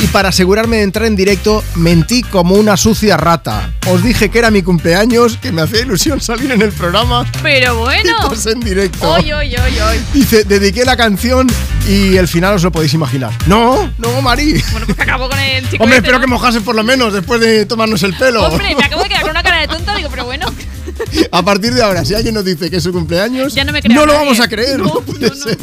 [0.00, 3.72] y para asegurarme de entrar en directo, mentí como una sucia rata.
[3.86, 7.26] Os dije que era mi cumpleaños, que me hacía ilusión salir en el programa.
[7.42, 8.12] Pero bueno.
[8.26, 9.10] Y pasé en directo.
[9.10, 10.00] Oy, oy, oy, oy.
[10.12, 11.48] Dice, dediqué la canción
[11.88, 13.32] y el final os lo podéis imaginar.
[13.46, 14.62] No, no, Mari.
[14.70, 15.82] Bueno, pues acabó con el chico.
[15.82, 16.20] Hombre, este, espero ¿no?
[16.20, 18.46] que mojase por lo menos después de tomarnos el pelo.
[18.46, 19.94] Hombre, me acabo de una cara de tonto.
[19.96, 20.46] Digo, pero bueno.
[21.32, 23.80] A partir de ahora, si alguien nos dice que es su cumpleaños, Ya no me
[23.82, 24.18] creo lo nadie.
[24.18, 24.78] vamos a creer.
[24.80, 25.58] No, puede ser.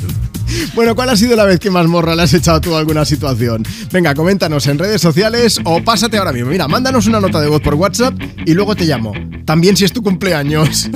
[0.76, 3.04] Bueno, ¿cuál ha sido la vez que más morra le has echado tú a alguna
[3.04, 3.66] situación?
[3.92, 6.52] Venga, coméntanos en redes sociales o pásate ahora mismo.
[6.52, 8.14] Mira, mándanos una nota de voz por WhatsApp
[8.46, 9.12] y luego te llamo.
[9.46, 10.88] También si es tu cumpleaños.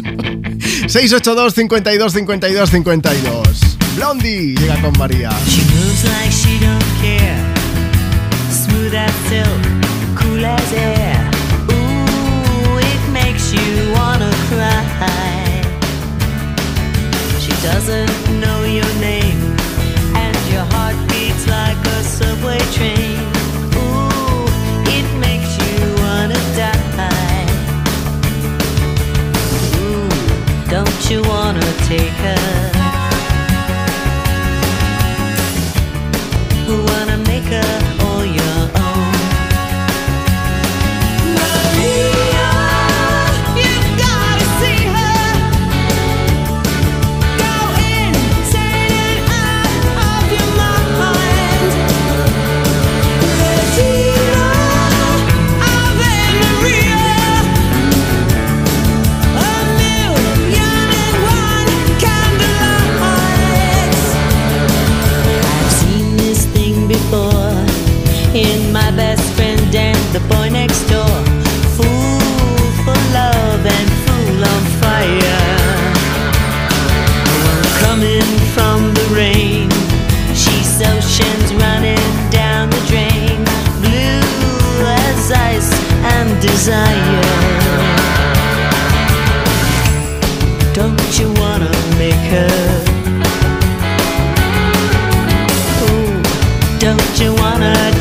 [0.88, 3.48] 682 52 52 52.
[3.96, 5.32] Blondie llega con María.
[5.48, 7.44] She moves like she don't care.
[8.52, 11.19] Smooth as silk, cool as air.
[14.50, 15.62] Cry.
[17.40, 19.42] She doesn't know your name,
[20.16, 23.20] and your heart beats like a subway train.
[23.78, 24.46] Ooh,
[24.98, 27.48] it makes you wanna die.
[29.78, 30.10] Ooh,
[30.76, 32.69] don't you wanna take her?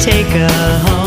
[0.01, 0.98] Take a home?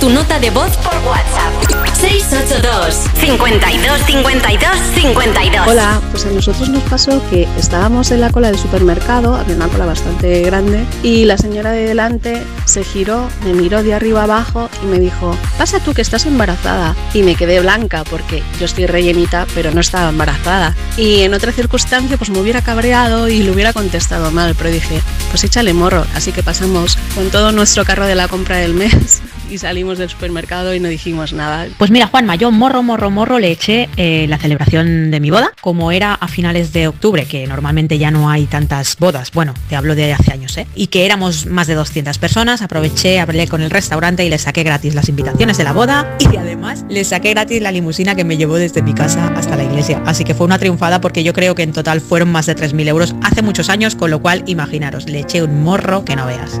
[0.00, 1.52] Tu nota de voz por WhatsApp.
[2.00, 5.68] 682 52 52 52.
[5.68, 9.68] Hola, pues a nosotros nos pasó que estábamos en la cola del supermercado, había una
[9.68, 14.70] cola bastante grande, y la señora de delante se giró, me miró de arriba abajo
[14.82, 16.96] y me dijo, pasa tú que estás embarazada.
[17.12, 20.74] Y me quedé blanca porque yo estoy rellenita, pero no estaba embarazada.
[20.96, 25.02] Y en otra circunstancia pues me hubiera cabreado y le hubiera contestado mal, pero dije,
[25.30, 26.06] pues échale morro.
[26.14, 29.20] Así que pasamos con todo nuestro carro de la compra del mes
[29.50, 31.66] y salimos del supermercado y no dijimos nada.
[31.78, 35.52] Pues mira, Juanma, yo morro, morro, morro le eché eh, la celebración de mi boda.
[35.60, 39.76] Como era a finales de octubre, que normalmente ya no hay tantas bodas, bueno, te
[39.76, 40.66] hablo de hace años, ¿eh?
[40.74, 44.62] Y que éramos más de 200 personas, aproveché, hablé con el restaurante y les saqué
[44.62, 48.36] gratis las invitaciones de la boda y además les saqué gratis la limusina que me
[48.36, 50.02] llevó desde mi casa hasta la iglesia.
[50.06, 52.88] Así que fue una triunfada porque yo creo que en total fueron más de 3.000
[52.88, 56.60] euros hace muchos años, con lo cual imaginaros, le eché un morro que no veas.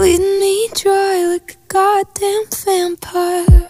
[0.00, 3.69] bleeding me dry like a goddamn vampire.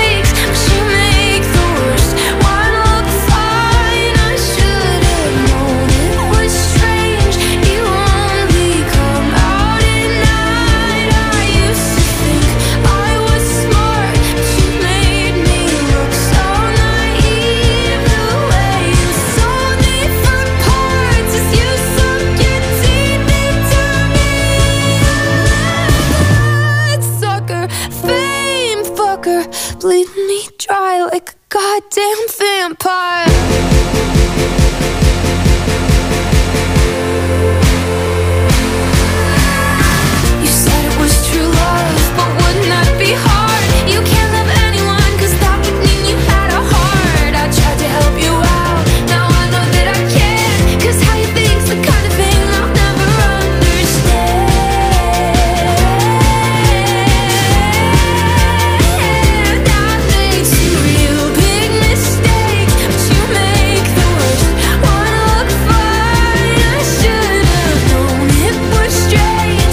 [31.91, 33.10] damn vampire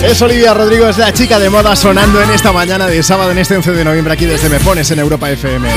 [0.09, 3.37] Es Olivia Rodrigo, es la chica de moda sonando en esta mañana de sábado, en
[3.37, 5.69] este 11 de noviembre, aquí desde Me Pones en Europa FM.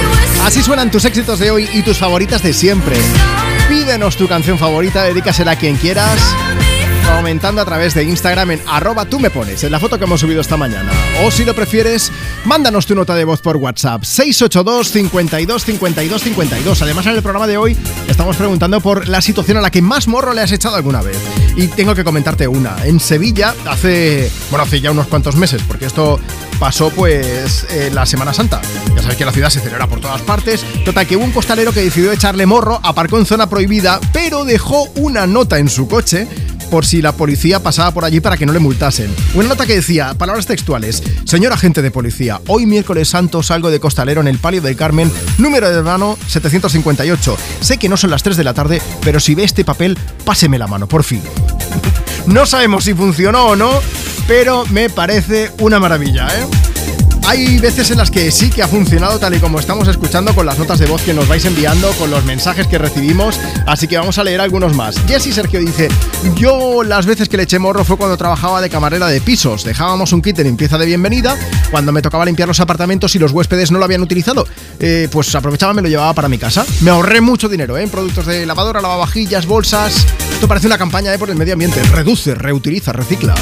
[0.45, 2.95] Así suenan tus éxitos de hoy y tus favoritas de siempre.
[3.67, 6.17] Pídenos tu canción favorita, dedícasela a quien quieras.
[7.15, 10.21] Comentando a través de Instagram en arroba tú me pones, en la foto que hemos
[10.21, 10.91] subido esta mañana.
[11.23, 12.11] O si lo prefieres,
[12.45, 16.81] mándanos tu nota de voz por WhatsApp, 682 52 52 52.
[16.81, 20.07] Además, en el programa de hoy estamos preguntando por la situación a la que más
[20.07, 21.17] morro le has echado alguna vez.
[21.55, 22.75] Y tengo que comentarte una.
[22.85, 26.19] En Sevilla, hace, bueno, hace ya unos cuantos meses, porque esto
[26.59, 28.61] pasó pues en la Semana Santa.
[28.95, 30.63] Ya sabes que la ciudad se celebra por todas partes.
[30.85, 34.83] Total, que hubo un costalero que decidió echarle morro, aparcó en zona prohibida, pero dejó
[34.95, 36.27] una nota en su coche
[36.71, 39.13] por si la policía pasaba por allí para que no le multasen.
[39.35, 43.81] Una nota que decía, palabras textuales, señor agente de policía, hoy miércoles santo salgo de
[43.81, 47.37] costalero en el Palio del Carmen, número de verano 758.
[47.59, 50.57] Sé que no son las 3 de la tarde, pero si ve este papel, páseme
[50.57, 51.21] la mano, por fin.
[52.25, 53.81] No sabemos si funcionó o no,
[54.25, 56.45] pero me parece una maravilla, ¿eh?
[57.31, 60.45] Hay veces en las que sí que ha funcionado tal y como estamos escuchando con
[60.45, 63.97] las notas de voz que nos vais enviando, con los mensajes que recibimos, así que
[63.97, 64.97] vamos a leer algunos más.
[65.07, 65.87] Jessy Sergio dice,
[66.35, 70.11] yo las veces que le eché morro fue cuando trabajaba de camarera de pisos, dejábamos
[70.11, 71.37] un kit de limpieza de bienvenida,
[71.71, 74.45] cuando me tocaba limpiar los apartamentos y los huéspedes no lo habían utilizado,
[74.81, 76.65] eh, pues aprovechaba me lo llevaba para mi casa.
[76.81, 77.83] Me ahorré mucho dinero ¿eh?
[77.83, 80.05] en productos de lavadora, lavavajillas, bolsas.
[80.33, 81.17] Esto parece una campaña ¿eh?
[81.17, 81.81] por el medio ambiente.
[81.93, 83.35] Reduce, reutiliza, recicla.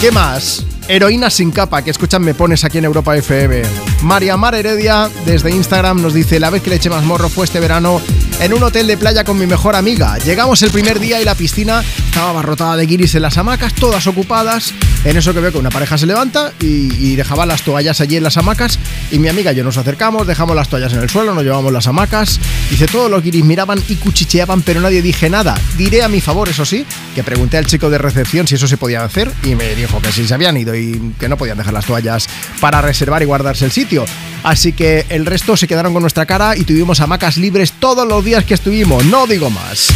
[0.00, 0.64] ¿Qué más?
[0.88, 3.60] Heroína sin capa, que escuchan Me Pones aquí en Europa FM.
[4.02, 7.44] María Mar Heredia, desde Instagram, nos dice: La vez que le eché más morro fue
[7.44, 8.00] este verano
[8.40, 10.16] en un hotel de playa con mi mejor amiga.
[10.18, 14.06] Llegamos el primer día y la piscina estaba abarrotada de guiris en las hamacas, todas
[14.06, 14.72] ocupadas.
[15.04, 18.16] En eso que veo que una pareja se levanta y, y dejaba las toallas allí
[18.16, 18.78] en las hamacas.
[19.10, 21.70] Y mi amiga y yo nos acercamos, dejamos las toallas en el suelo, nos llevamos
[21.70, 22.40] las hamacas.
[22.70, 25.54] Dice: Todos los guiris miraban y cuchicheaban, pero nadie dije nada.
[25.76, 28.78] Diré a mi favor, eso sí, que pregunté al chico de recepción si eso se
[28.78, 31.74] podía hacer y me dijo que sí se habían ido y que no podían dejar
[31.74, 32.28] las toallas
[32.60, 34.04] para reservar y guardarse el sitio.
[34.42, 38.24] Así que el resto se quedaron con nuestra cara y tuvimos hamacas libres todos los
[38.24, 39.88] días que estuvimos, no digo más.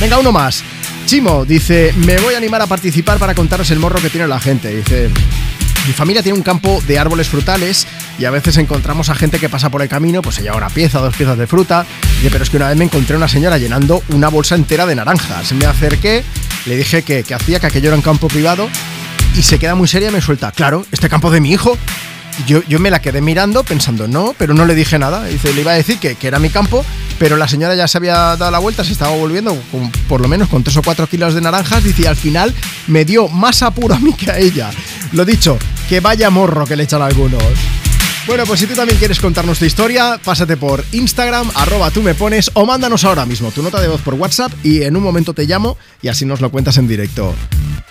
[0.00, 0.62] Venga, uno más.
[1.06, 4.38] Chimo dice, me voy a animar a participar para contaros el morro que tiene la
[4.38, 4.76] gente.
[4.76, 5.10] Dice,
[5.86, 7.86] mi familia tiene un campo de árboles frutales
[8.18, 10.68] y a veces encontramos a gente que pasa por el camino, pues se lleva una
[10.68, 11.86] pieza, dos piezas de fruta.
[12.18, 14.94] Dice, pero es que una vez me encontré una señora llenando una bolsa entera de
[14.94, 15.50] naranjas.
[15.52, 16.22] Me acerqué,
[16.66, 18.68] le dije que, que hacía, que aquello era un campo privado
[19.38, 21.78] y se queda muy seria y me suelta, claro, este campo de mi hijo.
[22.46, 25.24] Yo, yo me la quedé mirando pensando, no, pero no le dije nada.
[25.24, 26.84] Dice, le iba a decir que, que era mi campo,
[27.20, 29.56] pero la señora ya se había dado la vuelta, se estaba volviendo
[30.08, 31.84] por lo menos con 3 o 4 kilos de naranjas.
[31.84, 32.52] Dice, y al final
[32.88, 34.70] me dio más apuro a mí que a ella.
[35.12, 35.56] Lo dicho,
[35.88, 37.42] que vaya morro que le echan algunos.
[38.28, 42.14] Bueno, pues si tú también quieres contarnos tu historia, pásate por Instagram, arroba tú me
[42.14, 45.32] pones, o mándanos ahora mismo tu nota de voz por WhatsApp y en un momento
[45.32, 47.34] te llamo y así nos lo cuentas en directo.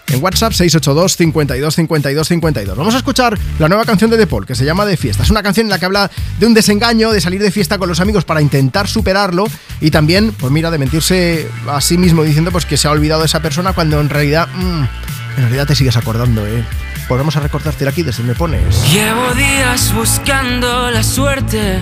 [0.06, 2.78] En WhatsApp 682 52 52 52.
[2.78, 5.24] Vamos a escuchar la nueva canción de De Paul que se llama De Fiesta.
[5.24, 7.90] Es una canción en la que habla de un desengaño, de salir de fiesta con
[7.90, 9.48] los amigos para intentar superarlo
[9.82, 13.22] y también, pues mira, de mentirse a sí mismo diciendo pues que se ha olvidado
[13.22, 14.84] de esa persona cuando en realidad, mm,
[15.38, 16.64] en realidad te sigues acordando, ¿eh?
[17.08, 18.92] Pues vamos a recordártela aquí desde Me Pones.
[18.92, 21.82] Llevo días buscando la suerte,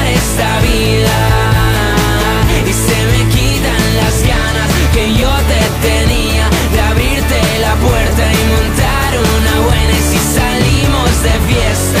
[2.65, 8.41] Y se me quitan las ganas que yo te tenía de abrirte la puerta y
[8.53, 9.95] montar una buena.
[10.09, 12.00] Si salimos de fiesta,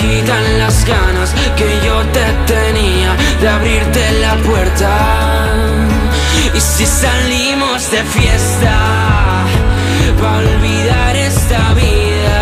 [0.00, 4.90] quitan las ganas que yo te tenía de abrirte la puerta.
[6.54, 8.76] Y si salimos de fiesta,
[10.20, 12.40] para olvidar esta vida.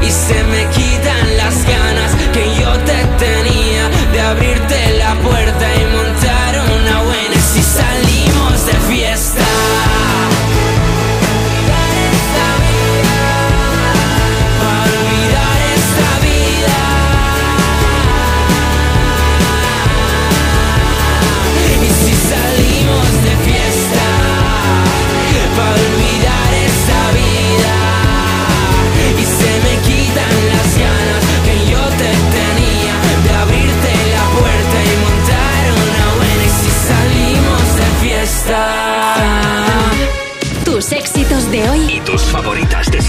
[0.00, 5.91] Y se me quitan las ganas que yo te tenía de abrirte la puerta y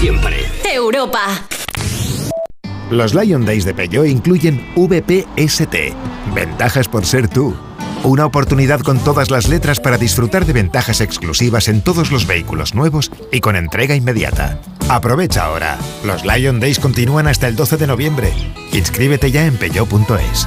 [0.04, 0.36] siempre.
[0.70, 1.46] Europa.
[2.90, 5.74] Los Lion Days de Peugeot incluyen VPST,
[6.34, 7.56] ventajas por ser tú.
[8.02, 12.74] Una oportunidad con todas las letras para disfrutar de ventajas exclusivas en todos los vehículos
[12.74, 14.58] nuevos y con entrega inmediata.
[14.90, 15.78] Aprovecha ahora.
[16.04, 18.30] Los Lion Days continúan hasta el 12 de noviembre.
[18.74, 20.46] Inscríbete ya en peugeot.es.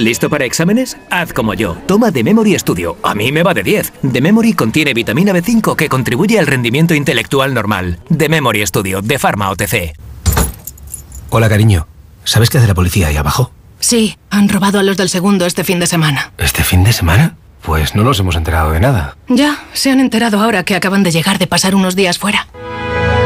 [0.00, 0.96] ¿Listo para exámenes?
[1.10, 1.74] Haz como yo.
[1.86, 2.96] Toma The Memory Studio.
[3.02, 3.92] A mí me va de 10.
[4.10, 7.98] The Memory contiene vitamina B5 que contribuye al rendimiento intelectual normal.
[8.16, 9.92] The Memory Studio de Pharma OTC.
[11.28, 11.86] Hola, cariño.
[12.24, 13.52] ¿Sabes qué hace la policía ahí abajo?
[13.78, 16.32] Sí, han robado a los del segundo este fin de semana.
[16.38, 17.36] ¿Este fin de semana?
[17.60, 19.18] Pues no nos hemos enterado de nada.
[19.28, 22.46] Ya, se han enterado ahora que acaban de llegar de pasar unos días fuera.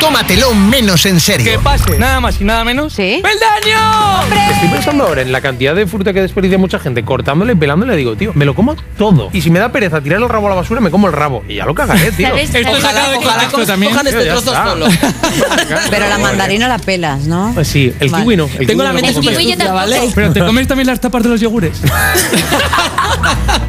[0.00, 1.52] Tómatelo menos en serio.
[1.52, 1.98] ¿Qué pase?
[1.98, 2.92] Nada más y nada menos.
[2.92, 3.22] ¿Sí?
[3.22, 4.22] ¡Peldaño!
[4.52, 7.96] Estoy pensando ahora en la cantidad de fruta que desperdicia mucha gente cortándole y pelándole.
[7.96, 9.30] Digo, tío, me lo como todo.
[9.32, 11.44] Y si me da pereza tirar el rabo a la basura, me como el rabo.
[11.48, 12.28] Y ya lo cagaré, tío.
[12.28, 12.54] ¿Sabes?
[12.54, 13.92] Esto es sacado de contexto también.
[13.92, 14.70] cojan este trozo está.
[14.70, 14.86] solo.
[15.90, 17.52] Pero la mandarina la pelas, ¿no?
[17.54, 18.24] Pues sí, el Vale.
[18.24, 18.48] kiwi no.
[18.58, 19.14] El Tengo la mente.
[20.14, 21.80] Pero te comes también las tapas de los yogures.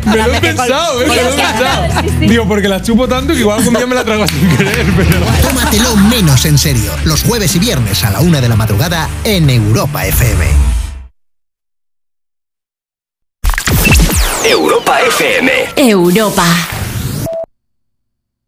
[0.06, 1.88] Me lo he pensado, eh, me lo he pensado.
[2.19, 5.26] Digo, porque la chupo tanto que igual algún día me la trago sin querer, pero.
[5.42, 6.92] Tómatelo menos en serio.
[7.03, 10.45] Los jueves y viernes a la una de la madrugada en Europa FM.
[14.45, 15.52] Europa FM.
[15.76, 16.45] Europa.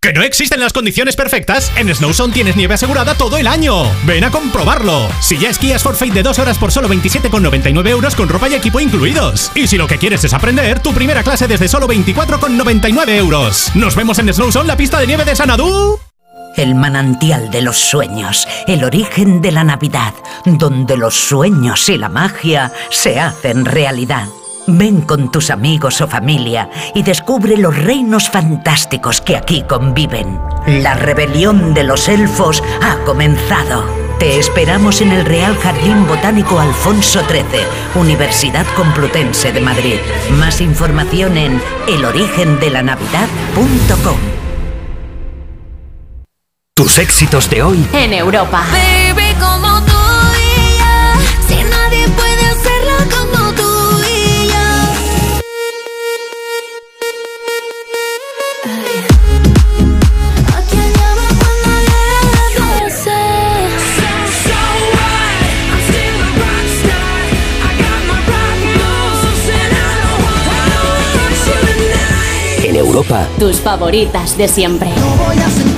[0.00, 1.72] ¿Que no existen las condiciones perfectas?
[1.76, 3.82] En Snowzone tienes nieve asegurada todo el año.
[4.06, 5.08] Ven a comprobarlo.
[5.20, 8.78] Si ya esquías Forfait de dos horas por solo 27,99 euros con ropa y equipo
[8.78, 9.50] incluidos.
[9.56, 13.72] Y si lo que quieres es aprender, tu primera clase desde solo 24,99 euros.
[13.74, 15.98] Nos vemos en Snowzone, la pista de nieve de Sanadú.
[16.56, 22.08] El manantial de los sueños, el origen de la Navidad, donde los sueños y la
[22.08, 24.28] magia se hacen realidad.
[24.70, 30.38] Ven con tus amigos o familia y descubre los reinos fantásticos que aquí conviven.
[30.66, 33.82] La rebelión de los elfos ha comenzado.
[34.18, 37.62] Te esperamos en el Real Jardín Botánico Alfonso XIII,
[37.94, 40.00] Universidad Complutense de Madrid.
[40.32, 44.18] Más información en elorigendelanavidad.com.
[46.74, 48.66] Tus éxitos de hoy En Europa.
[48.70, 49.97] Baby, como tú
[72.98, 73.28] Europa.
[73.38, 74.90] Tus favoritas de siempre.
[75.24, 75.77] voy a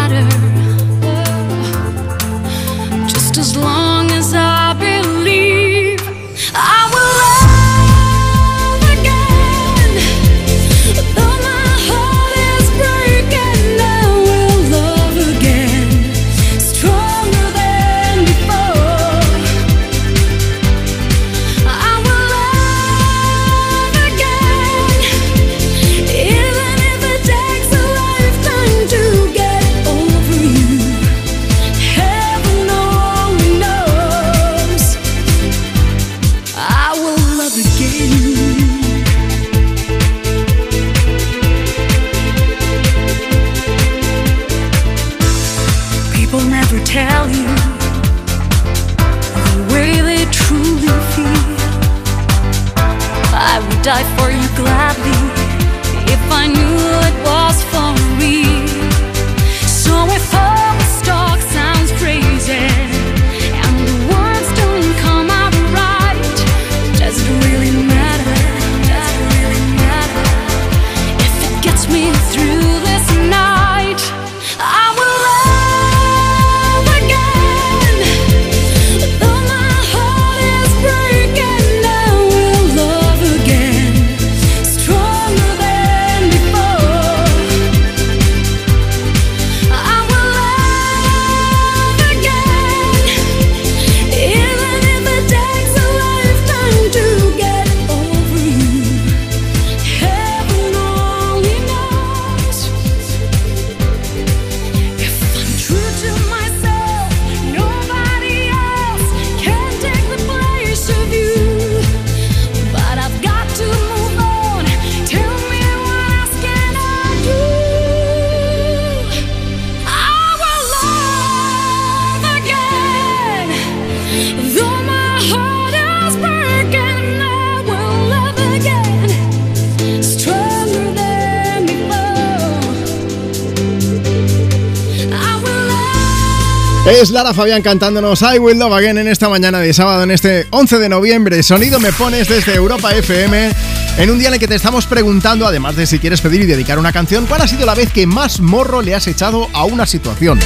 [137.11, 140.79] Lara Fabián cantándonos I Will Love Again en esta mañana de sábado, en este 11
[140.79, 141.43] de noviembre.
[141.43, 143.51] Sonido me pones desde Europa FM.
[143.97, 146.45] En un día en el que te estamos preguntando, además de si quieres pedir y
[146.45, 149.65] dedicar una canción, ¿cuál ha sido la vez que más morro le has echado a
[149.65, 150.39] una situación?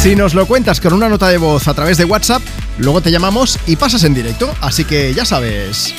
[0.00, 2.42] Si nos lo cuentas con una nota de voz a través de WhatsApp,
[2.78, 4.52] luego te llamamos y pasas en directo.
[4.60, 5.94] Así que ya sabes.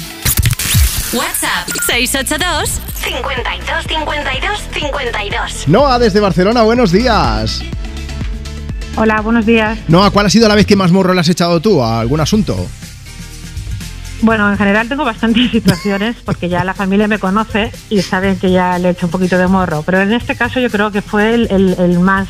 [1.13, 5.67] WhatsApp 682 52 52 52.
[5.67, 7.61] Noah desde Barcelona, buenos días.
[8.95, 9.77] Hola, buenos días.
[9.87, 12.19] Noah, ¿cuál ha sido la vez que más morro le has echado tú a algún
[12.19, 12.67] asunto?
[14.21, 18.51] Bueno, en general tengo bastantes situaciones porque ya la familia me conoce y saben que
[18.51, 19.81] ya le he hecho un poquito de morro.
[19.85, 22.27] Pero en este caso yo creo que fue el, el- el más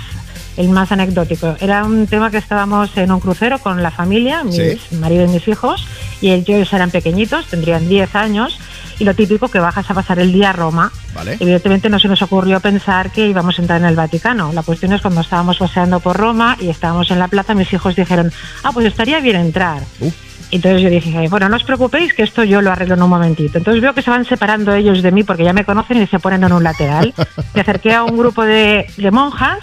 [0.58, 1.56] el más anecdótico.
[1.60, 4.78] Era un tema que estábamos en un crucero con la familia, mi Sí.
[5.00, 5.88] marido y mis hijos,
[6.22, 8.60] y ellos eran pequeñitos, tendrían 10 años,
[9.00, 10.92] y lo típico que bajas a pasar el día a Roma.
[11.16, 11.38] Vale.
[11.40, 14.52] Evidentemente no se nos ocurrió pensar que íbamos a entrar en el Vaticano.
[14.54, 17.96] La cuestión es cuando estábamos paseando por Roma y estábamos en la plaza, mis hijos
[17.96, 18.32] dijeron,
[18.64, 19.82] ah, pues estaría bien entrar.
[20.52, 23.58] Entonces yo dije, bueno, no os preocupéis que esto yo lo arreglo en un momentito.
[23.58, 26.20] Entonces veo que se van separando ellos de mí porque ya me conocen y se
[26.20, 27.12] ponen en un lateral.
[27.56, 29.58] Me acerqué a un grupo de, de monjas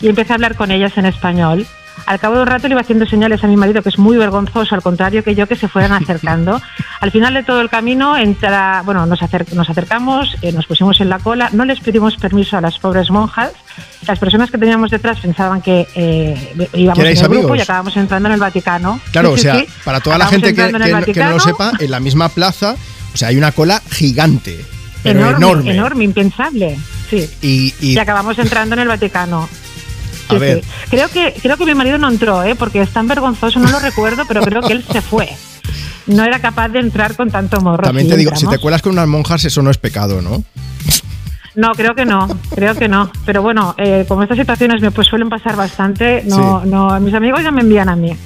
[0.00, 1.66] y empecé a hablar con ellas en español.
[2.06, 4.16] Al cabo de un rato le iba haciendo señales a mi marido, que es muy
[4.16, 6.60] vergonzoso, al contrario que yo, que se fueran acercando.
[7.00, 11.00] Al final de todo el camino, entra, bueno, nos, acer- nos acercamos, eh, nos pusimos
[11.00, 13.52] en la cola, no les pedimos permiso a las pobres monjas.
[14.06, 17.58] Las personas que teníamos detrás pensaban que eh, íbamos ¿Que en el erais grupo amigos?
[17.58, 19.00] y acabamos entrando en el Vaticano.
[19.12, 19.66] Claro, Sí, o sea, sí.
[19.84, 22.76] para toda la gente que, que- que no lo sepa, en la misma plaza,
[23.12, 24.64] o sea, hay una cola gigante,
[25.02, 25.70] pero enorme, enorme.
[25.74, 26.78] enorme, impensable.
[27.10, 27.28] Sí.
[27.42, 29.48] Y, y- Y acabamos entrando en el Vaticano.
[30.90, 32.54] Creo que, creo que mi marido no entró, ¿eh?
[32.54, 35.28] porque es tan vergonzoso, no lo recuerdo, pero creo que él se fue.
[36.06, 37.84] No era capaz de entrar con tanto morro.
[37.84, 40.42] también te digo, si te cuelas con unas monjas, eso no es pecado, ¿no?
[41.54, 43.10] No, creo que no, creo que no.
[43.26, 47.42] Pero bueno, eh, como estas situaciones me pues suelen pasar bastante, no, no, mis amigos
[47.42, 48.16] ya me envían a mí.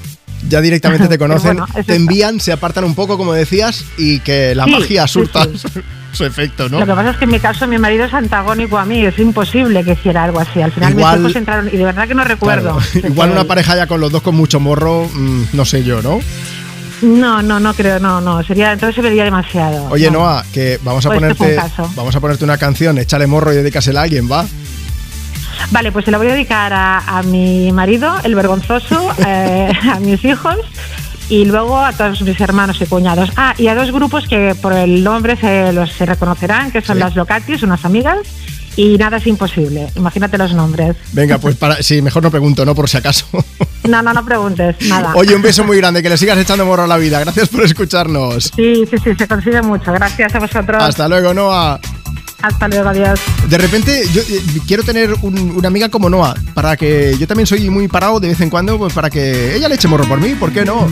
[0.48, 4.54] Ya directamente te conocen, bueno, te envían, se apartan un poco, como decías, y que
[4.54, 5.80] la Sí, magia surta sí.
[6.12, 6.78] su efecto, ¿no?
[6.80, 9.18] Lo que pasa es que en mi caso mi marido es antagónico a mí, es
[9.18, 10.60] imposible que hiciera algo así.
[10.62, 12.78] Al final Igual- mis hijos entraron y de verdad que no recuerdo.
[12.92, 13.08] Claro.
[13.08, 16.20] Igual una pareja ya con los dos con mucho morro, mm, no sé yo, ¿no?
[17.02, 19.88] No, no, no creo, no, no, sería, entonces se vería demasiado.
[19.90, 20.20] Oye, no.
[20.20, 21.58] Noah, que vamos a Pues ponerte
[21.96, 24.46] vamos a ponerte una canción, échale morro y dedícasela a alguien, ¿va?
[25.70, 30.00] Vale, pues se lo voy a dedicar a, a mi marido, el vergonzoso, eh, a
[30.00, 30.56] mis hijos
[31.28, 33.30] y luego a todos mis hermanos y cuñados.
[33.36, 36.98] Ah, y a dos grupos que por el nombre se los se reconocerán, que son
[36.98, 38.18] las Locatis, unas amigas,
[38.76, 39.88] y nada es imposible.
[39.96, 40.96] Imagínate los nombres.
[41.12, 41.82] Venga, pues para.
[41.82, 42.74] Sí, mejor no pregunto, ¿no?
[42.74, 43.26] Por si acaso.
[43.84, 45.12] No, no, no preguntes, nada.
[45.14, 47.20] Oye, un beso muy grande, que le sigas echando morro a la vida.
[47.20, 48.50] Gracias por escucharnos.
[48.56, 49.92] Sí, sí, sí, se consigue mucho.
[49.92, 50.82] Gracias a vosotros.
[50.82, 51.78] Hasta luego, Noah.
[52.44, 53.18] Hasta luego, adiós.
[53.48, 57.46] De repente, yo eh, quiero tener un- una amiga como Noah, para que yo también
[57.46, 60.20] soy muy parado de vez en cuando, pues para que ella le eche morro por
[60.20, 60.86] mí, ¿por qué no?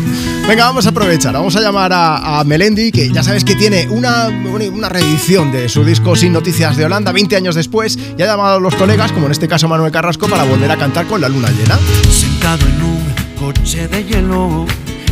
[0.48, 3.86] Venga, vamos a aprovechar, vamos a llamar a, a Melendi, que ya sabes que tiene
[3.90, 8.22] una, una, una reedición de su disco Sin Noticias de Holanda, 20 años después, y
[8.22, 11.06] ha llamado a los colegas, como en este caso Manuel Carrasco, para volver a cantar
[11.06, 11.78] con la luna llena.
[12.10, 13.02] Sentado en un
[13.38, 14.64] coche de hielo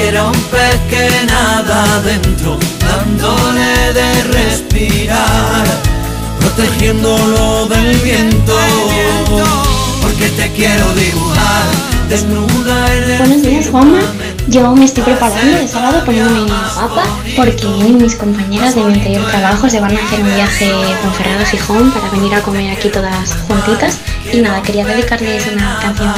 [0.00, 5.64] quiero un pez que nada adentro, dándole de respirar,
[6.40, 8.56] protegiéndolo del viento.
[10.00, 14.00] Porque te quiero dibujar Buenos días, Juanma.
[14.48, 16.40] Yo me estoy preparando de sábado poniéndome
[16.74, 17.04] guapa
[17.36, 20.72] porque mis compañeras de mi anterior trabajo se van a hacer un viaje
[21.02, 23.98] con Ferrado Gijón para venir a comer aquí todas juntitas.
[24.32, 26.12] Y nada, quería dedicarles una canción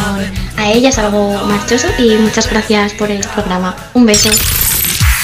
[0.56, 3.76] a ellas, algo marchoso, y muchas gracias por el programa.
[3.92, 4.30] Un beso.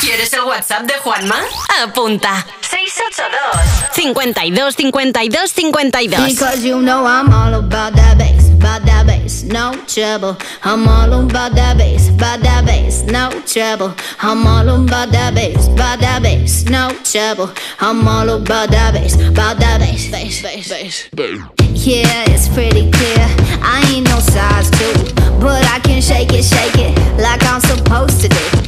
[0.09, 1.37] ¿Quieres el WhatsApp de Juanma?
[1.83, 2.47] Apunta.
[2.63, 9.45] 682 52 52 52 Because you know I'm all about that bass, about that bass,
[9.45, 10.39] no trouble.
[10.65, 13.95] I'm all about that bass, about that bass, no trouble.
[14.23, 17.53] I'm all about that bass, about that bass, no trouble.
[17.79, 21.51] I'm all about that bass, about that bass, bass, bass, bass.
[21.87, 23.27] Yeah, it's pretty clear.
[23.61, 28.23] I ain't no size two, but I can shake it, shake it like I'm supposed
[28.23, 28.68] to do.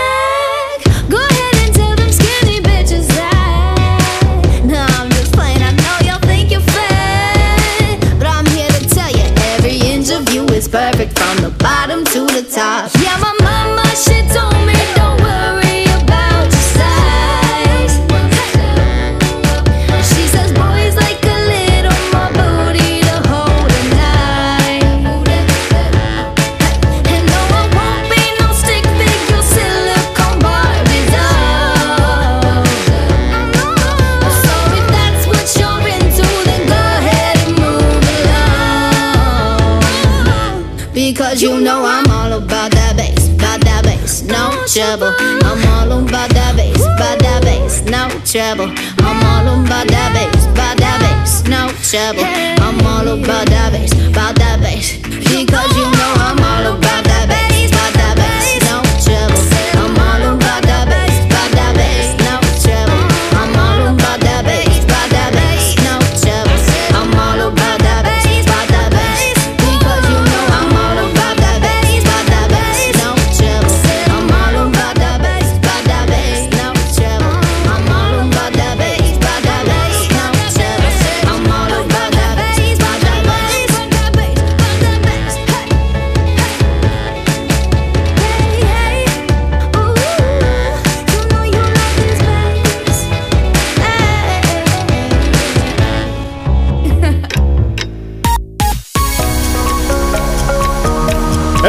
[51.91, 52.63] Bass, no trouble.
[52.63, 53.60] I'm all about that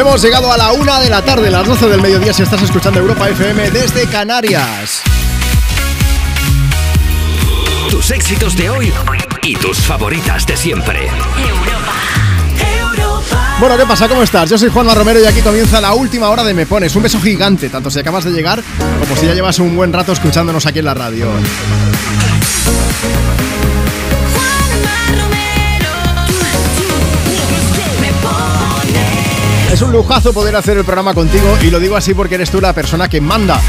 [0.02, 2.98] Hemos llegado a la una de la tarde, las 12 del mediodía, si estás escuchando
[2.98, 5.00] Europa FM desde Canarias.
[7.88, 8.92] Tus éxitos de hoy
[9.44, 11.08] y tus favoritas de siempre.
[13.60, 14.08] Bueno, ¿qué pasa?
[14.08, 14.50] ¿Cómo estás?
[14.50, 16.96] Yo soy Juanma Romero y aquí comienza la última hora de Me Pones.
[16.96, 18.60] Un beso gigante, tanto si acabas de llegar
[18.98, 21.28] como si ya llevas un buen rato escuchándonos aquí en la radio.
[29.82, 32.60] Es un lujazo poder hacer el programa contigo y lo digo así porque eres tú
[32.60, 33.60] la persona que manda.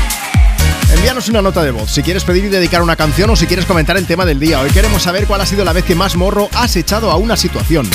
[0.94, 3.66] Envíanos una nota de voz si quieres pedir y dedicar una canción o si quieres
[3.66, 4.60] comentar el tema del día.
[4.60, 7.36] Hoy queremos saber cuál ha sido la vez que más morro has echado a una
[7.36, 7.90] situación.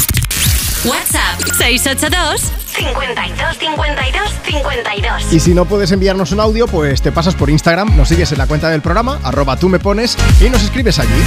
[0.84, 2.40] WhatsApp 682
[2.76, 5.32] 52 52 52.
[5.32, 8.38] Y si no puedes enviarnos un audio, pues te pasas por Instagram, nos sigues en
[8.38, 11.22] la cuenta del programa, arroba tú me pones, y nos escribes allí.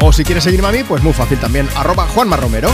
[0.00, 2.68] O si quieres seguirme a mí, pues muy fácil también, arroba Juanma Romero.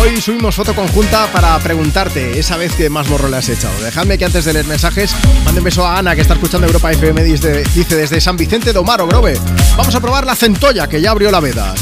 [0.00, 3.78] Hoy subimos foto conjunta para preguntarte esa vez que más morro le has echado.
[3.80, 6.92] Dejadme que antes de leer mensajes, mande un beso a Ana, que está escuchando Europa
[6.92, 9.38] FM, dice, dice desde San Vicente de Omar, Grove.
[9.76, 11.74] Vamos a probar la centolla, que ya abrió la veda.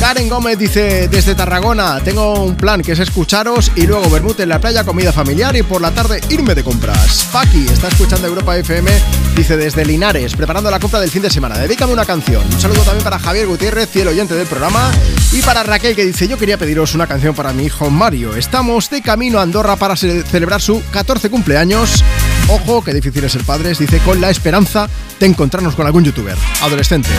[0.00, 4.50] Karen Gómez dice desde Tarragona, tengo un plan que es escucharos y luego vermut en
[4.50, 7.26] la playa, comida familiar y por la tarde irme de compras.
[7.32, 8.90] Paqui está escuchando Europa FM,
[9.34, 11.56] dice desde Linares, preparando la compra del fin de semana.
[11.56, 12.42] Dedícame una canción.
[12.52, 14.90] Un saludo también para Javier Gutiérrez, fiel oyente del programa,
[15.32, 18.36] y para Raquel que dice, yo quería pediros una canción para mi hijo Mario.
[18.36, 22.04] Estamos de camino a Andorra para ce- celebrar su 14 cumpleaños.
[22.48, 24.86] Ojo, que difícil es ser padres, dice, con la esperanza
[25.18, 26.36] de encontrarnos con algún youtuber.
[26.62, 27.12] Adolescentes.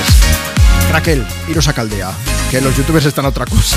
[0.96, 2.14] Raquel, iros a Caldea,
[2.50, 3.76] que los youtubers están otra cosa.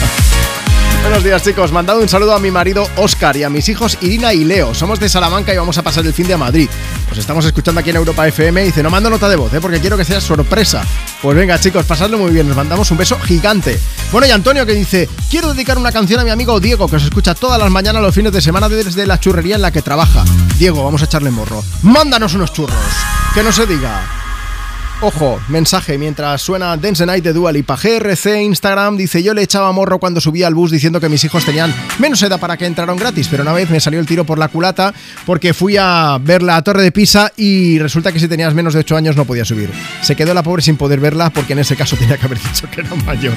[1.02, 4.32] Buenos días chicos, mandado un saludo a mi marido Oscar y a mis hijos Irina
[4.32, 4.72] y Leo.
[4.72, 6.70] Somos de Salamanca y vamos a pasar el fin de a Madrid.
[7.10, 9.60] Os estamos escuchando aquí en Europa FM y dice, no mando nota de voz, ¿eh?
[9.60, 10.84] porque quiero que sea sorpresa.
[11.20, 13.80] Pues venga chicos, pasadlo muy bien, nos mandamos un beso gigante.
[14.12, 17.02] Bueno y Antonio que dice, quiero dedicar una canción a mi amigo Diego, que os
[17.02, 20.24] escucha todas las mañanas los fines de semana desde la churrería en la que trabaja.
[20.56, 21.64] Diego, vamos a echarle morro.
[21.82, 22.76] Mándanos unos churros,
[23.34, 24.27] que no se diga.
[25.00, 27.76] Ojo, mensaje mientras suena Dance Night de Dua Lipa.
[27.76, 31.44] GRC Instagram dice: Yo le echaba morro cuando subía al bus diciendo que mis hijos
[31.44, 34.40] tenían menos edad para que entraran gratis, pero una vez me salió el tiro por
[34.40, 34.92] la culata
[35.24, 38.80] porque fui a ver la Torre de Pisa y resulta que si tenías menos de
[38.80, 39.70] 8 años no podías subir.
[40.02, 42.68] Se quedó la pobre sin poder verla porque en ese caso tenía que haber dicho
[42.68, 43.34] que era mayor.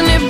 [0.00, 0.29] Romance shakes and it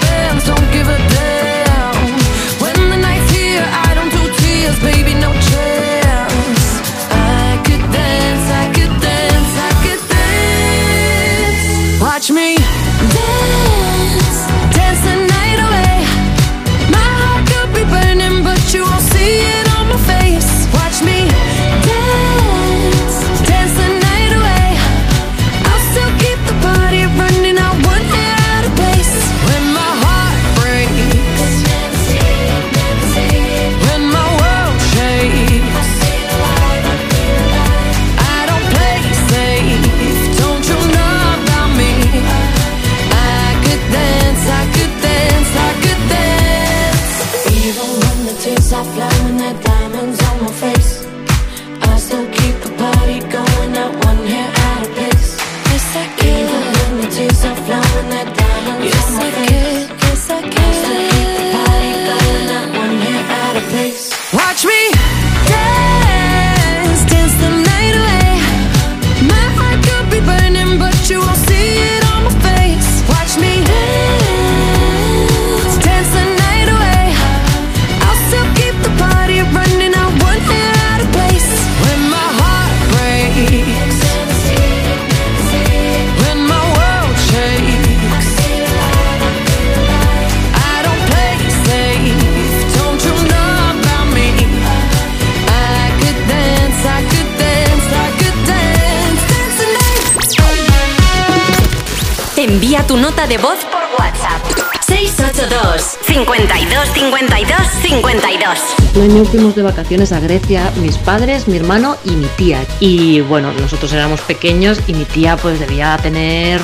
[102.90, 104.42] tu nota de voz por WhatsApp.
[104.84, 108.58] 682 52 52 52
[108.96, 112.66] El año fuimos de vacaciones a Grecia, mis padres, mi hermano y mi tía.
[112.80, 116.60] Y bueno, nosotros éramos pequeños y mi tía pues debía tener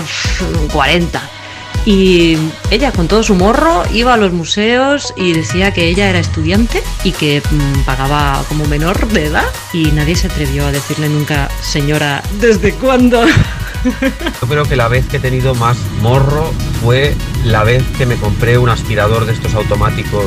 [0.73, 1.23] 40.
[1.85, 2.37] Y
[2.73, 6.83] ella con todo su morro iba a los museos y decía que ella era estudiante
[7.05, 9.47] y que mm, pagaba como menor de edad.
[9.73, 13.25] Y nadie se atrevió a decirle nunca, señora, ¿desde cuándo?
[14.41, 18.17] Yo creo que la vez que he tenido más morro fue la vez que me
[18.17, 20.27] compré un aspirador de estos automáticos.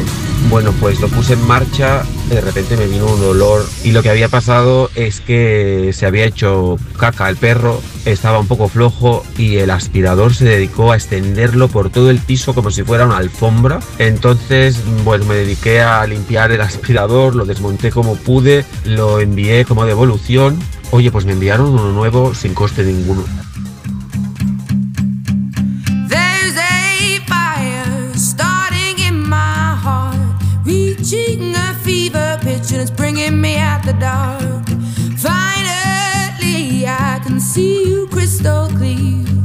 [0.50, 4.10] Bueno, pues lo puse en marcha, de repente me vino un olor y lo que
[4.10, 9.58] había pasado es que se había hecho caca el perro, estaba un poco flojo y
[9.58, 13.80] el aspirador se dedicó a extenderlo por todo el piso como si fuera una alfombra.
[13.98, 19.86] Entonces, pues me dediqué a limpiar el aspirador, lo desmonté como pude, lo envié como
[19.86, 20.58] devolución.
[20.92, 23.24] Oye, pues me enviaron uno nuevo sin coste ninguno.
[33.92, 34.68] The dark.
[35.18, 39.39] Finally, I can see you crystal clear.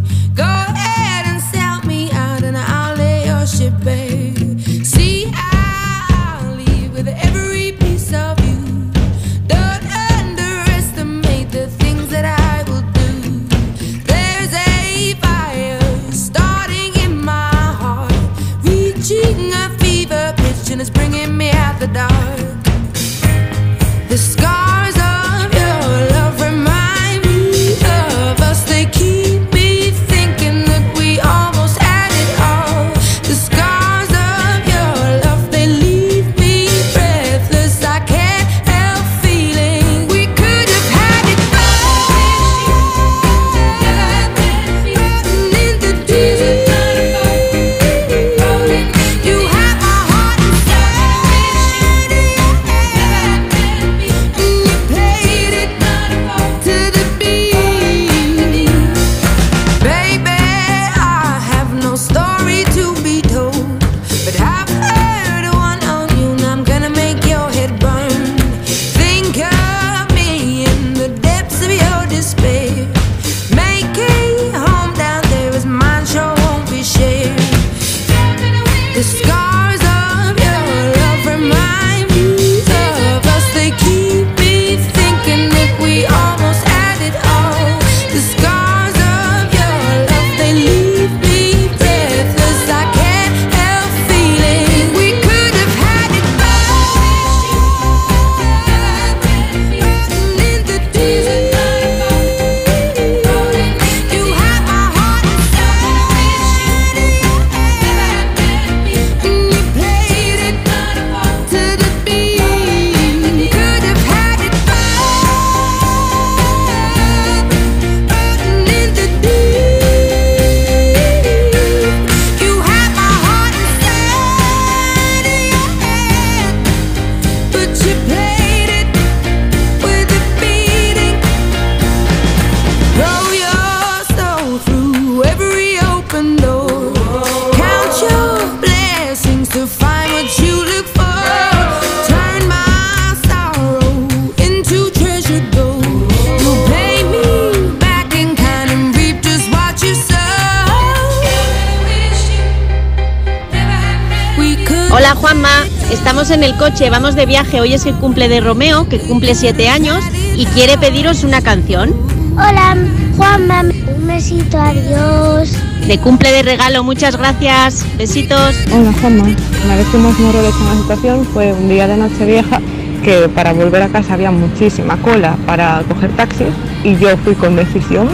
[156.91, 157.61] Vamos de viaje.
[157.61, 160.05] Hoy es el cumple de Romeo, que cumple siete años
[160.37, 161.95] y quiere pediros una canción.
[162.33, 162.77] Hola,
[163.17, 165.53] Juanma, un besito, adiós.
[165.87, 167.85] De cumple de regalo, muchas gracias.
[167.97, 168.55] Besitos.
[168.73, 169.25] Hola Juanma,
[169.65, 172.61] una vez que hemos morro de una situación fue un día de Nochevieja
[173.05, 176.49] que para volver a casa había muchísima cola para coger taxis
[176.85, 178.09] y yo fui con decisión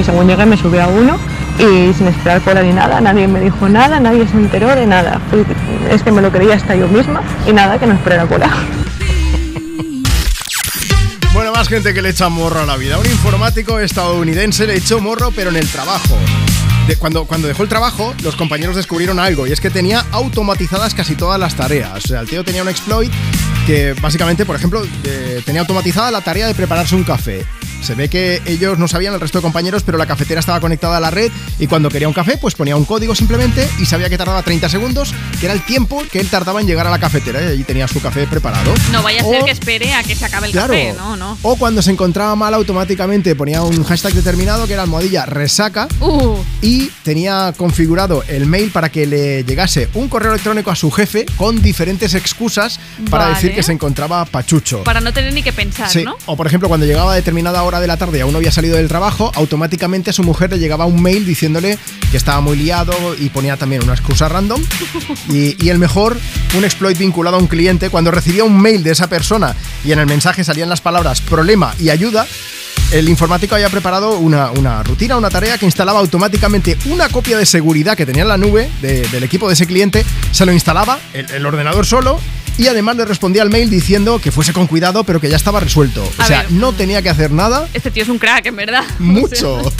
[0.00, 1.18] y según llegué me subí a uno
[1.58, 5.20] y sin esperar cola ni nada, nadie me dijo nada, nadie se enteró de nada.
[5.30, 5.44] Fui-
[5.92, 8.50] es que me lo creía hasta yo misma y nada, que no esperé la cola.
[11.32, 12.98] Bueno, más gente que le echa morro a la vida.
[12.98, 16.16] Un informático estadounidense le echó morro, pero en el trabajo.
[16.86, 20.94] De- cuando, cuando dejó el trabajo, los compañeros descubrieron algo, y es que tenía automatizadas
[20.94, 22.04] casi todas las tareas.
[22.04, 23.10] O sea, el tío tenía un exploit
[23.66, 24.82] que básicamente, por ejemplo,
[25.44, 27.44] tenía automatizada la tarea de prepararse un café.
[27.82, 30.96] Se ve que ellos no sabían el resto de compañeros, pero la cafetera estaba conectada
[30.98, 34.08] a la red y cuando quería un café, pues ponía un código simplemente y sabía
[34.08, 35.12] que tardaba 30 segundos,
[35.44, 37.86] que era el tiempo que él tardaba en llegar a la cafetera y allí tenía
[37.86, 38.72] su café preparado.
[38.92, 40.68] No vaya a ser que espere a que se acabe el Claro.
[40.72, 41.36] café, no, no.
[41.42, 46.38] O cuando se encontraba mal automáticamente ponía un hashtag determinado que era almohadilla resaca Uh.
[46.62, 51.26] y tenía configurado el mail para que le llegase un correo electrónico a su jefe
[51.36, 53.34] con diferentes excusas para Vale.
[53.34, 54.82] decir que se encontraba pachucho.
[54.82, 56.16] Para no tener ni que pensar, Sí, ¿no?
[56.24, 58.50] o por ejemplo, cuando llegaba a determinada hora de la tarde y aún no había
[58.50, 61.78] salido del trabajo, automáticamente a su mujer le llegaba un mail diciéndole
[62.14, 64.62] que estaba muy liado y ponía también una excusa random.
[65.28, 66.16] Y, y el mejor,
[66.56, 69.98] un exploit vinculado a un cliente, cuando recibía un mail de esa persona y en
[69.98, 72.24] el mensaje salían las palabras problema y ayuda,
[72.92, 77.46] el informático había preparado una, una rutina, una tarea que instalaba automáticamente una copia de
[77.46, 81.00] seguridad que tenía en la nube de- del equipo de ese cliente, se lo instalaba
[81.14, 82.20] el, el ordenador solo
[82.58, 85.58] y además le respondía al mail diciendo que fuese con cuidado pero que ya estaba
[85.58, 86.04] resuelto.
[86.04, 86.52] O A sea, ver.
[86.52, 87.66] no tenía que hacer nada.
[87.74, 88.84] Este tío es un crack, en verdad.
[89.00, 89.54] Mucho.
[89.56, 89.72] O sea,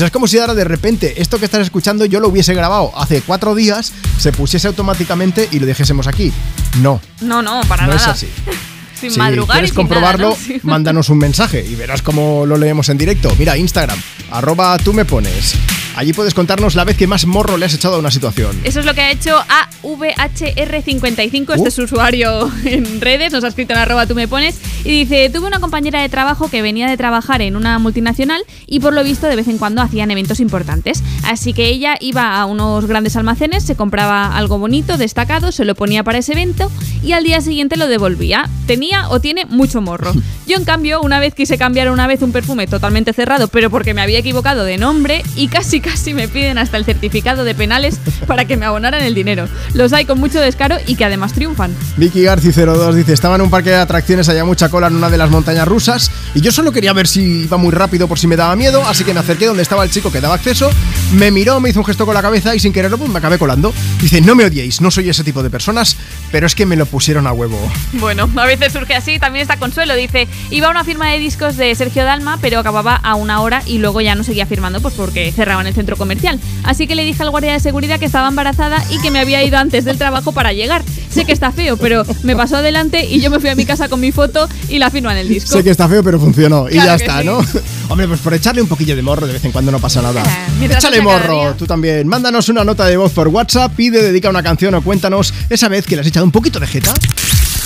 [0.00, 3.20] es como si ahora de repente esto que estás escuchando yo lo hubiese grabado hace
[3.20, 6.32] cuatro días, se pusiese automáticamente y lo dijésemos aquí.
[6.80, 8.00] No, No, no, para no nada.
[8.00, 8.28] es así.
[9.00, 10.58] Sin si madrugar quieres y sin comprobarlo, nada, ¿no?
[10.70, 13.34] Mándanos un mensaje y verás cómo lo leemos en directo.
[13.36, 15.56] Mira, Instagram, arroba tú me pones.
[16.02, 18.60] Allí puedes contarnos la vez que más morro le has echado a una situación.
[18.64, 19.38] Eso es lo que ha hecho
[19.84, 24.58] AVHR55, este es su usuario en redes, nos ha escrito en arroba tú me pones,
[24.82, 28.80] y dice, tuve una compañera de trabajo que venía de trabajar en una multinacional y
[28.80, 31.04] por lo visto de vez en cuando hacían eventos importantes.
[31.22, 35.76] Así que ella iba a unos grandes almacenes, se compraba algo bonito, destacado, se lo
[35.76, 36.68] ponía para ese evento
[37.04, 38.50] y al día siguiente lo devolvía.
[38.66, 40.12] Tenía o tiene mucho morro.
[40.48, 43.94] Yo en cambio, una vez quise cambiar una vez un perfume totalmente cerrado, pero porque
[43.94, 47.98] me había equivocado de nombre y casi casi me piden hasta el certificado de penales
[48.26, 49.48] para que me abonaran el dinero.
[49.74, 51.74] Los hay con mucho descaro y que además triunfan.
[51.96, 55.18] Vicky Garci02 dice, estaba en un parque de atracciones, había mucha cola en una de
[55.18, 58.36] las montañas rusas y yo solo quería ver si iba muy rápido por si me
[58.36, 60.70] daba miedo, así que me acerqué donde estaba el chico que daba acceso,
[61.12, 63.38] me miró, me hizo un gesto con la cabeza y sin quererlo pues me acabé
[63.38, 63.72] colando.
[64.00, 65.96] Dice, no me odiéis, no soy ese tipo de personas,
[66.30, 67.58] pero es que me lo pusieron a huevo.
[67.94, 69.18] Bueno, a veces surge así.
[69.18, 69.94] También está Consuelo.
[69.94, 73.62] Dice, iba a una firma de discos de Sergio Dalma, pero acababa a una hora
[73.66, 76.38] y luego ya no seguía firmando pues porque cerraban el centro comercial.
[76.64, 79.42] Así que le dije al guardia de seguridad que estaba embarazada y que me había
[79.42, 80.82] ido antes del trabajo para llegar.
[81.10, 83.88] Sé que está feo, pero me pasó adelante y yo me fui a mi casa
[83.88, 85.52] con mi foto y la firma en el disco.
[85.52, 87.26] Sé que está feo, pero funcionó y ya está, sí.
[87.26, 87.38] ¿no?
[87.88, 90.22] Hombre, pues por echarle un poquillo de morro de vez en cuando no pasa nada.
[90.58, 92.08] mientras Échale morro, tú también.
[92.08, 95.86] Mándanos una nota de voz por WhatsApp, pide, dedica una canción o cuéntanos esa vez
[95.86, 96.94] que le has echado un poquito de jeta.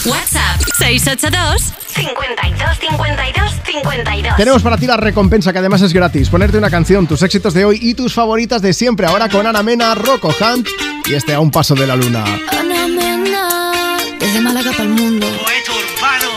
[0.04, 4.36] WhatsApp 682 52 52 52.
[4.36, 6.28] Tenemos para ti la recompensa que además es gratis.
[6.28, 9.06] Ponerte una canción, tus éxitos de hoy y tus favoritas de siempre.
[9.06, 10.68] Ahora con Ana Mena, Rocco Hunt
[11.06, 12.24] y este a un paso de la luna.
[12.58, 15.26] Ana Mena, desde Málaga para el mundo.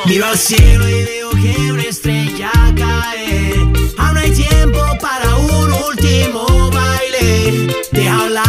[0.06, 3.54] Miro al cielo y veo que una estrella cae.
[3.98, 7.76] Aún hay tiempo para un último baile.
[7.92, 8.49] Deja lado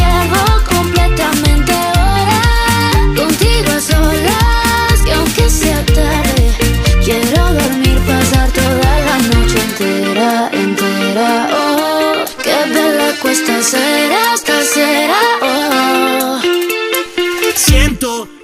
[9.81, 11.49] entera, entera.
[11.53, 15.40] Oh, qué bella cuesta será, esta será.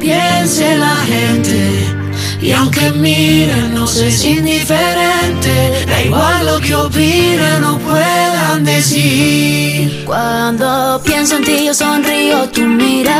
[0.00, 2.00] Piense la gente.
[2.40, 10.04] Y aunque miren, no es indiferente, da igual lo que opinen o puedan decir.
[10.06, 13.19] Cuando pienso en ti yo sonrío, tu mirada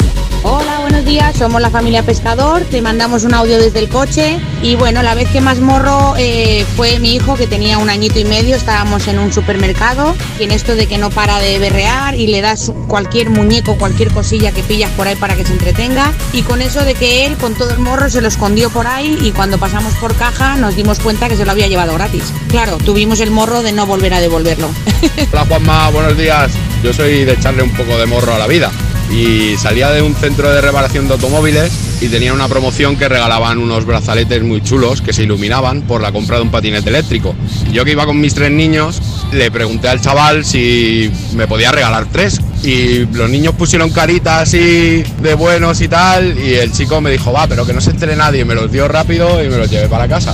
[1.37, 2.61] Somos la familia Pescador.
[2.61, 4.39] Te mandamos un audio desde el coche.
[4.61, 8.17] Y bueno, la vez que más morro eh, fue mi hijo que tenía un añito
[8.17, 8.55] y medio.
[8.55, 10.15] Estábamos en un supermercado.
[10.39, 14.11] Y en esto de que no para de berrear y le das cualquier muñeco, cualquier
[14.11, 16.13] cosilla que pillas por ahí para que se entretenga.
[16.31, 19.17] Y con eso de que él, con todo el morro, se lo escondió por ahí.
[19.21, 22.31] Y cuando pasamos por caja, nos dimos cuenta que se lo había llevado gratis.
[22.47, 24.69] Claro, tuvimos el morro de no volver a devolverlo.
[25.33, 26.53] Hola Juanma, buenos días.
[26.81, 28.71] Yo soy de echarle un poco de morro a la vida.
[29.11, 33.59] Y salía de un centro de reparación de automóviles y tenía una promoción que regalaban
[33.59, 37.35] unos brazaletes muy chulos que se iluminaban por la compra de un patinete eléctrico.
[37.71, 42.07] Yo que iba con mis tres niños, le pregunté al chaval si me podía regalar
[42.11, 42.39] tres.
[42.63, 46.37] Y los niños pusieron caritas así de buenos y tal.
[46.37, 48.45] Y el chico me dijo, va, pero que no se entere nadie.
[48.45, 50.33] Me los dio rápido y me los llevé para casa.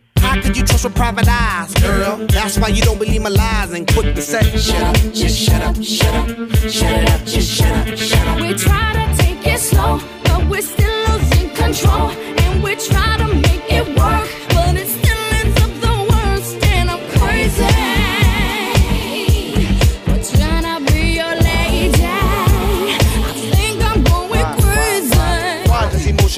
[0.31, 2.25] How could you trust with private eyes, girl?
[2.27, 5.61] That's why you don't believe my lies and quick to say, shut up, just shut
[5.61, 6.27] up, shut up,
[6.71, 8.39] shut it up, just shut up, shut up.
[8.39, 12.11] We try to take it slow, but we're still losing control.
[12.11, 14.29] And we try to make it work,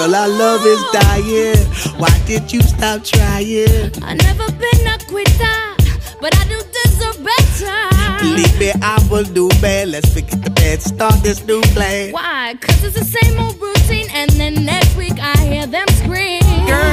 [0.00, 1.58] Girl, our love is dying.
[2.00, 3.92] Why did you stop trying?
[4.02, 5.76] I never been a quitter,
[6.22, 7.99] but I do deserve better.
[8.20, 9.88] Believe me, I will do bad.
[9.88, 12.12] Let's forget the bad, start this new plan.
[12.12, 12.54] Why?
[12.60, 16.42] Cause it's the same old routine, and then next week I hear them scream.
[16.68, 16.92] Girl,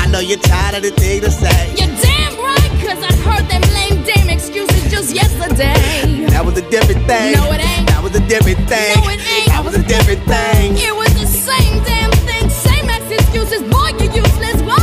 [0.00, 1.68] I know you're tired of the thing to say.
[1.76, 6.26] You're damn right, cause I heard them lame damn excuses just yesterday.
[6.32, 7.34] That was a different thing.
[7.34, 7.86] No, it ain't.
[7.88, 8.96] That was a different thing.
[8.96, 9.48] No, it ain't.
[9.48, 10.76] That was a different thing.
[10.80, 13.62] It was the same damn thing, same ass excuses.
[13.70, 14.62] Boy, you're useless.
[14.64, 14.80] Whoa!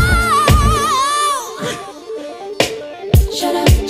[3.34, 3.81] Shut up,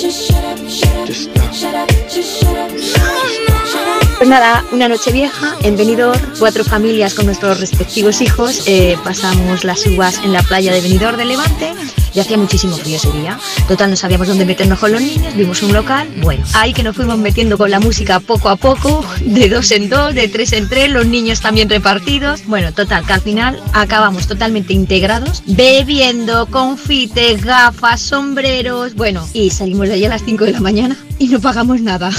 [4.17, 9.63] Pues nada, una noche vieja en Benidorm, cuatro familias con nuestros respectivos hijos, eh, pasamos
[9.63, 11.73] las uvas en la playa de Benidorm de Levante
[12.13, 13.39] y hacía muchísimo frío ese día.
[13.67, 16.95] Total, no sabíamos dónde meternos con los niños, vimos un local, bueno, ahí que nos
[16.95, 20.67] fuimos metiendo con la música poco a poco, de dos en dos, de tres en
[20.67, 22.45] tres, los niños también repartidos.
[22.45, 29.87] Bueno, total, que al final acabamos totalmente integrados, bebiendo, confites, gafas, sombreros, bueno, y salimos
[29.91, 32.11] de allí a las 5 de la mañana y no pagamos nada.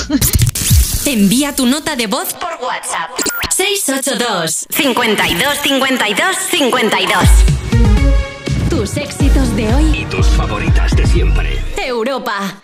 [1.07, 3.10] Envía tu nota de voz por WhatsApp.
[3.51, 7.18] 682 52 52 52
[8.68, 10.01] Tus éxitos de hoy.
[10.01, 11.59] Y tus favoritas de siempre.
[11.78, 12.60] Europa.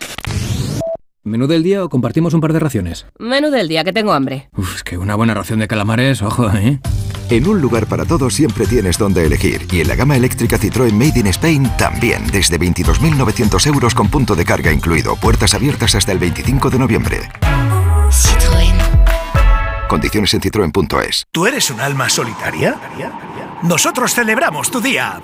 [1.29, 3.05] ¿Menú del día o compartimos un par de raciones?
[3.19, 4.49] Menú del día, que tengo hambre.
[4.57, 6.79] Uf, es que una buena ración de calamares, ojo, ¿eh?
[7.29, 9.67] En un lugar para todos siempre tienes donde elegir.
[9.71, 12.25] Y en la gama eléctrica Citroën Made in Spain también.
[12.31, 15.15] Desde 22.900 euros con punto de carga incluido.
[15.17, 17.19] Puertas abiertas hasta el 25 de noviembre.
[19.89, 21.25] Condiciones en citroen.es.
[21.31, 22.79] ¿Tú eres un alma solitaria?
[23.63, 25.19] Nosotros celebramos tu día.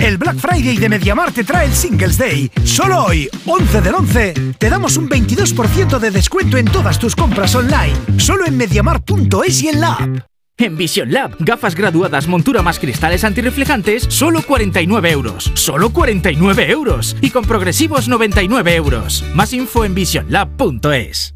[0.00, 2.50] El Black Friday de Mediamar te trae el Singles Day.
[2.64, 7.54] Solo hoy, 11 del 11, te damos un 22% de descuento en todas tus compras
[7.54, 7.94] online.
[8.16, 10.18] Solo en mediamar.es y en la app.
[10.56, 15.52] En Vision Lab, gafas graduadas, montura más cristales antirreflejantes, solo 49 euros.
[15.54, 17.14] Solo 49 euros.
[17.20, 19.22] Y con progresivos 99 euros.
[19.34, 21.34] Más info en visionlab.es.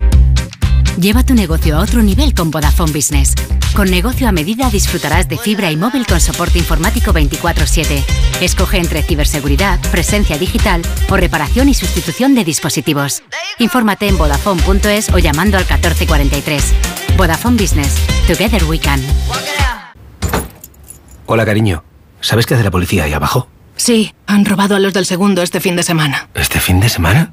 [0.98, 3.34] Lleva tu negocio a otro nivel con Vodafone Business.
[3.74, 8.04] Con negocio a medida disfrutarás de fibra y móvil con soporte informático 24/7.
[8.40, 13.22] Escoge entre ciberseguridad, presencia digital o reparación y sustitución de dispositivos.
[13.58, 16.74] Infórmate en vodafone.es o llamando al 1443.
[17.16, 17.94] Vodafone Business.
[18.26, 19.00] Together we can.
[21.26, 21.84] Hola, cariño.
[22.20, 23.48] ¿Sabes qué hace la policía ahí abajo?
[23.76, 26.28] Sí, han robado a los del segundo este fin de semana.
[26.34, 27.32] ¿Este fin de semana?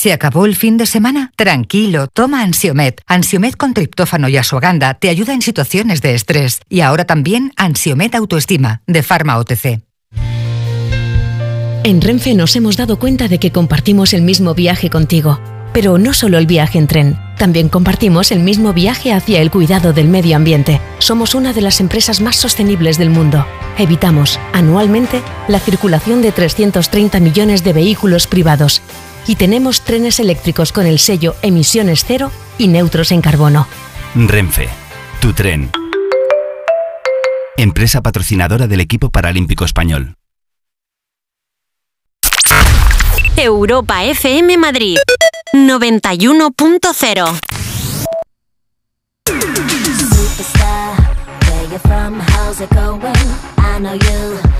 [0.00, 1.30] ¿Se acabó el fin de semana?
[1.36, 3.02] Tranquilo, toma Ansiomet.
[3.06, 6.62] Ansiomet con triptófano y asuaganda te ayuda en situaciones de estrés.
[6.70, 9.82] Y ahora también Ansiomet Autoestima, de Pharma OTC.
[11.84, 15.38] En Renfe nos hemos dado cuenta de que compartimos el mismo viaje contigo.
[15.74, 19.92] Pero no solo el viaje en tren, también compartimos el mismo viaje hacia el cuidado
[19.92, 20.80] del medio ambiente.
[20.98, 23.46] Somos una de las empresas más sostenibles del mundo.
[23.76, 28.80] Evitamos, anualmente, la circulación de 330 millones de vehículos privados.
[29.30, 33.68] Y tenemos trenes eléctricos con el sello Emisiones Cero y neutros en carbono.
[34.16, 34.68] Renfe,
[35.20, 35.70] tu tren.
[37.56, 40.16] Empresa patrocinadora del equipo paralímpico español.
[43.36, 44.96] Europa FM Madrid
[45.52, 47.40] 91.0
[50.10, 50.96] Superstar,
[51.46, 52.18] where you from?
[52.18, 53.14] How's it going?
[53.58, 54.59] I know you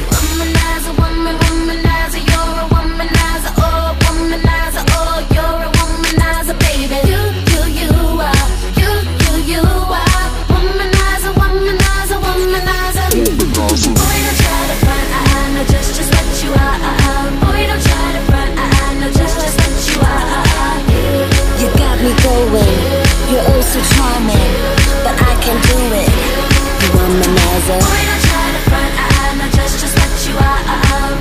[27.71, 30.59] Boy, don't try to front, I, know just, just what you are.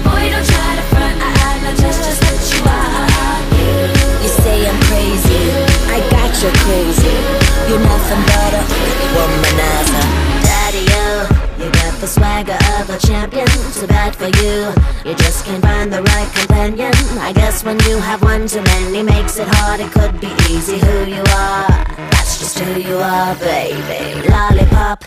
[0.03, 3.39] Boy, don't try to front, I, know just, just what you are.
[4.23, 5.43] You say I'm crazy,
[5.95, 7.15] I got you crazy.
[7.71, 8.63] You're nothing but a
[9.15, 10.07] womanizer.
[10.43, 11.07] Daddy, you,
[11.63, 13.47] you got the swagger of a champion.
[13.79, 14.75] Too bad for you,
[15.09, 16.93] you just can't find the right companion.
[17.23, 19.79] I guess when you have one too many makes it hard.
[19.79, 21.69] It could be easy who you are.
[22.11, 24.29] That's just who you are, baby.
[24.29, 25.05] Lollipop.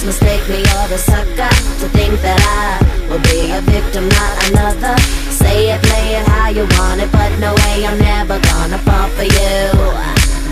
[0.00, 4.96] Mistake me or a sucker to think that I will be a victim, not another.
[5.28, 9.12] Say it, play it how you want it, but no way I'm never gonna fall
[9.12, 9.60] for you.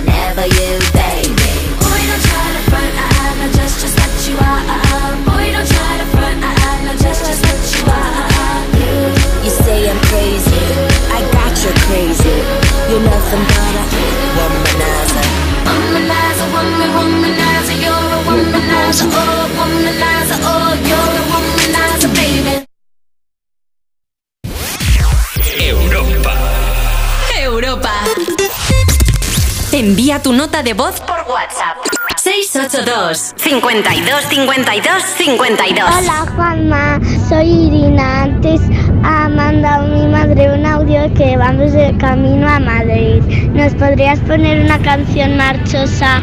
[0.04, 1.52] Never you, baby.
[1.80, 4.62] Boy, don't try to front, I, know just just what you are.
[5.24, 8.28] Boy, don't try to front, I, know just just what you are.
[9.42, 10.64] You say I'm crazy,
[11.08, 12.36] I got you crazy.
[12.92, 13.84] You're nothing but a
[14.36, 14.97] womanizer.
[18.88, 22.64] Womanizer, oh, womanizer, oh, you're a womanizer, baby.
[25.60, 26.32] Europa.
[27.38, 27.92] Europa.
[29.72, 31.76] Envía tu nota de voz por WhatsApp.
[32.16, 38.22] 682 52 52 52 Hola Juanma, soy Irina.
[38.24, 38.60] Antes
[39.04, 43.22] ha mandado mi madre un audio que vamos de camino a Madrid.
[43.52, 46.22] ¿Nos podrías poner una canción marchosa?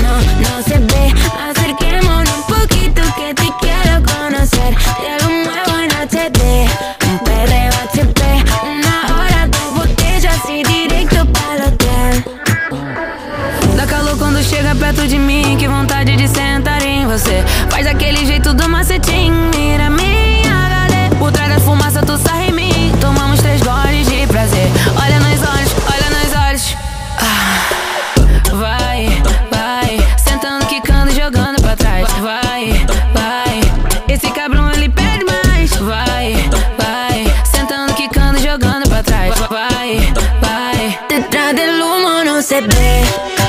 [17.11, 17.43] Você.
[17.69, 21.15] Faz aquele jeito do macetinho, mira minha galera.
[21.19, 22.91] Por trás da fumaça tu sai em mim.
[23.01, 24.67] Tomamos três goles de prazer.
[24.95, 26.77] Olha nos olhos, olha nos olhos.
[27.19, 30.07] Ah, vai, vai.
[30.17, 32.07] Sentando, quicando, jogando pra trás.
[32.21, 33.59] Vai, vai.
[34.07, 35.75] Esse cabrão ele pede mais.
[35.75, 37.33] Vai, vai.
[37.43, 39.33] Sentando, quicando, jogando pra trás.
[39.49, 40.99] Vai, vai.
[41.09, 43.40] Detrás del humo no se ve.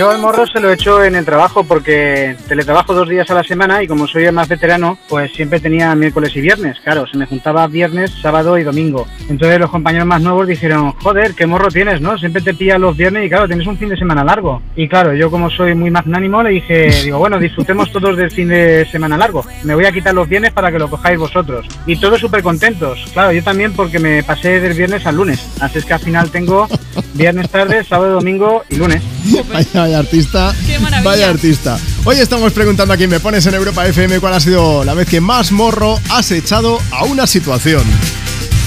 [0.00, 3.34] Yo al morro se lo he hecho en el trabajo porque teletrabajo dos días a
[3.34, 6.78] la semana y como soy el más veterano, pues siempre tenía miércoles y viernes.
[6.82, 9.06] Claro, se me juntaba viernes, sábado y domingo.
[9.28, 12.16] Entonces los compañeros más nuevos dijeron, joder, qué morro tienes, ¿no?
[12.16, 14.62] Siempre te pillas los viernes y claro, tienes un fin de semana largo.
[14.74, 18.48] Y claro, yo como soy muy magnánimo le dije, digo, bueno, disfrutemos todos del fin
[18.48, 19.44] de semana largo.
[19.64, 21.66] Me voy a quitar los viernes para que lo cojáis vosotros.
[21.84, 23.04] Y todos súper contentos.
[23.12, 25.46] Claro, yo también porque me pasé del viernes al lunes.
[25.60, 26.68] Así es que al final tengo
[27.12, 29.02] viernes tarde, sábado, domingo y lunes.
[29.52, 30.54] Vaya, vaya artista.
[31.02, 31.78] Vaya artista.
[32.04, 35.08] Hoy estamos preguntando a quién me pones en Europa FM cuál ha sido la vez
[35.08, 37.82] que más morro has echado a una situación.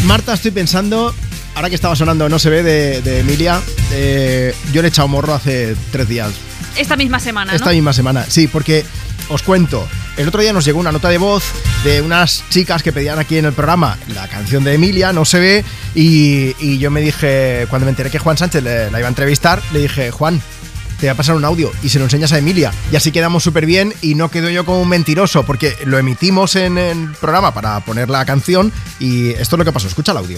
[0.06, 1.16] Marta, estoy pensando,
[1.56, 3.62] ahora que estaba sonando No se ve de, de Emilia,
[3.92, 6.32] eh, yo le he echado morro hace tres días.
[6.76, 7.56] Esta misma semana, ¿no?
[7.56, 8.84] Esta misma semana, sí, porque
[9.30, 9.88] os cuento.
[10.18, 11.44] El otro día nos llegó una nota de voz
[11.84, 15.40] de unas chicas que pedían aquí en el programa la canción de Emilia, no se
[15.40, 19.08] ve, y, y yo me dije, cuando me enteré que Juan Sánchez le- la iba
[19.08, 20.42] a entrevistar, le dije, Juan,
[21.04, 22.72] te voy a pasar un audio y se lo enseñas a Emilia.
[22.90, 26.56] Y así quedamos súper bien y no quedo yo como un mentiroso, porque lo emitimos
[26.56, 29.90] en el programa para poner la canción y esto es lo que pasó.
[29.90, 30.38] Escucha el audio.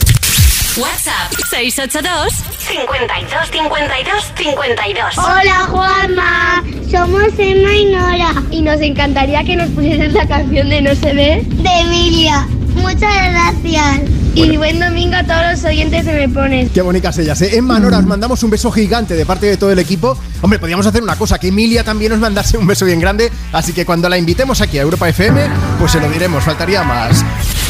[0.76, 5.18] WhatsApp 682 52 52 52.
[5.19, 10.82] Hola Juanma, somos Emma y Nora y nos encantaría que nos pusieras la canción de
[10.82, 12.48] No se ve de Emilia.
[12.74, 14.25] Muchas gracias.
[14.35, 16.69] Y buen domingo a todos los oyentes de Me Pones.
[16.72, 17.55] Qué bonitas ellas, ¿eh?
[17.55, 20.17] Emma, Nora, os mandamos un beso gigante de parte de todo el equipo.
[20.41, 23.31] Hombre, podríamos hacer una cosa, que Emilia también nos mandase un beso bien grande.
[23.53, 25.41] Así que cuando la invitemos aquí a Europa FM,
[25.80, 27.23] pues se lo diremos, faltaría más.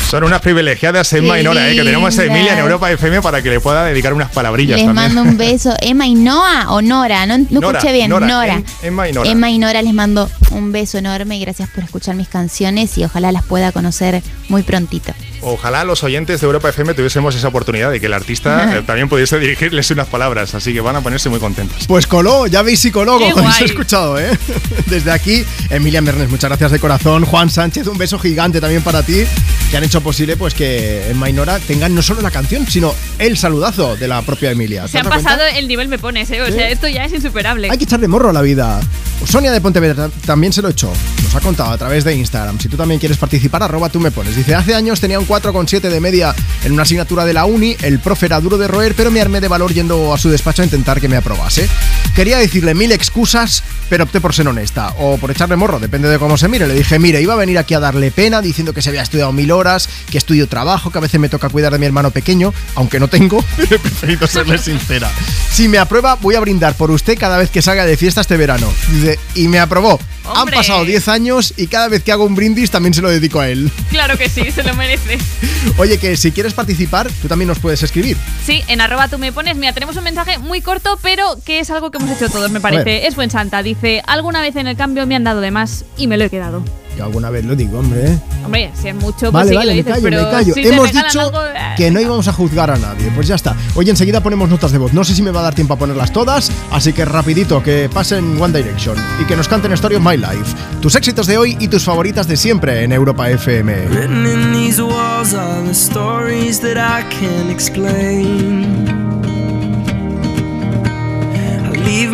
[0.10, 1.76] Son unas privilegiadas Emma y Nora, ¿eh?
[1.76, 2.60] que tenemos a Emilia en.
[2.60, 5.14] Europa FM para que le pueda dedicar unas palabrillas Les también.
[5.14, 5.76] mando un beso.
[5.82, 8.10] Emma y Noah o Nora, no, no Nora, escuché bien.
[8.10, 8.54] Nora, Nora.
[8.56, 9.30] Em- Emma y Nora.
[9.30, 13.04] Emma y Nora les mando un beso enorme y gracias por escuchar mis canciones y
[13.04, 15.12] ojalá las pueda conocer muy prontito.
[15.48, 19.08] Ojalá los oyentes de Europa FM tuviésemos esa oportunidad de que el artista eh, también
[19.08, 21.86] pudiese dirigirles unas palabras, así que van a ponerse muy contentos.
[21.88, 24.32] Pues coló, ya veis si coló, como habéis escuchado, ¿eh?
[24.88, 27.26] Desde aquí, Emilia Mernes, muchas gracias de corazón.
[27.26, 29.24] Juan Sánchez, un beso gigante también para ti,
[29.70, 32.96] que han hecho posible pues que Emma y Nora tengan no solo la canción, sino
[33.20, 34.84] el saludazo de la propia Emilia.
[34.84, 35.30] ¿Te Se han dado cuenta?
[35.38, 36.42] pasado el nivel me pones, ¿eh?
[36.42, 36.54] O Sí.
[36.54, 37.70] sea, esto ya es insuperable.
[37.70, 38.80] Hay que echarle morro a la vida.
[39.26, 40.92] Sonia de Pontevedra también se lo echó.
[41.24, 42.60] Nos ha contado a través de Instagram.
[42.60, 44.36] Si tú también quieres participar, arroba tú me pones.
[44.36, 46.34] Dice, hace años tenía un 4,7 de media
[46.64, 47.76] en una asignatura de la uni.
[47.82, 50.62] El profe era duro de roer, pero me armé de valor yendo a su despacho
[50.62, 51.68] a intentar que me aprobase.
[52.16, 54.94] Quería decirle mil excusas, pero opté por ser honesta.
[54.98, 56.68] O por echarle morro, depende de cómo se mire.
[56.68, 59.32] Le dije, mire, iba a venir aquí a darle pena diciendo que se había estudiado
[59.32, 62.54] mil horas, que estudio trabajo, que a veces me toca cuidar de mi hermano pequeño,
[62.76, 65.10] aunque no tengo, pero he preferido serle sincera.
[65.52, 68.38] Si me aprueba, voy a brindar por usted cada vez que salga de fiesta este
[68.38, 68.68] verano.
[68.92, 70.00] Dice, y me aprobó.
[70.34, 73.40] Han pasado 10 años y cada vez que hago un brindis también se lo dedico
[73.40, 73.72] a él.
[73.90, 75.18] Claro que sí, se lo merece.
[75.78, 78.18] Oye, que si quieres participar, tú también nos puedes escribir.
[78.46, 79.56] Sí, en arroba tú me pones.
[79.56, 82.60] Mira, tenemos un mensaje muy corto, pero que es algo que hemos hecho todos, me
[82.60, 83.08] parece.
[83.08, 83.62] Es buen santa.
[83.62, 83.75] Dice,
[84.08, 86.64] alguna vez en el cambio me han dado de más y me lo he quedado.
[86.98, 88.12] Yo alguna vez lo digo, hombre.
[88.12, 88.20] ¿eh?
[88.46, 90.32] Hombre, si es mucho, pues Vale, sí que vale, lo me dices, callo, pero me
[90.32, 90.54] callo.
[90.54, 93.12] si Hemos dicho algo, eh, que no íbamos a juzgar a nadie.
[93.14, 93.54] Pues ya está.
[93.76, 94.94] Oye, enseguida ponemos notas de voz.
[94.94, 97.90] No sé si me va a dar tiempo a ponerlas todas, así que rapidito, que
[97.94, 100.56] pasen One Direction y que nos canten Story of My Life.
[100.82, 103.74] Tus éxitos de hoy y tus favoritas de siempre en Europa FM.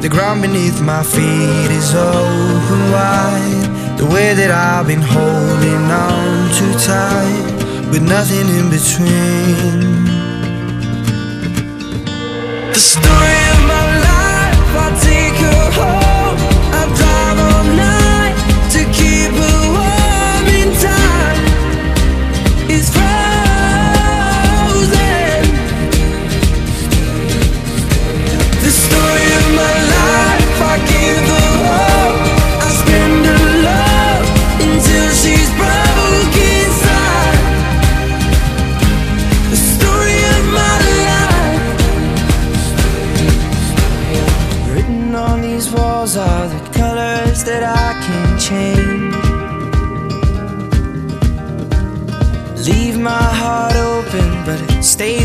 [0.00, 3.98] The ground beneath my feet is open wide.
[3.98, 10.04] The way that I've been holding on too tight, with nothing in between.
[12.72, 13.47] The story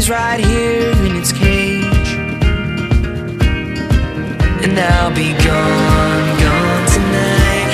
[0.03, 2.17] stays right here in its cage.
[4.64, 7.72] And I'll be gone, gone tonight.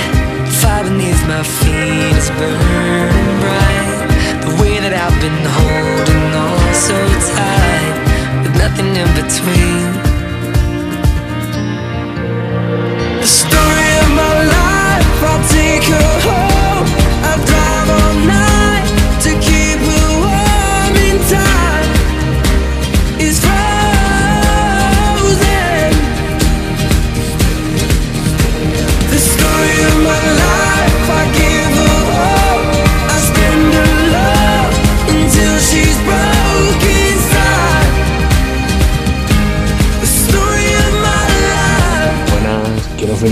[0.61, 4.07] Fire beneath my feet is burning bright.
[4.41, 6.97] The way that I've been holding on so
[7.35, 9.98] tight, with nothing in between.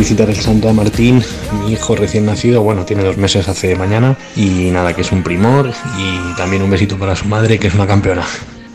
[0.08, 1.22] Felicitar el santo a Martín,
[1.66, 5.22] mi hijo recién nacido, bueno, tiene dos meses hace mañana y nada, que es un
[5.22, 8.24] primor y también un besito para su madre, que es una campeona.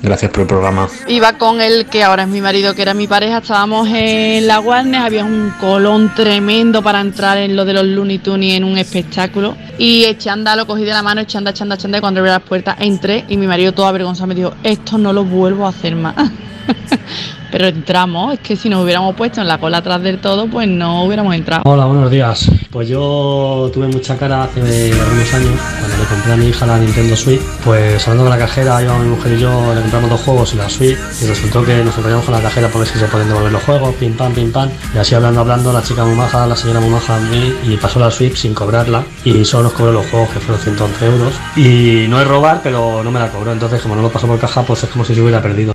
[0.02, 0.88] Gracias por el programa.
[1.08, 4.60] Iba con el que ahora es mi marido, que era mi pareja, estábamos en la
[4.60, 8.76] Warner, había un colón tremendo para entrar en lo de los Looney Tunes en un
[8.76, 9.56] espectáculo.
[9.78, 11.78] Y eché a andar, lo cogí de la mano, eché a andar, eché a andar,
[11.78, 14.34] eché a andar, y cuando abrí las puertas entré y mi marido todo avergonzado me
[14.34, 16.14] dijo, esto no lo vuelvo a hacer más.
[17.52, 20.66] Pero entramos, es que si nos hubiéramos puesto en la cola atrás del todo, pues
[20.66, 21.64] no hubiéramos entrado.
[21.66, 22.50] Hola, buenos días.
[22.70, 24.60] Pues yo tuve mucha cara hace
[24.90, 28.46] algunos años, cuando le compré a mi hija la Nintendo Switch, pues hablando con la
[28.46, 31.62] cajera, yo, mi mujer y yo le compramos dos juegos y la Switch, y resultó
[31.62, 34.14] que nos enrollamos con la cajera por ver si se pueden devolver los juegos, pim
[34.14, 37.18] pam, pim pam, y así hablando, hablando, la chica muy maja, la señora muy maja,
[37.30, 40.62] vi, y pasó la Switch sin cobrarla, y solo nos cobró los juegos, que fueron
[40.62, 44.10] 111 euros, y no es robar, pero no me la cobró, entonces como no lo
[44.10, 45.74] pasó por caja, pues es como si se hubiera perdido.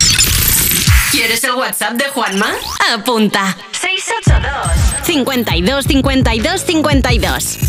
[1.28, 2.54] ¿Quieres el WhatsApp de Juanma?
[2.94, 3.58] Apunta.
[3.74, 7.68] 682 52 52 52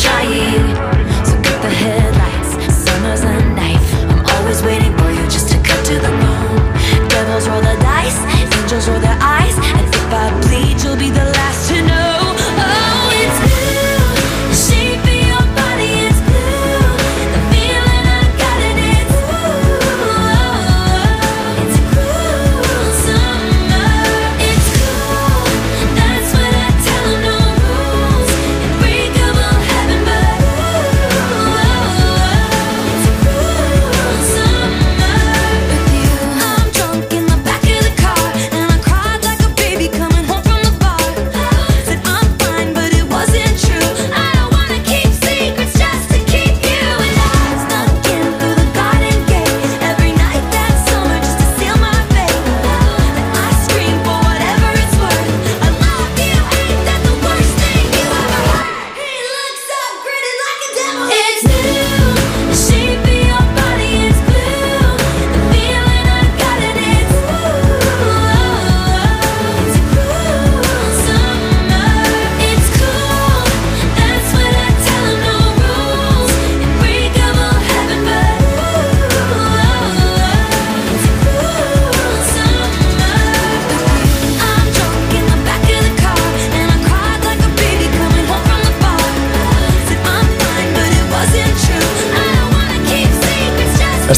[0.00, 0.74] trying.
[1.26, 2.50] So cut the headlights,
[2.84, 7.48] summer's a knife I'm always waiting for you just to cut to the bone Devils
[7.48, 8.18] roll the dice,
[8.60, 9.11] angels roll the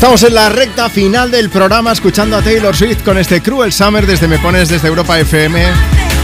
[0.05, 4.07] Estamos en la recta final del programa escuchando a Taylor Swift con este Cruel Summer
[4.07, 5.65] desde Me Pones desde Europa FM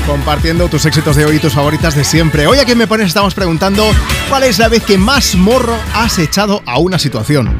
[0.06, 2.46] compartiendo tus éxitos de hoy y tus favoritas de siempre.
[2.46, 3.90] Hoy aquí en Me Pones estamos preguntando
[4.28, 7.56] cuál es la vez que más morro has echado a una situación.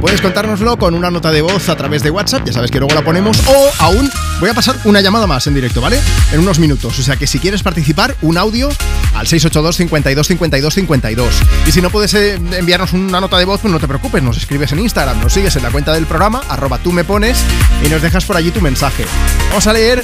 [0.00, 2.92] Puedes contárnoslo con una nota de voz a través de WhatsApp, ya sabes que luego
[2.92, 4.10] la ponemos, o aún
[4.40, 6.00] voy a pasar una llamada más en directo, ¿vale?
[6.32, 6.98] En unos minutos.
[6.98, 8.70] O sea que si quieres participar, un audio
[9.14, 11.34] al 682 52 52 52.
[11.66, 14.36] Y si no puedes eh, enviarnos una nota de voz, pues no te preocupes, nos
[14.36, 17.38] escribes en Instagram, nos sigues en la cuenta del programa, arroba tú me pones,
[17.84, 19.04] y nos dejas por allí tu mensaje.
[19.48, 20.02] Vamos a leer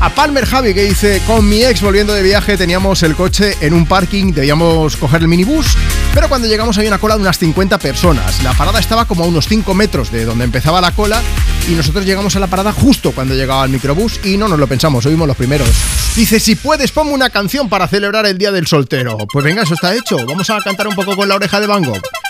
[0.00, 3.74] a Palmer Javi que dice, con mi ex volviendo de viaje teníamos el coche en
[3.74, 5.76] un parking, debíamos coger el minibús,
[6.14, 8.42] pero cuando llegamos había una cola de unas 50 personas.
[8.42, 11.22] La parada estaba como a unos 5 metros de donde empezaba la cola
[11.68, 14.66] y nosotros llegamos a la parada justo cuando llegaba el microbús y no nos lo
[14.66, 15.68] pensamos, oímos los primeros.
[16.16, 19.18] Dice, si puedes, ponme una canción para celebrar el Día del Soltero.
[19.32, 20.16] Pues venga, eso está hecho.
[20.26, 21.84] Vamos a cantar un poco con la oreja de Van.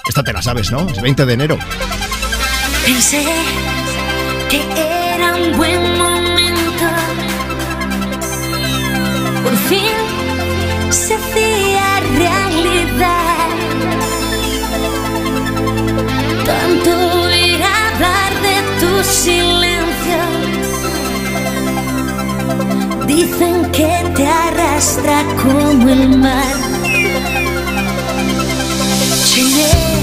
[0.08, 0.88] Esta te la sabes, ¿no?
[0.88, 1.58] Es 20 de enero.
[2.84, 3.24] Pensé
[4.50, 4.62] que
[5.14, 6.84] era un buen momento.
[9.42, 9.92] Por fin
[10.90, 13.48] se hacía realidad.
[16.44, 17.21] Tanto
[19.04, 20.20] silencio.
[23.06, 26.56] Dicen que te arrastra como el mar.
[29.34, 30.01] Llené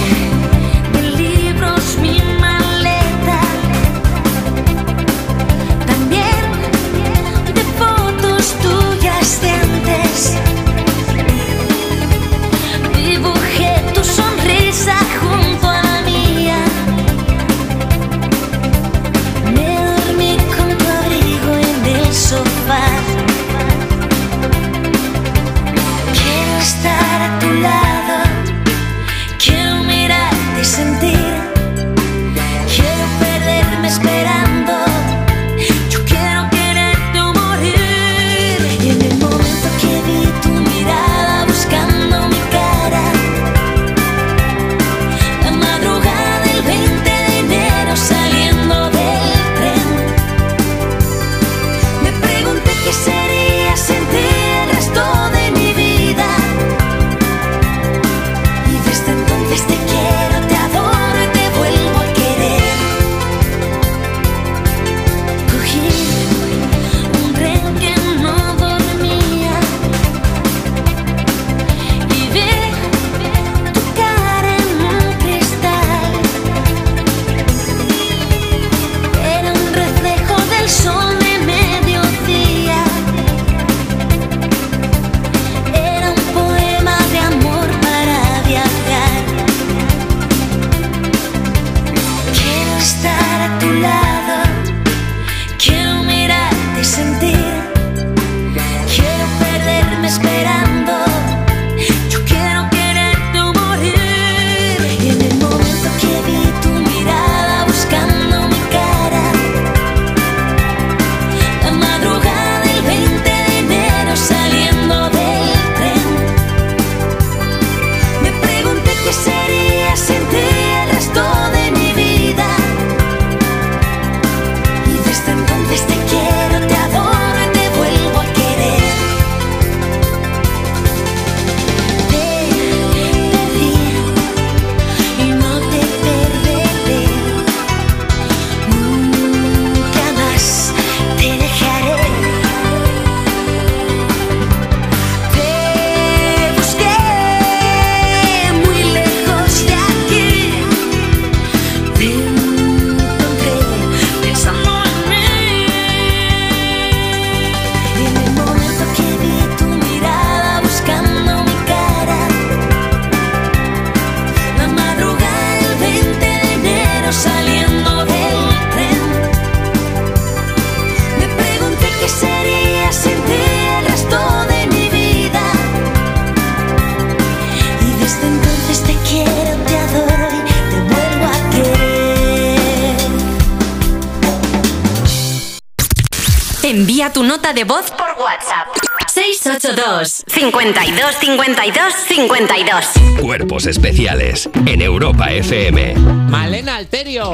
[187.59, 188.67] de voz por WhatsApp.
[189.13, 192.85] 682 52 52 52
[193.19, 195.93] Cuerpos especiales en Europa FM.
[196.29, 197.33] Malena Alterio.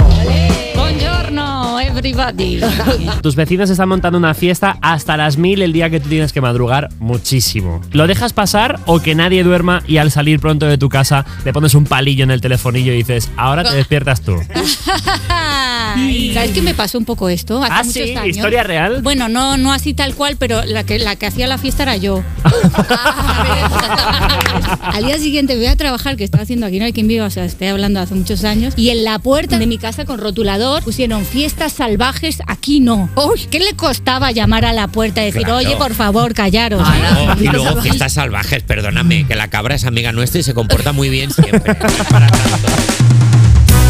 [0.74, 2.60] Buongiorno, everybody.
[3.22, 6.42] Tus vecinos están montando una fiesta hasta las mil el día que tú tienes que
[6.42, 7.82] madrugar muchísimo.
[7.92, 11.54] ¿Lo dejas pasar o que nadie duerma y al salir pronto de tu casa le
[11.54, 14.42] pones un palillo en el telefonillo y dices, ahora te despiertas tú?
[16.33, 17.61] ¿Sabes qué me pasó un poco esto?
[17.64, 18.15] Hace ¿Ah, muchos sí?
[18.15, 18.38] años.
[18.38, 19.01] ¿Historia real?
[19.01, 21.98] Bueno, no, no así tal cual, pero la que, la que hacía la fiesta era
[21.98, 22.24] yo.
[24.82, 27.30] Al día siguiente voy a trabajar, que estaba haciendo aquí, no hay quien viva, o
[27.30, 30.83] sea, estoy hablando hace muchos años, y en la puerta de mi casa con rotulador
[30.83, 33.09] pusieron fiestas salvajes, aquí no.
[33.15, 35.57] Uy, ¿qué le costaba llamar a la puerta y decir, Claro.
[35.57, 36.82] oye, por favor, callaros?
[36.85, 37.40] Ah, ¿eh?
[37.43, 41.09] y luego fiestas salvajes, perdóname, que la cabra es amiga nuestra y se comporta muy
[41.09, 41.75] bien siempre.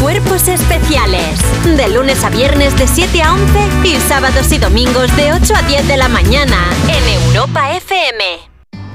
[0.06, 1.40] Cuerpos especiales.
[1.64, 5.62] De lunes a viernes de 7 a 11 y sábados y domingos de 8 a
[5.62, 6.54] 10 de la mañana
[6.84, 8.24] en Europa FM.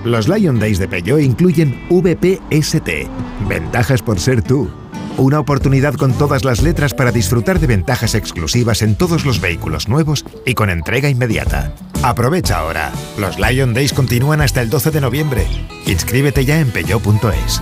[0.06, 3.09] Los Lion Days de Peugeot incluyen VPST,
[3.45, 4.72] ventajas por ser tú.
[5.17, 9.90] Una oportunidad con todas las letras para disfrutar de ventajas exclusivas en todos los vehículos
[9.90, 11.73] nuevos y con entrega inmediata.
[12.03, 12.90] Aprovecha ahora.
[13.19, 15.45] Los Lion Days continúan hasta el 12 de noviembre.
[15.88, 17.61] Inscríbete ya en peugeot.es.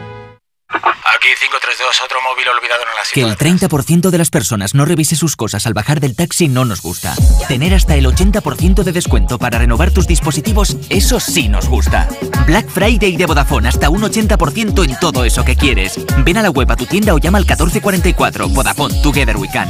[1.21, 5.15] Aquí 532, otro móvil olvidado en la Que el 30% de las personas no revise
[5.15, 7.13] sus cosas al bajar del taxi no nos gusta.
[7.47, 12.07] Tener hasta el 80% de descuento para renovar tus dispositivos, eso sí nos gusta.
[12.47, 16.03] Black Friday de Vodafone, hasta un 80% en todo eso que quieres.
[16.25, 18.49] Ven a la web a tu tienda o llama al 1444.
[18.49, 19.69] Vodafone, Together We Can.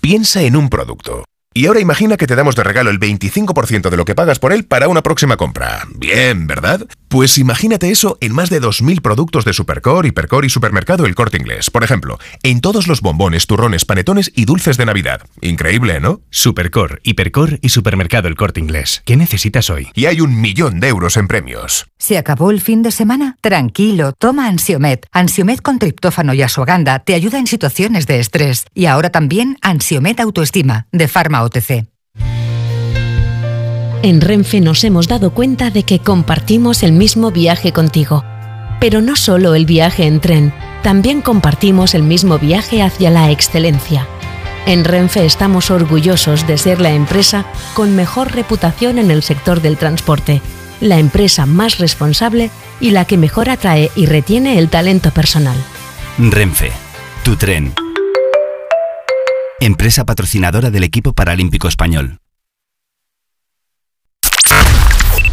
[0.00, 1.24] Piensa en un producto.
[1.58, 4.52] Y ahora imagina que te damos de regalo el 25% de lo que pagas por
[4.52, 5.82] él para una próxima compra.
[5.92, 6.86] Bien, ¿verdad?
[7.08, 11.38] Pues imagínate eso en más de 2.000 productos de Supercore, Hipercore y Supermercado El Corte
[11.38, 11.70] Inglés.
[11.70, 15.22] Por ejemplo, en todos los bombones, turrones, panetones y dulces de Navidad.
[15.40, 16.20] Increíble, ¿no?
[16.28, 19.02] Supercore, Hipercore y Supermercado El Corte Inglés.
[19.06, 19.88] ¿Qué necesitas hoy?
[19.94, 21.86] Y hay un millón de euros en premios.
[21.96, 23.36] ¿Se acabó el fin de semana?
[23.40, 25.06] Tranquilo, toma Ansiomet.
[25.10, 28.66] Ansiomet con triptófano y asuaganda te ayuda en situaciones de estrés.
[28.74, 31.86] Y ahora también Ansiomet Autoestima, de Pharma OTC.
[34.02, 38.24] En Renfe nos hemos dado cuenta de que compartimos el mismo viaje contigo.
[38.80, 40.54] Pero no solo el viaje en tren,
[40.84, 44.06] también compartimos el mismo viaje hacia la excelencia.
[44.66, 47.44] En Renfe estamos orgullosos de ser la empresa
[47.74, 50.42] con mejor reputación en el sector del transporte,
[50.80, 55.56] la empresa más responsable y la que mejor atrae y retiene el talento personal.
[56.18, 56.70] Renfe,
[57.24, 57.74] tu tren.
[59.58, 62.20] Empresa patrocinadora del equipo paralímpico español.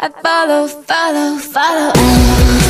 [0.00, 2.67] I follow, follow, follow.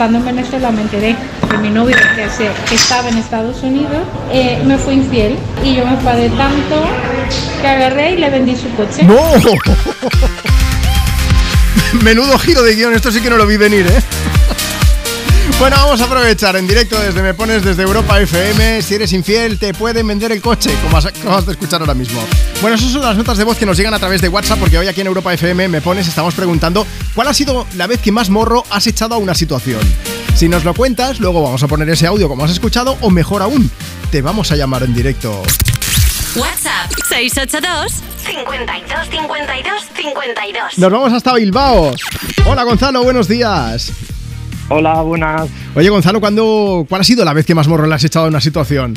[0.00, 1.14] Estando en Venezuela me enteré
[1.50, 2.26] que mi novio que,
[2.70, 3.98] que estaba en Estados Unidos
[4.32, 6.86] eh, me fue infiel y yo me enfadé tanto
[7.60, 9.02] que agarré y le vendí su coche.
[9.02, 9.20] ¡No!
[12.02, 14.00] Menudo giro de guion, esto sí que no lo vi venir, ¿eh?
[15.58, 18.80] Bueno, vamos a aprovechar en directo desde Me Pones desde Europa FM.
[18.80, 22.24] Si eres infiel, te pueden vender el coche, como acabas de escuchar ahora mismo.
[22.62, 24.78] Bueno, esas son las notas de voz que nos llegan a través de WhatsApp, porque
[24.78, 28.12] hoy aquí en Europa FM Me Pones estamos preguntando cuál ha sido la vez que
[28.12, 29.80] más morro has echado a una situación.
[30.34, 33.42] Si nos lo cuentas, luego vamos a poner ese audio como has escuchado, o mejor
[33.42, 33.70] aún,
[34.10, 35.42] te vamos a llamar en directo.
[36.36, 37.92] WhatsApp 682
[38.24, 40.78] 52 52 52.
[40.78, 41.92] Nos vamos hasta Bilbao.
[42.46, 43.92] Hola Gonzalo, buenos días.
[44.68, 45.48] Hola, buenas.
[45.74, 48.28] Oye Gonzalo, ¿cuándo, ¿cuál ha sido la vez que más morro le has echado a
[48.28, 48.94] una situación?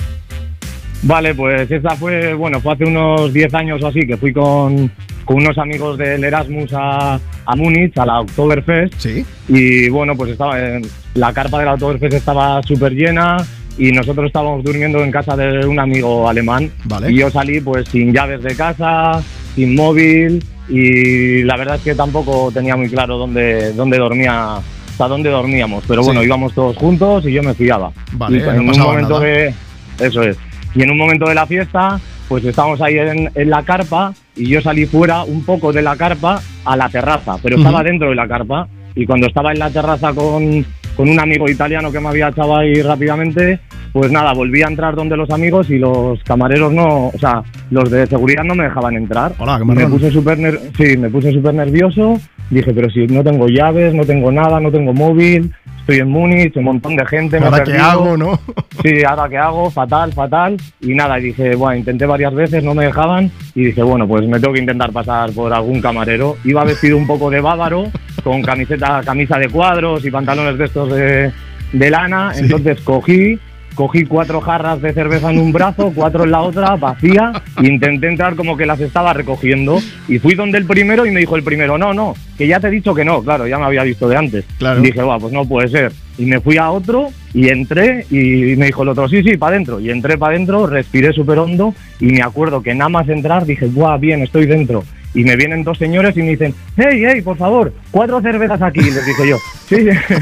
[1.02, 4.90] Vale, pues esa fue, bueno, fue hace unos 10 años o así, que fui con,
[5.26, 8.94] con unos amigos del Erasmus a, a Múnich, a la Oktoberfest.
[8.98, 9.26] Sí.
[9.48, 10.84] Y bueno, pues estaba en,
[11.16, 13.38] la carpa de la Oktoberfest estaba súper llena
[13.78, 16.72] y nosotros estábamos durmiendo en casa de un amigo alemán.
[16.86, 17.12] Vale.
[17.12, 19.22] Y yo salí pues sin llaves de casa,
[19.56, 24.56] sin móvil y la verdad es que tampoco tenía muy claro dónde, dónde dormía,
[24.90, 25.84] hasta dónde dormíamos.
[25.88, 26.28] Pero bueno, Sí.
[26.28, 27.92] íbamos todos juntos y yo me fiaba.
[28.14, 29.26] Vale, y no en un momento nada.
[29.26, 29.54] de...
[30.00, 30.38] Eso es.
[30.76, 34.48] Y en un momento de la fiesta, pues estábamos ahí en, en la carpa y
[34.50, 37.88] yo salí fuera un poco de la carpa a la terraza, pero estaba Ujú.
[37.88, 38.68] dentro de la carpa.
[38.96, 42.56] Y cuando estaba en la terraza con, con un amigo italiano que me había echado
[42.58, 43.60] ahí rápidamente,
[43.92, 47.90] pues nada, volví a entrar donde los amigos y los camareros no, o sea, los
[47.92, 49.34] de seguridad no me dejaban entrar.
[49.40, 52.20] Hola, qué me puse súper ner- sí, me puse súper nervioso.
[52.50, 55.52] Dije, pero si no tengo llaves, no tengo nada, no tengo móvil,
[55.84, 57.40] estoy en Múnich, un montón de gente.
[57.40, 57.86] me ¿Ahora qué perdido.
[57.86, 58.40] hago, no?
[58.82, 60.58] Sí, ahora qué hago, fatal, fatal.
[60.82, 63.30] Y nada, dije, bueno, intenté varias veces, no me dejaban.
[63.54, 66.38] Y dije, bueno, pues me tengo que intentar pasar por algún camarero.
[66.46, 67.86] Iba vestido un poco de bávaro,
[68.24, 71.32] con camiseta, camisa de cuadros y pantalones de estos de,
[71.74, 72.34] de lana.
[72.34, 72.42] Sí.
[72.44, 73.38] Entonces cogí
[73.76, 78.08] cogí cuatro jarras de cerveza en un brazo, cuatro en la otra, vacía, e intenté
[78.08, 79.80] entrar como que las estaba recogiendo.
[80.08, 82.68] Y fui donde el primero y me dijo el primero, no, no, que ya te
[82.68, 84.46] he dicho que no, claro, ya me había visto de antes.
[84.58, 84.82] Claro.
[84.82, 85.92] Dije, va, pues no puede ser.
[86.18, 89.56] Y me fui a otro y entré y me dijo el otro, sí, sí, para
[89.56, 89.80] adentro.
[89.80, 93.68] Y entré para adentro, respiré súper hondo y me acuerdo que nada más entrar dije,
[93.68, 94.84] guau, bien, estoy dentro.
[95.14, 98.80] Y me vienen dos señores y me dicen, hey, hey, por favor, cuatro cervezas aquí.
[98.80, 99.38] Y les dije yo,
[99.70, 100.14] sí, sí.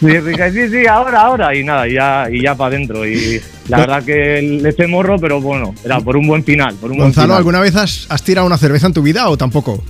[0.00, 1.54] Y les dije, sí, sí, ahora, ahora.
[1.54, 3.06] Y nada, y ya, y ya para adentro.
[3.06, 6.74] Y la verdad que le eché morro, pero bueno, era por un buen final.
[6.74, 7.38] Por un buen Gonzalo, final.
[7.38, 9.82] ¿alguna vez has, has tirado una cerveza en tu vida o tampoco?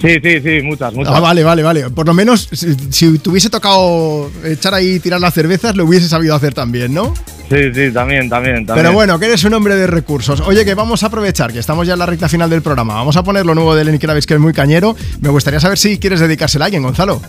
[0.00, 1.14] Sí, sí, sí, muchas, muchas.
[1.14, 1.90] Ah, vale, vale, vale.
[1.90, 5.84] Por lo menos, si, si te hubiese tocado echar ahí y tirar las cervezas, lo
[5.84, 7.14] hubiese sabido hacer también, ¿no?
[7.48, 8.74] Sí, sí, también, también, también.
[8.74, 10.40] Pero bueno, que eres un hombre de recursos.
[10.40, 12.94] Oye, que vamos a aprovechar, que estamos ya en la recta final del programa.
[12.94, 14.96] Vamos a poner lo nuevo de Lenny Kravitz, que es muy cañero.
[15.20, 17.20] Me gustaría saber si quieres dedicársela a alguien, Gonzalo.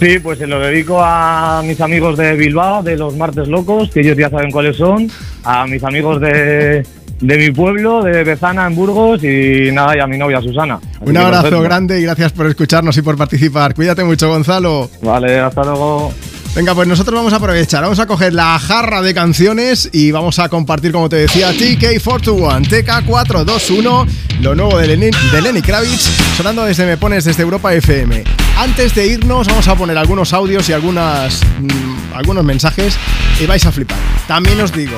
[0.00, 4.00] Sí, pues se lo dedico a mis amigos de Bilbao, de los Martes Locos, que
[4.00, 5.10] ellos ya saben cuáles son,
[5.44, 6.86] a mis amigos de,
[7.20, 10.74] de mi pueblo, de Bezana, en Burgos, y nada, y a mi novia Susana.
[10.76, 11.62] Así Un abrazo perfecto.
[11.62, 13.74] grande y gracias por escucharnos y por participar.
[13.74, 14.90] Cuídate mucho, Gonzalo.
[15.02, 16.12] Vale, hasta luego.
[16.56, 20.40] Venga, pues nosotros vamos a aprovechar, vamos a coger la jarra de canciones y vamos
[20.40, 24.08] a compartir, como te decía, TK421, TK421,
[24.40, 28.24] lo nuevo de Lenny, de Lenny Kravitz, sonando desde Me Pones, desde Europa FM.
[28.58, 32.96] Antes de irnos, vamos a poner algunos audios y algunas, mm, algunos mensajes
[33.40, 33.98] y vais a flipar.
[34.26, 34.96] También os digo,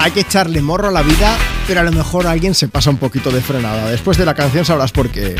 [0.00, 1.36] hay que echarle morro a la vida,
[1.68, 3.90] pero a lo mejor alguien se pasa un poquito de frenada.
[3.90, 5.36] Después de la canción sabrás por qué.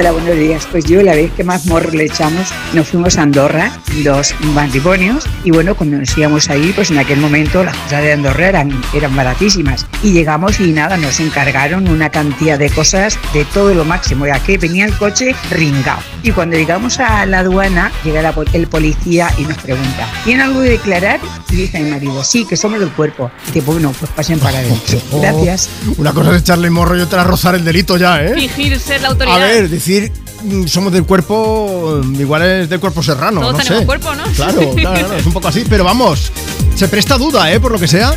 [0.00, 0.66] Hola, buenos días.
[0.70, 3.70] Pues yo la vez que más morro le echamos, nos fuimos a Andorra,
[4.02, 8.14] dos matrimonios, y bueno, cuando nos íbamos ahí, pues en aquel momento las cosas de
[8.14, 9.86] Andorra eran, eran baratísimas.
[10.02, 14.42] Y llegamos y nada, nos encargaron una cantidad de cosas de todo lo máximo, ya
[14.42, 15.98] que venía el coche ringao.
[16.22, 20.60] Y cuando llegamos a la aduana, llega la el policía y nos pregunta, ¿tiene algo
[20.60, 21.20] de declarar?
[21.60, 23.30] Y dice a mi marido, sí, que somos del cuerpo.
[23.44, 24.98] Y dice, bueno, pues pasen para adentro.
[25.20, 25.68] Gracias.
[25.98, 28.32] Una cosa es echarle morro y otra rozar el delito ya, ¿eh?
[28.34, 29.38] Fingir ser la A autoridad.
[29.38, 30.10] ver, decir
[30.44, 33.86] mm, somos del cuerpo, mm, igual es del cuerpo serrano, Todos no tenemos sé.
[33.86, 34.24] cuerpo, ¿no?
[34.34, 36.32] Claro, claro, claro, es un poco así, pero vamos,
[36.74, 37.60] se presta duda, ¿eh?
[37.60, 38.14] Por lo que sea.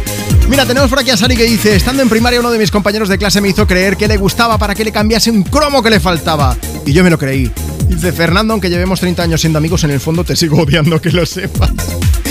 [0.49, 3.09] Mira, tenemos por aquí a Sari que dice, estando en primaria uno de mis compañeros
[3.09, 5.89] de clase me hizo creer que le gustaba para que le cambiase un cromo que
[5.89, 6.55] le faltaba.
[6.85, 7.51] Y yo me lo creí.
[7.87, 11.11] Dice Fernando, aunque llevemos 30 años siendo amigos, en el fondo te sigo odiando, que
[11.11, 11.71] lo sepas.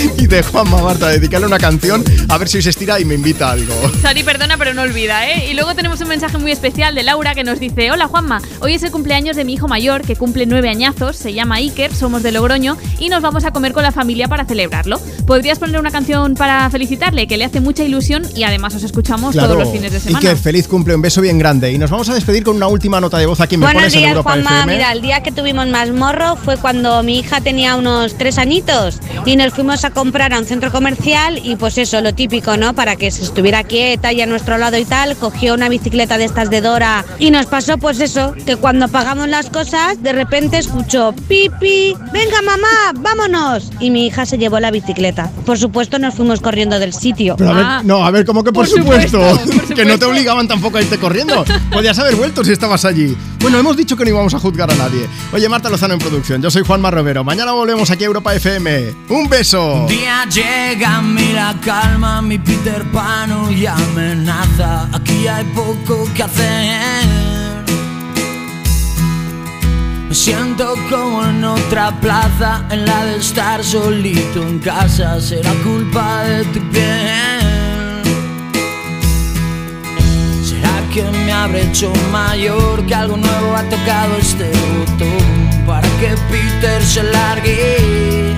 [0.17, 3.49] Y de Juanma Marta, dedicarle una canción a ver si se estira y me invita
[3.49, 3.73] a algo.
[4.01, 5.49] Sari, perdona, pero no olvida, ¿eh?
[5.49, 8.73] Y luego tenemos un mensaje muy especial de Laura que nos dice: Hola Juanma, hoy
[8.73, 12.23] es el cumpleaños de mi hijo mayor que cumple nueve añazos, se llama Iker, somos
[12.23, 14.99] de Logroño y nos vamos a comer con la familia para celebrarlo.
[15.25, 17.27] ¿Podrías poner una canción para felicitarle?
[17.27, 20.19] Que le hace mucha ilusión y además os escuchamos todos los fines de semana.
[20.19, 21.71] Iker, feliz cumple, un beso bien grande.
[21.71, 23.93] Y nos vamos a despedir con una última nota de voz aquí me Buenos pones
[23.93, 24.49] en días, Europa Juanma.
[24.49, 24.73] FM.
[24.73, 28.99] Mira, el día que tuvimos más morro fue cuando mi hija tenía unos tres añitos
[29.25, 32.73] y nos fuimos a comprar a un centro comercial y pues eso, lo típico, ¿no?
[32.73, 36.25] Para que se estuviera quieta y a nuestro lado y tal, cogió una bicicleta de
[36.25, 40.57] estas de Dora y nos pasó pues eso, que cuando pagamos las cosas, de repente
[40.57, 43.71] escuchó pipi, venga mamá, vámonos.
[43.79, 45.31] Y mi hija se llevó la bicicleta.
[45.45, 47.35] Por supuesto nos fuimos corriendo del sitio.
[47.37, 49.19] Pero a ver, no, a ver, ¿cómo que por, supuesto?
[49.75, 51.45] que no te obligaban tampoco a irte corriendo.
[51.71, 53.15] Podías haber vuelto si estabas allí.
[53.39, 55.07] Bueno, hemos dicho que no íbamos a juzgar a nadie.
[55.31, 57.23] Oye, Marta Lozano en producción, yo soy Juanma Romero.
[57.23, 58.93] Mañana volvemos aquí a Europa FM.
[59.09, 59.81] ¡Un beso!
[59.81, 64.89] Un día llega mira calma, mi Peter Pan y amenaza.
[64.93, 67.22] Aquí hay poco que hacer.
[70.13, 75.19] Me siento como en otra plaza, en la de estar solito en casa.
[75.19, 78.03] Será culpa de tu piel.
[80.45, 82.85] ¿Será que me habré hecho mayor?
[82.85, 88.37] Que algo nuevo ha tocado este botón para que Peter se largue.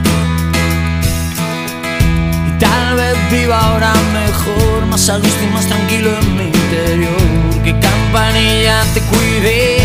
[2.47, 7.63] Y tal vez viva ahora mejor, más a gusto y más tranquilo en mi interior.
[7.65, 9.84] Que campanilla te cuide,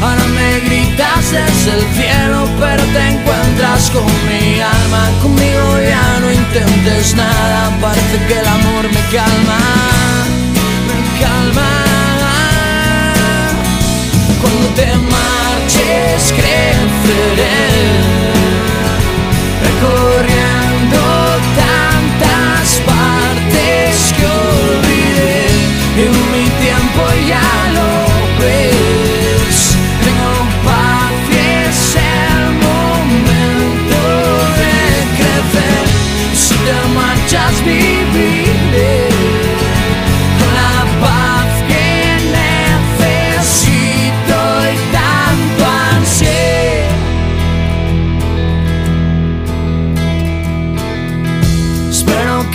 [0.00, 5.10] Ahora me gritas desde el cielo, pero te encuentras con mi alma.
[5.22, 9.58] Conmigo ya no intentes nada, parece que el amor me calma,
[10.88, 11.70] me calma.
[14.40, 17.58] Cuando te marches creceré,
[19.64, 20.37] recorriendo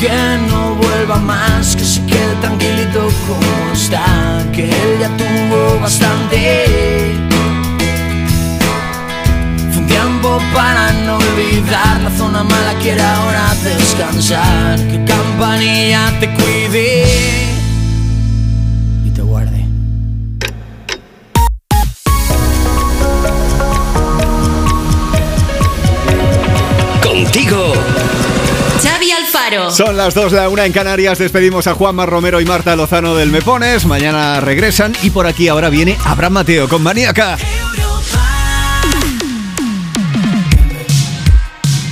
[0.03, 7.15] que no vuelva más, que se quede tranquilito como está, que él ya tuvo bastante.
[9.71, 16.33] Fue un tiempo para no olvidar, la zona mala quiere ahora descansar, que campanilla te
[16.33, 17.05] cuide
[19.05, 19.65] y te guarde.
[27.01, 27.73] Contigo.
[28.81, 29.71] Xavi Alfaro.
[29.71, 31.17] Son las 2 de la 1 en Canarias.
[31.17, 33.85] Despedimos a Juanma Romero y Marta Lozano del Me Pones.
[33.85, 37.37] Mañana regresan y por aquí ahora viene Abraham Mateo con Maníaca.